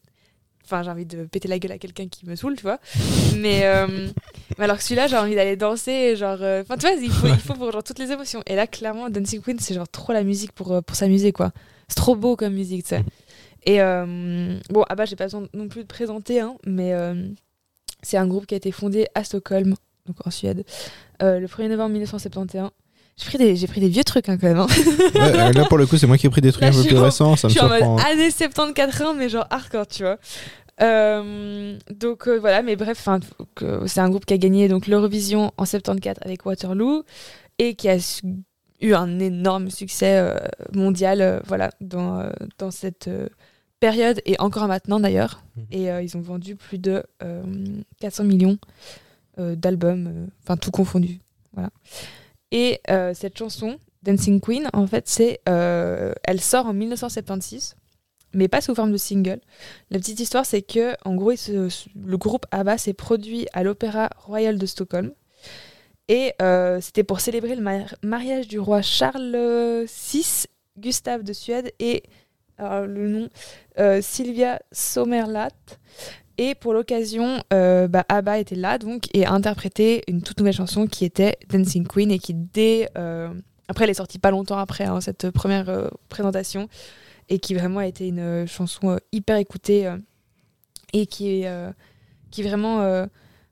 Enfin, 0.64 0.82
j'ai 0.82 0.90
envie 0.90 1.06
de 1.06 1.24
péter 1.24 1.48
la 1.48 1.58
gueule 1.58 1.72
à 1.72 1.78
quelqu'un 1.78 2.08
qui 2.08 2.26
me 2.26 2.36
saoule, 2.36 2.56
tu 2.56 2.62
vois. 2.62 2.78
Mais, 3.38 3.62
euh, 3.64 4.08
alors 4.58 4.76
que 4.76 4.82
celui-là, 4.82 5.08
j'ai 5.08 5.16
envie 5.16 5.34
d'aller 5.34 5.56
danser. 5.56 6.14
Genre, 6.14 6.38
euh, 6.42 6.62
enfin, 6.62 6.76
tu 6.76 6.86
vois, 6.86 6.94
il 6.96 7.38
faut, 7.38 7.54
pour 7.54 7.72
genre, 7.72 7.82
toutes 7.82 7.98
les 7.98 8.12
émotions. 8.12 8.42
Et 8.46 8.54
là, 8.54 8.66
clairement, 8.66 9.08
Dancing 9.08 9.40
Queen, 9.40 9.58
c'est 9.58 9.74
genre 9.74 9.88
trop 9.88 10.12
la 10.12 10.22
musique 10.24 10.52
pour, 10.52 10.82
pour 10.82 10.94
s'amuser, 10.94 11.32
quoi. 11.32 11.52
C'est 11.88 11.96
trop 11.96 12.16
beau 12.16 12.36
comme 12.36 12.52
musique, 12.52 12.84
tu 12.84 12.90
sais. 12.90 13.04
Et 13.66 13.80
euh, 13.80 14.58
bon, 14.70 14.84
ah 14.88 14.94
bah, 14.94 15.04
j'ai 15.06 15.16
pas 15.16 15.24
besoin 15.24 15.46
non 15.54 15.68
plus 15.68 15.82
de 15.82 15.86
présenter, 15.88 16.40
hein, 16.40 16.54
mais 16.66 16.92
euh, 16.92 17.14
c'est 18.02 18.16
un 18.18 18.26
groupe 18.26 18.46
qui 18.46 18.54
a 18.54 18.56
été 18.58 18.72
fondé 18.72 19.06
à 19.14 19.24
Stockholm, 19.24 19.74
donc 20.06 20.16
en 20.26 20.30
Suède, 20.30 20.64
euh, 21.22 21.38
le 21.40 21.46
1er 21.46 21.68
novembre 21.68 21.90
1971. 21.92 22.70
J'ai 23.16 23.26
pris, 23.26 23.38
des, 23.38 23.54
j'ai 23.56 23.66
pris 23.68 23.80
des 23.80 23.88
vieux 23.88 24.02
trucs 24.02 24.28
hein, 24.28 24.36
quand 24.38 24.48
même. 24.48 24.58
hein. 24.58 24.66
Ouais, 25.14 25.52
là, 25.52 25.64
pour 25.66 25.78
le 25.78 25.86
coup, 25.86 25.96
c'est 25.96 26.06
moi 26.08 26.18
qui 26.18 26.26
ai 26.26 26.30
pris 26.30 26.40
des 26.40 26.50
trucs 26.50 26.62
Là, 26.62 26.70
un 26.70 26.72
peu 26.72 26.82
plus 26.82 26.98
en- 26.98 27.04
récents. 27.04 27.36
Ça 27.36 27.46
Je 27.48 27.54
me 27.54 27.58
suis 27.58 27.60
en 27.60 27.68
mode 27.68 27.78
surprend. 27.78 27.98
hein. 27.98 28.04
années 28.10 28.28
70-80, 28.30 29.16
mais 29.16 29.28
genre 29.28 29.46
hardcore, 29.50 29.86
tu 29.86 30.02
vois. 30.02 30.18
Euh, 30.82 31.78
donc 31.96 32.26
euh, 32.28 32.38
voilà, 32.38 32.62
mais 32.62 32.74
bref, 32.76 33.06
c'est 33.86 34.00
un 34.00 34.10
groupe 34.10 34.26
qui 34.26 34.34
a 34.34 34.38
gagné 34.38 34.66
donc 34.68 34.86
l'Eurovision 34.88 35.52
en 35.56 35.64
74 35.64 36.16
avec 36.22 36.44
Waterloo 36.44 37.04
et 37.60 37.74
qui 37.76 37.88
a 37.88 38.00
su- 38.00 38.24
eu 38.80 38.92
un 38.94 39.20
énorme 39.20 39.70
succès 39.70 40.34
mondial 40.74 41.40
voilà, 41.46 41.70
dans, 41.80 42.28
dans 42.58 42.72
cette 42.72 43.08
période 43.88 44.20
et 44.24 44.36
encore 44.40 44.66
maintenant 44.66 44.98
d'ailleurs. 45.00 45.42
Mhm. 45.56 45.66
Et 45.70 45.90
euh, 45.90 46.02
ils 46.02 46.16
ont 46.16 46.20
vendu 46.22 46.56
plus 46.56 46.78
de 46.78 47.02
euh, 47.22 47.42
400 48.00 48.24
millions 48.24 48.58
euh, 49.38 49.54
d'albums, 49.56 50.06
euh, 50.06 50.26
enfin 50.42 50.56
tout 50.56 50.70
confondu. 50.70 51.20
Voilà. 51.52 51.70
Et 52.50 52.80
euh, 52.90 53.12
cette 53.14 53.36
chanson, 53.38 53.78
Dancing 54.02 54.40
Queen, 54.40 54.68
en 54.72 54.86
fait, 54.86 55.06
c'est, 55.08 55.40
euh, 55.48 56.12
elle 56.24 56.40
sort 56.40 56.66
en 56.66 56.72
1976, 56.72 57.76
mais 58.32 58.48
pas 58.48 58.60
sous 58.62 58.74
forme 58.74 58.92
de 58.92 58.96
single. 58.96 59.40
La 59.90 59.98
petite 59.98 60.20
histoire, 60.20 60.46
c'est 60.46 60.62
que, 60.62 60.94
en 61.04 61.14
gros, 61.14 61.36
se- 61.36 61.68
le 62.12 62.16
groupe 62.16 62.46
ABBA 62.52 62.78
s'est 62.78 62.94
produit 62.94 63.46
à 63.52 63.62
l'Opéra 63.64 64.08
Royal 64.16 64.56
de 64.58 64.66
Stockholm. 64.66 65.12
Et 66.08 66.32
euh, 66.42 66.80
c'était 66.80 67.04
pour 67.04 67.20
célébrer 67.20 67.54
le 67.54 67.62
mar- 67.62 67.94
mariage 68.02 68.46
du 68.48 68.58
roi 68.58 68.82
Charles 68.82 69.84
VI, 69.86 70.46
Gustave 70.78 71.22
de 71.22 71.32
Suède, 71.32 71.72
et 71.78 72.02
alors, 72.58 72.86
le 72.86 73.08
nom, 73.08 73.28
euh, 73.78 74.00
Sylvia 74.00 74.60
Sommerlath. 74.72 75.78
Et 76.36 76.54
pour 76.54 76.72
l'occasion, 76.72 77.42
euh, 77.52 77.86
bah, 77.86 78.04
ABBA 78.08 78.38
était 78.38 78.56
là 78.56 78.78
donc 78.78 79.04
et 79.14 79.24
a 79.24 79.32
interprété 79.32 80.02
une 80.08 80.20
toute 80.20 80.38
nouvelle 80.38 80.54
chanson 80.54 80.86
qui 80.86 81.04
était 81.04 81.36
Dancing 81.48 81.86
Queen 81.86 82.10
et 82.10 82.18
qui 82.18 82.34
dès 82.34 82.88
euh, 82.98 83.32
après 83.68 83.84
elle 83.84 83.90
est 83.90 83.94
sortie 83.94 84.18
pas 84.18 84.32
longtemps 84.32 84.58
après 84.58 84.84
hein, 84.84 85.00
cette 85.00 85.30
première 85.30 85.68
euh, 85.68 85.86
présentation 86.08 86.68
et 87.28 87.38
qui 87.38 87.54
vraiment 87.54 87.78
a 87.78 87.86
été 87.86 88.08
une 88.08 88.48
chanson 88.48 88.98
hyper 89.12 89.36
écoutée 89.36 89.94
et 90.92 91.06
qui 91.06 91.28
est 91.28 91.72
qui 92.32 92.42
vraiment 92.42 92.80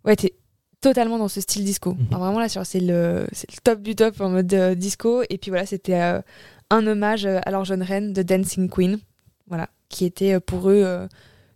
ouais 0.04 0.12
était 0.12 0.34
totalement 0.80 1.16
dans 1.16 1.28
ce 1.28 1.40
style 1.40 1.64
disco. 1.64 1.96
Enfin, 2.08 2.18
vraiment 2.18 2.40
là 2.40 2.48
c'est 2.48 2.80
le 2.80 3.26
le 3.30 3.60
top 3.62 3.80
du 3.80 3.94
top 3.94 4.20
en 4.20 4.28
mode 4.28 4.54
disco 4.74 5.22
et 5.30 5.38
puis 5.38 5.50
voilà 5.50 5.64
c'était 5.64 6.20
un 6.72 6.86
hommage 6.86 7.26
euh, 7.26 7.38
à 7.44 7.50
leur 7.50 7.64
jeune 7.64 7.82
reine 7.82 8.12
de 8.12 8.22
Dancing 8.22 8.68
Queen 8.68 8.98
voilà 9.46 9.68
qui 9.88 10.04
était 10.04 10.34
euh, 10.34 10.40
pour 10.40 10.70
eux 10.70 10.82
euh, 10.84 11.06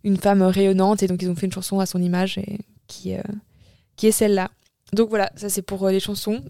une 0.03 0.17
femme 0.17 0.43
rayonnante 0.43 1.03
et 1.03 1.07
donc 1.07 1.21
ils 1.21 1.29
ont 1.29 1.35
fait 1.35 1.47
une 1.47 1.51
chanson 1.51 1.79
à 1.79 1.85
son 1.85 2.01
image 2.01 2.37
et 2.37 2.59
qui, 2.87 3.11
est 3.11 4.11
celle-là. 4.11 4.49
Donc 4.93 5.09
voilà, 5.09 5.29
ça 5.35 5.49
c'est 5.49 5.63
pour 5.63 5.89
les 5.89 5.99
chansons 5.99 6.41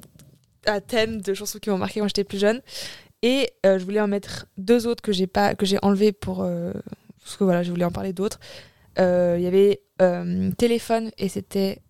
à 0.68 0.82
thème 0.82 1.22
de 1.22 1.34
chansons 1.34 1.58
qui 1.58 1.72
m'ont 1.72 1.80
marqué 1.80 2.00
quand 2.02 2.08
j'étais 2.08 2.26
plus 2.26 2.38
jeune. 2.38 2.62
Et 3.24 3.50
je 3.64 3.84
voulais 3.84 4.02
en 4.02 4.08
mettre 4.08 4.46
deux 4.58 4.86
autres 4.86 5.02
que 5.02 5.12
j'ai 5.12 5.26
pas 5.26 5.56
que 5.56 5.66
j'ai 5.66 5.80
enlevées 5.82 6.12
pour 6.12 6.46
parce 7.24 7.38
que 7.38 7.44
voilà, 7.46 7.64
je 7.64 7.72
voulais 7.72 7.86
en 7.86 7.92
parler 7.92 8.14
d'autres. 8.14 8.40
Il 9.00 9.42
y 9.42 9.48
avait 9.48 9.82
Téléphone 10.58 11.10
et 11.18 11.30
c'était 11.30 11.82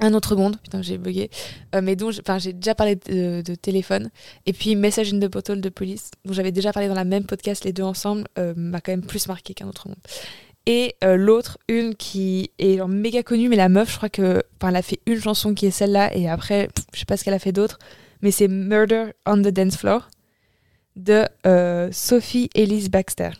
un 0.00 0.14
autre 0.14 0.34
monde, 0.36 0.56
putain 0.62 0.82
j'ai 0.82 0.98
bugué, 0.98 1.30
Euh, 1.74 1.80
mais 1.82 1.96
dont 1.96 2.10
j'ai- 2.10 2.52
déjà 2.52 2.74
parlé 2.74 2.96
de, 2.96 3.54
téléphone. 3.54 4.10
Et 4.46 4.52
puis 4.52 4.74
Message 4.76 5.12
in 5.12 5.20
the 5.20 5.30
Bottle 5.30 5.60
de 5.60 5.68
Police, 5.68 6.10
dont 6.24 6.32
j'avais 6.32 6.52
déjà 6.52 6.72
parlé 6.72 6.88
dans 6.88 6.94
la 6.94 7.04
même 7.04 7.24
podcast, 7.24 7.64
les 7.64 7.72
deux 7.72 7.82
ensemble, 7.82 8.24
euh, 8.38 8.54
m'a 8.56 8.80
quand 8.80 8.92
même 8.92 9.04
plus 9.04 9.28
marqué 9.28 9.54
qu'un 9.54 9.68
autre 9.68 9.88
monde. 9.88 9.98
Et 10.66 10.94
euh, 11.04 11.16
l'autre, 11.16 11.58
une 11.68 11.94
qui 11.94 12.50
est 12.58 12.76
genre 12.78 12.88
méga 12.88 13.22
connue, 13.22 13.48
mais 13.48 13.56
la 13.56 13.68
meuf, 13.68 13.90
je 13.92 13.96
crois 13.96 14.08
que, 14.10 14.42
enfin, 14.56 14.68
elle 14.70 14.76
a 14.76 14.82
fait 14.82 15.00
une 15.06 15.20
chanson 15.20 15.54
qui 15.54 15.66
est 15.66 15.70
celle-là, 15.70 16.14
et 16.16 16.28
après, 16.28 16.68
pff, 16.68 16.84
je 16.92 16.98
sais 17.00 17.04
pas 17.06 17.16
ce 17.16 17.24
qu'elle 17.24 17.34
a 17.34 17.38
fait 17.38 17.52
d'autre, 17.52 17.78
mais 18.22 18.30
c'est 18.30 18.48
Murder 18.48 19.12
on 19.26 19.38
the 19.38 19.48
Dance 19.48 19.76
Floor 19.76 20.08
de 20.96 21.24
Sophie 21.92 22.50
Elise 22.54 22.90
Baxter. 22.90 23.30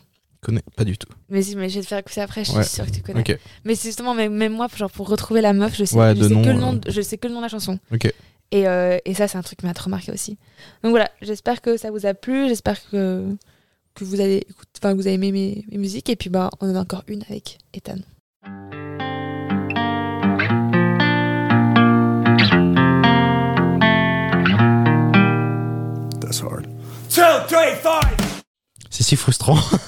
Je 0.41 0.47
connais 0.47 0.63
pas 0.75 0.83
du 0.83 0.97
tout. 0.97 1.07
Mais, 1.29 1.43
si, 1.43 1.55
mais 1.55 1.69
je 1.69 1.75
vais 1.75 1.81
te 1.81 1.87
faire 1.87 1.99
écouter 1.99 2.19
après, 2.21 2.43
je 2.43 2.51
Ouais. 2.51 2.63
suis 2.63 2.73
sûre 2.73 2.85
que 2.87 2.91
tu 2.91 3.01
connais. 3.03 3.19
Ok. 3.19 3.37
Mais 3.63 3.75
c'est 3.75 3.89
justement, 3.89 4.15
même, 4.15 4.33
même 4.33 4.53
moi, 4.53 4.67
genre 4.75 4.89
pour 4.89 5.07
retrouver 5.07 5.39
la 5.41 5.53
meuf, 5.53 5.75
je 5.77 5.85
sais, 5.85 5.95
Ouais, 5.95 6.15
je 6.15 6.23
sais 6.23 6.29
nom, 6.33 6.41
que 6.41 6.49
le 6.49 6.55
euh. 6.55 6.59
nom, 6.59 6.73
de- 6.73 6.89
je 6.89 6.99
sais 7.01 7.17
que 7.19 7.27
le 7.27 7.33
nom 7.33 7.41
de 7.41 7.45
la 7.45 7.49
chanson. 7.49 7.77
Ok. 7.93 8.11
Et, 8.51 8.67
euh, 8.67 8.97
et 9.05 9.13
ça, 9.13 9.27
c'est 9.27 9.37
un 9.37 9.43
truc 9.43 9.59
qui 9.59 9.65
m'a 9.67 9.73
trop 9.75 9.91
marqué 9.91 10.11
aussi. 10.11 10.37
Donc 10.83 10.89
voilà, 10.89 11.11
j'espère 11.21 11.61
que 11.61 11.77
ça 11.77 11.91
vous 11.91 12.07
a 12.07 12.15
plu, 12.15 12.47
j'espère 12.47 12.77
que, 12.89 13.35
que 13.93 14.03
vous 14.03 14.19
avez 14.19 14.37
écoute- 14.37 14.67
enfin, 14.79 14.93
que 14.93 14.97
vous 14.97 15.05
avez 15.05 15.13
aimé 15.15 15.31
mes, 15.31 15.63
mes 15.71 15.77
musiques. 15.77 16.09
Et 16.09 16.15
puis 16.15 16.29
bah, 16.31 16.49
on 16.59 16.71
en 16.71 16.75
a 16.75 16.79
encore 16.79 17.03
une 17.07 17.21
avec 17.29 17.59
Ethan. 17.75 17.97
That's 26.21 26.39
hard. 26.41 26.67
C'est 27.09 27.21
si 29.11 29.17
frustrant. 29.17 29.57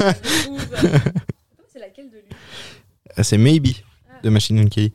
c'est 1.71 1.79
laquelle 1.79 2.09
de 2.09 2.17
lui 2.17 2.35
Ah, 3.15 3.23
c'est 3.23 3.37
Maybe 3.37 3.69
de 4.21 4.29
Machine 4.29 4.61
Gun 4.61 4.67
Kelly. 4.69 4.91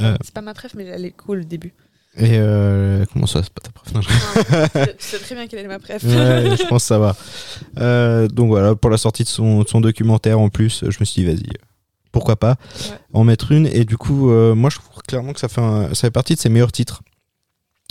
Euh. 0.00 0.16
C'est 0.24 0.32
pas 0.34 0.40
ma 0.40 0.54
préf, 0.54 0.72
mais 0.74 0.84
elle 0.86 1.04
est 1.04 1.10
cool 1.10 1.38
le 1.38 1.44
début. 1.44 1.74
Et 2.18 2.38
euh, 2.38 3.04
comment 3.12 3.26
ça, 3.26 3.42
c'est 3.42 3.52
pas 3.52 3.60
ta 3.60 3.70
préf 3.70 3.92
non, 3.92 4.00
je- 4.00 4.08
tu 4.92 5.04
sais 5.06 5.18
très 5.18 5.34
bien 5.34 5.46
quelle 5.46 5.58
est 5.64 5.68
ma 5.68 5.78
préf. 5.78 6.02
Ouais, 6.04 6.56
je 6.56 6.66
pense 6.66 6.84
que 6.84 6.88
ça 6.88 6.98
va. 6.98 7.14
Euh, 7.78 8.26
donc 8.28 8.48
voilà, 8.48 8.74
pour 8.74 8.88
la 8.90 8.96
sortie 8.96 9.24
de 9.24 9.28
son, 9.28 9.62
de 9.62 9.68
son 9.68 9.82
documentaire 9.82 10.40
en 10.40 10.48
plus, 10.48 10.82
je 10.88 10.96
me 11.00 11.04
suis 11.04 11.22
dit, 11.22 11.26
vas-y, 11.26 11.46
pourquoi 12.12 12.36
pas 12.36 12.56
Ouais. 12.90 12.96
en 13.12 13.24
mettre 13.24 13.52
une. 13.52 13.66
Et 13.66 13.84
du 13.84 13.98
coup, 13.98 14.30
euh, 14.30 14.54
moi, 14.54 14.70
je 14.70 14.78
trouve 14.78 15.02
clairement 15.06 15.34
que 15.34 15.40
ça 15.40 15.48
fait, 15.48 15.60
un- 15.60 15.88
ça 15.90 16.00
fait 16.06 16.10
partie 16.10 16.34
de 16.34 16.40
ses 16.40 16.48
meilleurs 16.48 16.72
titres. 16.72 17.02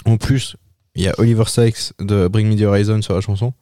En 0.05 0.17
plus, 0.17 0.55
il 0.95 1.03
y 1.03 1.07
a 1.07 1.13
Oliver 1.19 1.45
Sykes 1.45 1.93
de 1.99 2.27
Bring 2.27 2.47
Me 2.47 2.55
the 2.59 2.63
Horizon 2.63 3.03
sur 3.03 3.13
la 3.13 3.21
chanson. 3.21 3.53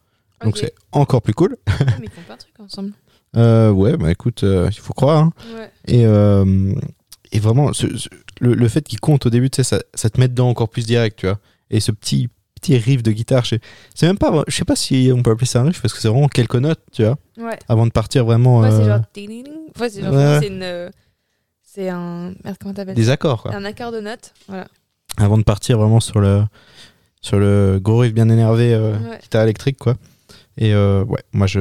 Donc 0.43 0.57
c'est 0.57 0.73
encore 0.91 1.21
plus 1.21 1.33
cool. 1.33 1.57
Ah, 1.67 1.71
mais 1.79 1.85
ils 2.05 2.09
font 2.09 2.21
plein 2.25 2.35
de 2.35 2.39
trucs 2.39 2.59
ensemble. 2.59 2.91
Euh, 3.35 3.71
ouais, 3.71 3.97
bah 3.97 4.11
écoute, 4.11 4.43
euh, 4.43 4.67
il 4.71 4.79
faut 4.79 4.93
croire. 4.93 5.23
hein. 5.23 5.33
Ouais. 5.55 5.71
Et, 5.87 6.05
euh, 6.05 6.73
et 7.31 7.39
vraiment, 7.39 7.73
ce- 7.73 7.97
ce- 7.97 8.09
le, 8.41 8.53
le 8.53 8.67
fait 8.67 8.81
qu'il 8.87 8.99
compte 8.99 9.25
au 9.25 9.29
début, 9.29 9.49
tu 9.49 9.57
sais, 9.57 9.63
ça, 9.63 9.81
ça 9.95 10.09
te 10.09 10.19
met 10.19 10.27
dedans 10.27 10.49
encore 10.49 10.69
plus 10.69 10.85
direct, 10.85 11.19
tu 11.19 11.25
vois. 11.27 11.39
Et 11.71 11.79
ce 11.79 11.91
petit, 11.91 12.29
petit 12.61 12.77
riff 12.77 13.01
de 13.01 13.11
guitare, 13.11 13.43
je 13.43 13.49
sais- 13.55 13.59
c'est 13.95 14.05
même 14.05 14.17
pas, 14.19 14.43
je 14.47 14.55
sais 14.55 14.65
pas 14.65 14.75
si 14.75 15.11
on 15.15 15.23
peut 15.23 15.31
appeler 15.31 15.47
ça 15.47 15.61
un 15.61 15.63
riff 15.65 15.81
parce 15.81 15.93
que 15.93 15.99
c'est 15.99 16.09
vraiment 16.09 16.27
quelques 16.27 16.55
notes, 16.57 16.81
tu 16.91 17.03
vois, 17.03 17.17
Ouais. 17.37 17.57
avant 17.67 17.87
de 17.87 17.91
partir 17.91 18.23
vraiment 18.25 18.59
Ouais, 18.59 18.69
c'est 18.71 18.85
genre. 18.85 19.01
Ouais, 19.79 19.89
c'est 19.89 20.01
genre. 20.03 20.13
Un. 20.13 20.39
Merde, 22.43 22.57
comment 22.61 22.73
t'appelles 22.75 22.95
des 22.95 23.09
accords, 23.09 23.41
quoi. 23.41 23.55
Un 23.55 23.65
accord 23.65 23.91
de 23.91 23.99
notes. 23.99 24.33
Voilà. 24.47 24.67
Avant 25.17 25.37
de 25.39 25.43
partir 25.43 25.77
vraiment 25.79 25.99
sur 25.99 26.19
le, 26.19 26.43
sur 27.21 27.39
le 27.39 27.79
gros 27.81 27.99
riff 27.99 28.13
bien 28.13 28.29
énervé, 28.29 28.73
guitare 29.21 29.43
électrique, 29.43 29.77
quoi. 29.79 29.95
Et 30.57 30.73
euh, 30.73 31.03
ouais, 31.05 31.21
moi 31.33 31.47
je, 31.47 31.59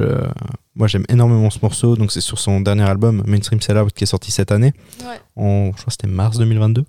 moi 0.74 0.86
j'aime 0.86 1.04
énormément 1.08 1.50
ce 1.50 1.58
morceau. 1.62 1.96
Donc 1.96 2.12
c'est 2.12 2.20
sur 2.20 2.38
son 2.38 2.60
dernier 2.60 2.82
album, 2.84 3.22
Mainstream 3.26 3.60
Sellout, 3.60 3.88
qui 3.94 4.04
est 4.04 4.06
sorti 4.06 4.30
cette 4.30 4.52
année. 4.52 4.72
Ouais. 5.00 5.18
En, 5.36 5.66
je 5.66 5.72
crois 5.72 5.86
que 5.86 5.92
c'était 5.92 6.08
mars 6.08 6.38
2022. 6.38 6.84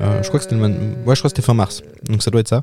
Euh, 0.00 0.22
je 0.22 0.28
crois 0.28 0.38
que 0.40 0.44
c'était 0.44 0.56
ouais, 0.56 1.14
je 1.14 1.20
crois 1.20 1.28
c'était 1.28 1.42
fin 1.42 1.54
mars. 1.54 1.82
Donc 2.04 2.22
ça 2.22 2.30
doit 2.30 2.40
être 2.40 2.48
ça. 2.48 2.62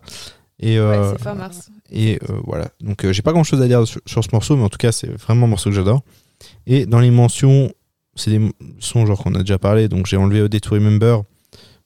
Et, 0.60 0.80
Ouais, 0.80 0.86
euh, 0.86 1.12
c'est 1.12 1.24
fin 1.24 1.36
mars. 1.36 1.70
et 1.92 2.20
voilà. 2.46 2.70
Donc 2.82 3.10
j'ai 3.12 3.22
pas 3.22 3.32
grand 3.32 3.44
chose 3.44 3.62
à 3.62 3.68
dire 3.68 3.86
sur, 3.86 4.02
sur 4.08 4.24
ce 4.24 4.30
morceau, 4.34 4.56
mais 4.56 4.64
en 4.64 4.70
tout 4.70 4.80
cas 4.80 4.92
c'est 4.92 5.08
vraiment 5.12 5.46
un 5.46 5.50
morceau 5.50 5.70
que 5.70 5.76
j'adore. 5.76 6.02
Et 6.66 6.86
dans 6.88 7.00
les 7.00 7.12
mentions, 7.12 7.72
c'est 8.16 8.32
des 8.32 8.52
sons 8.80 9.06
genre 9.06 9.22
qu'on 9.24 9.36
a 9.36 9.40
déjà 9.40 9.60
parlé. 9.60 9.88
Donc 9.88 10.08
j'ai 10.08 10.18
enlevé 10.18 10.42
OD 10.42 10.60
to 10.62 10.74
Remember, 10.74 11.22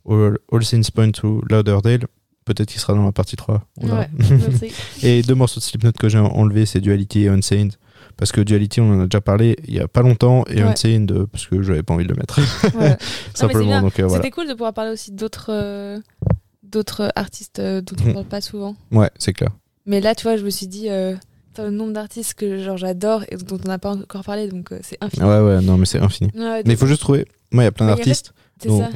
All, 0.10 0.38
All 0.52 0.62
Things 0.64 0.90
Point 0.90 1.12
to 1.12 1.42
Lauderdale. 1.50 2.06
Peut-être 2.54 2.70
qu'il 2.70 2.82
sera 2.82 2.94
dans 2.94 3.06
la 3.06 3.12
partie 3.12 3.36
3. 3.36 3.62
on 3.78 3.86
verra. 3.88 4.00
Ouais, 4.00 4.72
et 5.04 5.22
deux 5.22 5.36
morceaux 5.36 5.60
de 5.60 5.64
Slipknot 5.64 5.94
que 5.94 6.10
j'ai 6.10 6.18
enlevé, 6.18 6.66
c'est 6.66 6.82
Duality 6.82 7.24
et 7.24 7.30
Unchained. 7.30 7.74
Parce 8.18 8.32
que 8.32 8.42
Duality, 8.42 8.82
on 8.82 8.92
en 8.94 9.00
a 9.02 9.04
déjà 9.06 9.22
parlé 9.22 9.56
il 9.68 9.74
y 9.74 9.80
a 9.80 9.88
pas 9.88 10.02
longtemps, 10.02 10.44
et 10.48 10.56
Ouais. 10.56 10.64
Unchained, 10.64 11.12
euh, 11.12 11.26
parce 11.32 11.48
que 11.48 11.62
j'avais 11.62 11.82
pas 11.82 11.94
envie 11.94 12.04
de 12.04 12.10
le 12.10 12.16
mettre. 12.16 12.40
Ouais. 12.78 12.98
Simplement. 13.34 13.82
Donc 13.82 14.00
euh, 14.00 14.04
voilà. 14.04 14.22
C'était 14.22 14.32
cool 14.32 14.48
de 14.48 14.54
pouvoir 14.54 14.74
parler 14.74 14.92
aussi 14.92 15.12
d'autres 15.12 15.50
euh, 15.50 16.00
d'autres 16.62 17.12
artistes 17.16 17.60
euh, 17.60 17.82
dont 17.82 17.96
on 18.06 18.14
parle 18.14 18.26
pas 18.26 18.42
souvent. 18.42 18.76
Ouais, 18.92 19.10
c'est 19.18 19.34
clair. 19.34 19.52
Mais 19.86 20.02
là, 20.02 20.14
tu 20.14 20.24
vois, 20.24 20.36
je 20.38 20.44
me 20.44 20.50
suis 20.50 20.68
dit, 20.68 20.88
le 20.90 21.70
nombre 21.70 21.94
d'artistes 21.94 22.34
que 22.36 22.60
genre 22.60 22.78
j'adore 22.78 23.24
et 23.30 23.38
dont 23.38 23.58
on 23.64 23.68
n'a 23.68 23.80
pas 23.80 23.92
encore 23.92 24.24
parlé, 24.24 24.48
donc 24.48 24.70
c'est 24.82 24.98
infini. 25.02 25.24
Ouais, 25.26 25.40
ouais, 25.40 25.62
non, 25.62 25.78
mais 25.78 25.86
c'est 25.86 26.00
infini. 26.00 26.30
Ouais, 26.36 26.62
Mais 26.66 26.74
il 26.74 26.78
faut 26.78 26.88
juste 26.88 27.02
trouver. 27.02 27.26
Moi, 27.52 27.64
il 27.64 27.66
y 27.66 27.68
a 27.68 27.72
plein 27.72 27.88
d'artistes. 27.88 28.34
C'est 28.62 28.70
ça. 28.70 28.90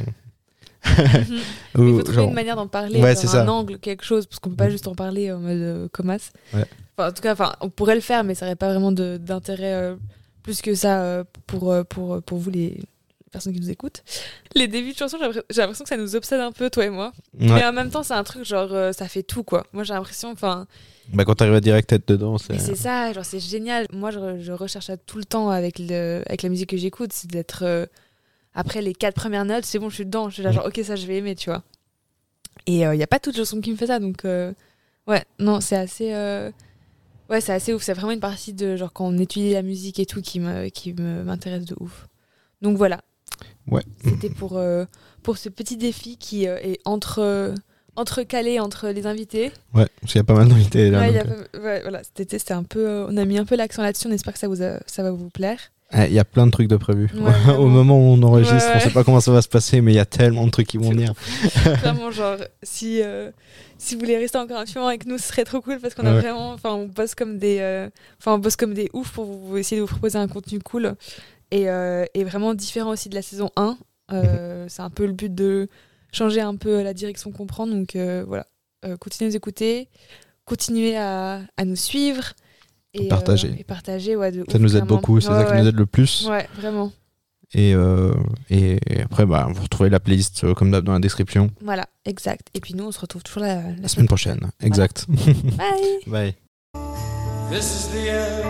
Mhm. 0.85 1.87
il 1.89 1.93
faut 1.95 2.01
trouver 2.03 2.15
genre, 2.15 2.27
une 2.29 2.33
manière 2.35 2.55
d'en 2.55 2.67
parler, 2.67 3.01
Ouais, 3.01 3.13
genre 3.13 3.21
c'est 3.21 3.27
ça. 3.27 3.43
un 3.43 3.47
angle, 3.47 3.79
quelque 3.79 4.03
chose, 4.03 4.25
parce 4.27 4.39
qu'on 4.39 4.49
peut 4.51 4.55
pas 4.55 4.69
juste 4.69 4.87
en 4.87 4.95
parler 4.95 5.31
en 5.31 5.39
mode 5.39 5.51
euh, 5.57 5.87
comas. 5.91 6.29
Ouais. 6.53 6.65
Enfin, 6.97 7.09
en 7.09 7.11
tout 7.11 7.21
cas, 7.21 7.33
enfin, 7.33 7.53
on 7.61 7.69
pourrait 7.69 7.95
le 7.95 8.01
faire, 8.01 8.23
mais 8.23 8.35
ça 8.35 8.45
n'aurait 8.45 8.55
pas 8.55 8.69
vraiment 8.69 8.91
d'intérêt 8.91 9.73
euh, 9.73 9.95
plus 10.43 10.61
que 10.61 10.73
ça 10.75 11.01
euh, 11.01 11.23
pour, 11.47 11.71
euh, 11.71 11.83
pour, 11.83 12.21
pour 12.23 12.37
vous, 12.37 12.49
les 12.51 12.79
personnes 13.31 13.53
qui 13.53 13.59
nous 13.59 13.69
écoutent. 13.69 14.03
Les 14.55 14.67
débuts 14.69 14.93
de 14.93 14.97
chansons, 14.97 15.17
j'ai 15.19 15.27
l'impr- 15.27 15.43
j'ai 15.49 15.61
l'impression 15.61 15.83
que 15.83 15.89
ça 15.89 15.97
nous 15.97 16.15
obsède 16.15 16.39
un 16.39 16.53
peu, 16.53 16.69
toi 16.69 16.85
et 16.85 16.89
moi. 16.89 17.11
ouais. 17.39 17.47
Mais 17.47 17.65
en 17.65 17.73
même 17.73 17.89
temps, 17.89 18.03
c'est 18.03 18.13
un 18.13 18.23
truc 18.23 18.45
genre, 18.45 18.93
ça 18.93 19.07
fait 19.09 19.23
tout, 19.23 19.43
quoi. 19.43 19.65
Moi, 19.73 19.83
j'ai 19.83 19.93
l'impression, 19.93 20.31
enfin, 20.31 20.67
Bah, 21.13 21.25
quand 21.25 21.35
t'arrives 21.35 21.55
à 21.55 21.59
direct 21.61 21.91
être 21.91 22.07
dedans, 22.07 22.37
c'est. 22.37 22.57
c'est 22.59 22.75
ça, 22.75 23.11
genre, 23.11 23.25
c'est 23.25 23.39
génial. 23.41 23.87
Moi, 23.91 24.11
je, 24.11 24.39
je 24.39 24.51
recherche 24.53 24.85
ça 24.85 24.95
tout 24.95 25.17
le 25.17 25.25
temps 25.25 25.49
avec, 25.49 25.79
le, 25.79 26.23
avec 26.27 26.43
la 26.43 26.49
musique 26.49 26.69
que 26.69 26.77
j'écoute, 26.77 27.11
c'est 27.11 27.29
d'être. 27.29 27.63
euh, 27.63 27.85
après 28.55 28.81
les 28.81 28.93
quatre 28.93 29.15
premières 29.15 29.45
notes, 29.45 29.65
c'est 29.65 29.77
bon, 29.79 29.89
je 29.89 29.95
suis 29.95 30.05
dedans. 30.05 30.29
Je 30.29 30.35
suis 30.35 30.43
là, 30.43 30.51
genre, 30.51 30.65
ok, 30.65 30.79
ça, 30.83 30.95
je 30.95 31.05
vais 31.05 31.17
aimer, 31.17 31.35
tu 31.35 31.49
vois. 31.49 31.61
Et 32.67 32.79
il 32.79 32.89
n'y 32.91 33.03
a 33.03 33.07
pas 33.07 33.19
toute 33.19 33.35
chanson 33.35 33.61
qui 33.61 33.71
me 33.71 33.75
fait 33.75 33.87
ça, 33.87 33.99
donc. 33.99 34.25
euh, 34.25 34.53
ouais, 35.07 35.23
non, 35.39 35.61
c'est 35.61 35.75
assez. 35.75 36.13
euh, 36.13 36.49
ouais, 37.29 37.41
c'est 37.41 37.53
assez 37.53 37.73
ouf. 37.73 37.83
C'est 37.83 37.93
vraiment 37.93 38.11
une 38.13 38.19
partie 38.19 38.53
de, 38.53 38.75
genre, 38.75 38.91
quand 38.93 39.05
on 39.05 39.17
étudie 39.17 39.53
la 39.53 39.61
musique 39.61 39.99
et 39.99 40.05
tout, 40.05 40.21
qui 40.21 40.39
me- 40.39 40.69
qui 40.69 40.93
m'intéresse 40.93 41.65
de 41.65 41.75
ouf. 41.79 42.07
Donc 42.61 42.77
voilà. 42.77 43.01
Ouais. 43.69 43.83
C'était 44.03 44.29
pour, 44.29 44.57
euh, 44.57 44.85
pour 45.21 45.37
ce 45.37 45.49
petit 45.49 45.77
défi 45.77 46.17
qui 46.17 46.47
euh, 46.47 46.57
est 46.61 46.79
entre. 46.85 47.19
euh, 47.19 47.53
entrecalé 47.97 48.59
entre 48.59 48.89
les 48.89 49.05
invités. 49.07 49.53
Ouais, 49.73 49.87
parce 50.01 50.11
qu'il 50.11 50.19
y 50.19 50.21
a 50.21 50.25
pas 50.25 50.33
mal 50.33 50.49
d'invités 50.49 50.89
là. 50.89 50.99
Ouais, 50.99 51.13
donc, 51.13 51.47
a 51.53 51.59
ouais, 51.59 51.81
voilà, 51.81 52.03
cet 52.03 52.19
été, 52.19 52.39
c'était 52.39 52.53
un 52.53 52.63
peu. 52.63 52.85
euh, 52.85 53.07
on 53.09 53.15
a 53.15 53.23
mis 53.23 53.37
un 53.37 53.45
peu 53.45 53.55
l'accent 53.55 53.83
là-dessus. 53.83 54.07
On 54.07 54.11
espère 54.11 54.33
que 54.33 54.39
ça, 54.39 54.49
vous 54.49 54.61
a- 54.61 54.79
ça 54.85 55.01
va 55.01 55.11
vous 55.11 55.29
plaire. 55.29 55.59
Euh, 55.95 56.05
Il 56.07 56.13
y 56.13 56.19
a 56.19 56.25
plein 56.25 56.45
de 56.45 56.51
trucs 56.51 56.67
de 56.67 56.77
prévus. 56.77 57.09
Ouais. 57.15 57.53
Au 57.57 57.67
moment 57.67 57.97
où 57.97 58.13
on 58.13 58.21
enregistre, 58.23 58.69
Ouais, 58.69 58.75
on 58.75 58.79
sait 58.79 58.89
pas 58.91 59.03
comment 59.03 59.19
ça 59.19 59.31
va 59.31 59.41
se 59.41 59.47
passer, 59.49 59.81
mais 59.81 59.91
il 59.93 59.95
y 59.95 59.99
a 59.99 60.05
tellement 60.05 60.45
de 60.45 60.51
trucs 60.51 60.67
qui 60.67 60.77
vont 60.77 60.89
venir. 60.91 61.13
Vraiment, 61.81 62.11
genre, 62.11 62.37
si, 62.63 63.01
euh, 63.01 63.31
si 63.77 63.95
vous 63.95 64.01
voulez 64.01 64.17
rester 64.17 64.37
encore 64.37 64.57
un 64.59 64.65
petit 64.65 64.75
moment 64.75 64.87
avec 64.89 65.05
nous, 65.05 65.17
ce 65.17 65.27
serait 65.27 65.43
trop 65.45 65.61
cool 65.61 65.79
parce 65.79 65.93
qu'on 65.95 66.05
a 66.05 66.13
vraiment. 66.13 66.51
Enfin, 66.51 66.71
on 66.73 66.85
bosse 66.87 67.15
comme 67.15 67.37
des. 67.37 67.57
euh, 67.59 67.89
Enfin, 68.19 68.33
on 68.33 68.39
bosse 68.39 68.55
comme 68.55 68.73
des 68.73 68.89
oufs 68.93 69.11
pour 69.11 69.25
vous, 69.25 69.57
essayer 69.57 69.77
de 69.77 69.81
vous 69.81 69.91
proposer 69.91 70.17
un 70.17 70.27
contenu 70.27 70.59
cool 70.59 70.95
et, 71.51 71.69
euh, 71.69 72.05
et 72.13 72.23
vraiment 72.23 72.53
différent 72.53 72.91
aussi 72.91 73.09
de 73.09 73.15
la 73.15 73.21
saison 73.21 73.49
1. 73.55 73.77
Euh, 74.11 74.63
Mhm. 74.63 74.69
C'est 74.69 74.81
un 74.81 74.89
peu 74.89 75.05
le 75.05 75.13
but 75.13 75.33
de 75.33 75.67
changer 76.11 76.41
un 76.41 76.55
peu 76.55 76.81
la 76.83 76.93
direction 76.93 77.31
qu'on 77.31 77.45
prend. 77.47 77.67
Donc 77.67 77.95
voilà, 77.95 78.45
continuez 78.99 79.27
à 79.27 79.29
nous 79.31 79.35
écouter, 79.35 79.87
continuez 80.45 80.95
à, 80.97 81.41
à 81.57 81.65
nous 81.65 81.75
suivre. 81.75 82.33
Et, 82.97 83.07
Partager. 83.07 83.49
euh, 83.49 83.55
et 83.59 83.63
partager, 83.63 84.15
ouais, 84.15 84.31
de 84.31 84.43
Ça 84.49 84.55
ouf, 84.55 84.61
nous 84.61 84.75
aide 84.77 84.85
beaucoup, 84.85 85.19
c'est 85.19 85.29
Ouais, 85.29 85.35
ça 85.39 85.43
qui 85.45 85.51
ouais. 85.51 85.61
nous 85.61 85.67
aide 85.67 85.75
le 85.75 85.85
plus. 85.85 86.27
Ouais, 86.29 86.47
vraiment. 86.57 86.91
Et, 87.53 87.73
euh, 87.75 88.13
et 88.49 88.79
après, 89.03 89.25
bah, 89.25 89.47
vous 89.53 89.61
retrouvez 89.63 89.89
la 89.89 89.99
playlist 89.99 90.43
euh, 90.43 90.53
comme 90.53 90.71
d'hab 90.71 90.83
dans 90.83 90.93
la 90.93 90.99
description 90.99 91.51
Voilà, 91.61 91.85
exact. 92.05 92.47
Et 92.53 92.59
puis 92.59 92.73
nous, 92.73 92.85
on 92.85 92.91
se 92.91 92.99
retrouve 92.99 93.21
toujours 93.23 93.43
la, 93.43 93.55
la 93.55 93.63
la 93.81 93.87
semaine 93.87 94.07
prochaine. 94.07 94.49
Exact. 94.61 95.05
Bye 95.09 95.99
Bye. 96.07 96.33
This 97.51 97.65
is 97.65 97.87
the 97.91 98.09
end. 98.09 98.45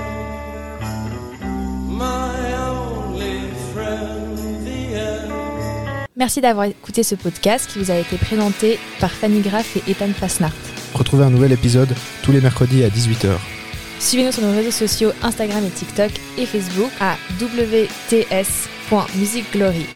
My 1.90 2.54
only 2.58 3.50
friend, 3.74 4.38
the 4.66 4.96
end. 4.96 5.32
Merci 6.16 6.40
d'avoir 6.42 6.66
écouté 6.66 7.04
ce 7.04 7.16
podcast 7.16 7.70
qui 7.72 7.80
vous 7.80 7.92
a 7.92 7.96
été 7.96 8.18
présenté 8.18 8.80
par 9.00 9.12
Fanny 9.12 9.42
Graff 9.42 9.76
et 9.78 9.92
Ethan 9.92 10.14
Fasnart. 10.14 10.54
Retrouvez 10.94 11.26
un 11.26 11.30
nouvel 11.30 11.52
épisode 11.52 11.90
tous 12.24 12.32
les 12.32 12.40
mercredis 12.42 12.84
à 12.84 12.90
18h. 12.90 13.32
Suivez-nous 14.00 14.32
sur 14.32 14.44
nos 14.44 14.54
réseaux 14.54 14.72
sociaux 14.72 15.12
Instagram 15.22 15.66
et 15.66 15.70
TikTok 15.70 16.12
et 16.38 16.46
Facebook 16.46 16.92
à 17.00 17.18
wts.musicglory. 17.40 19.96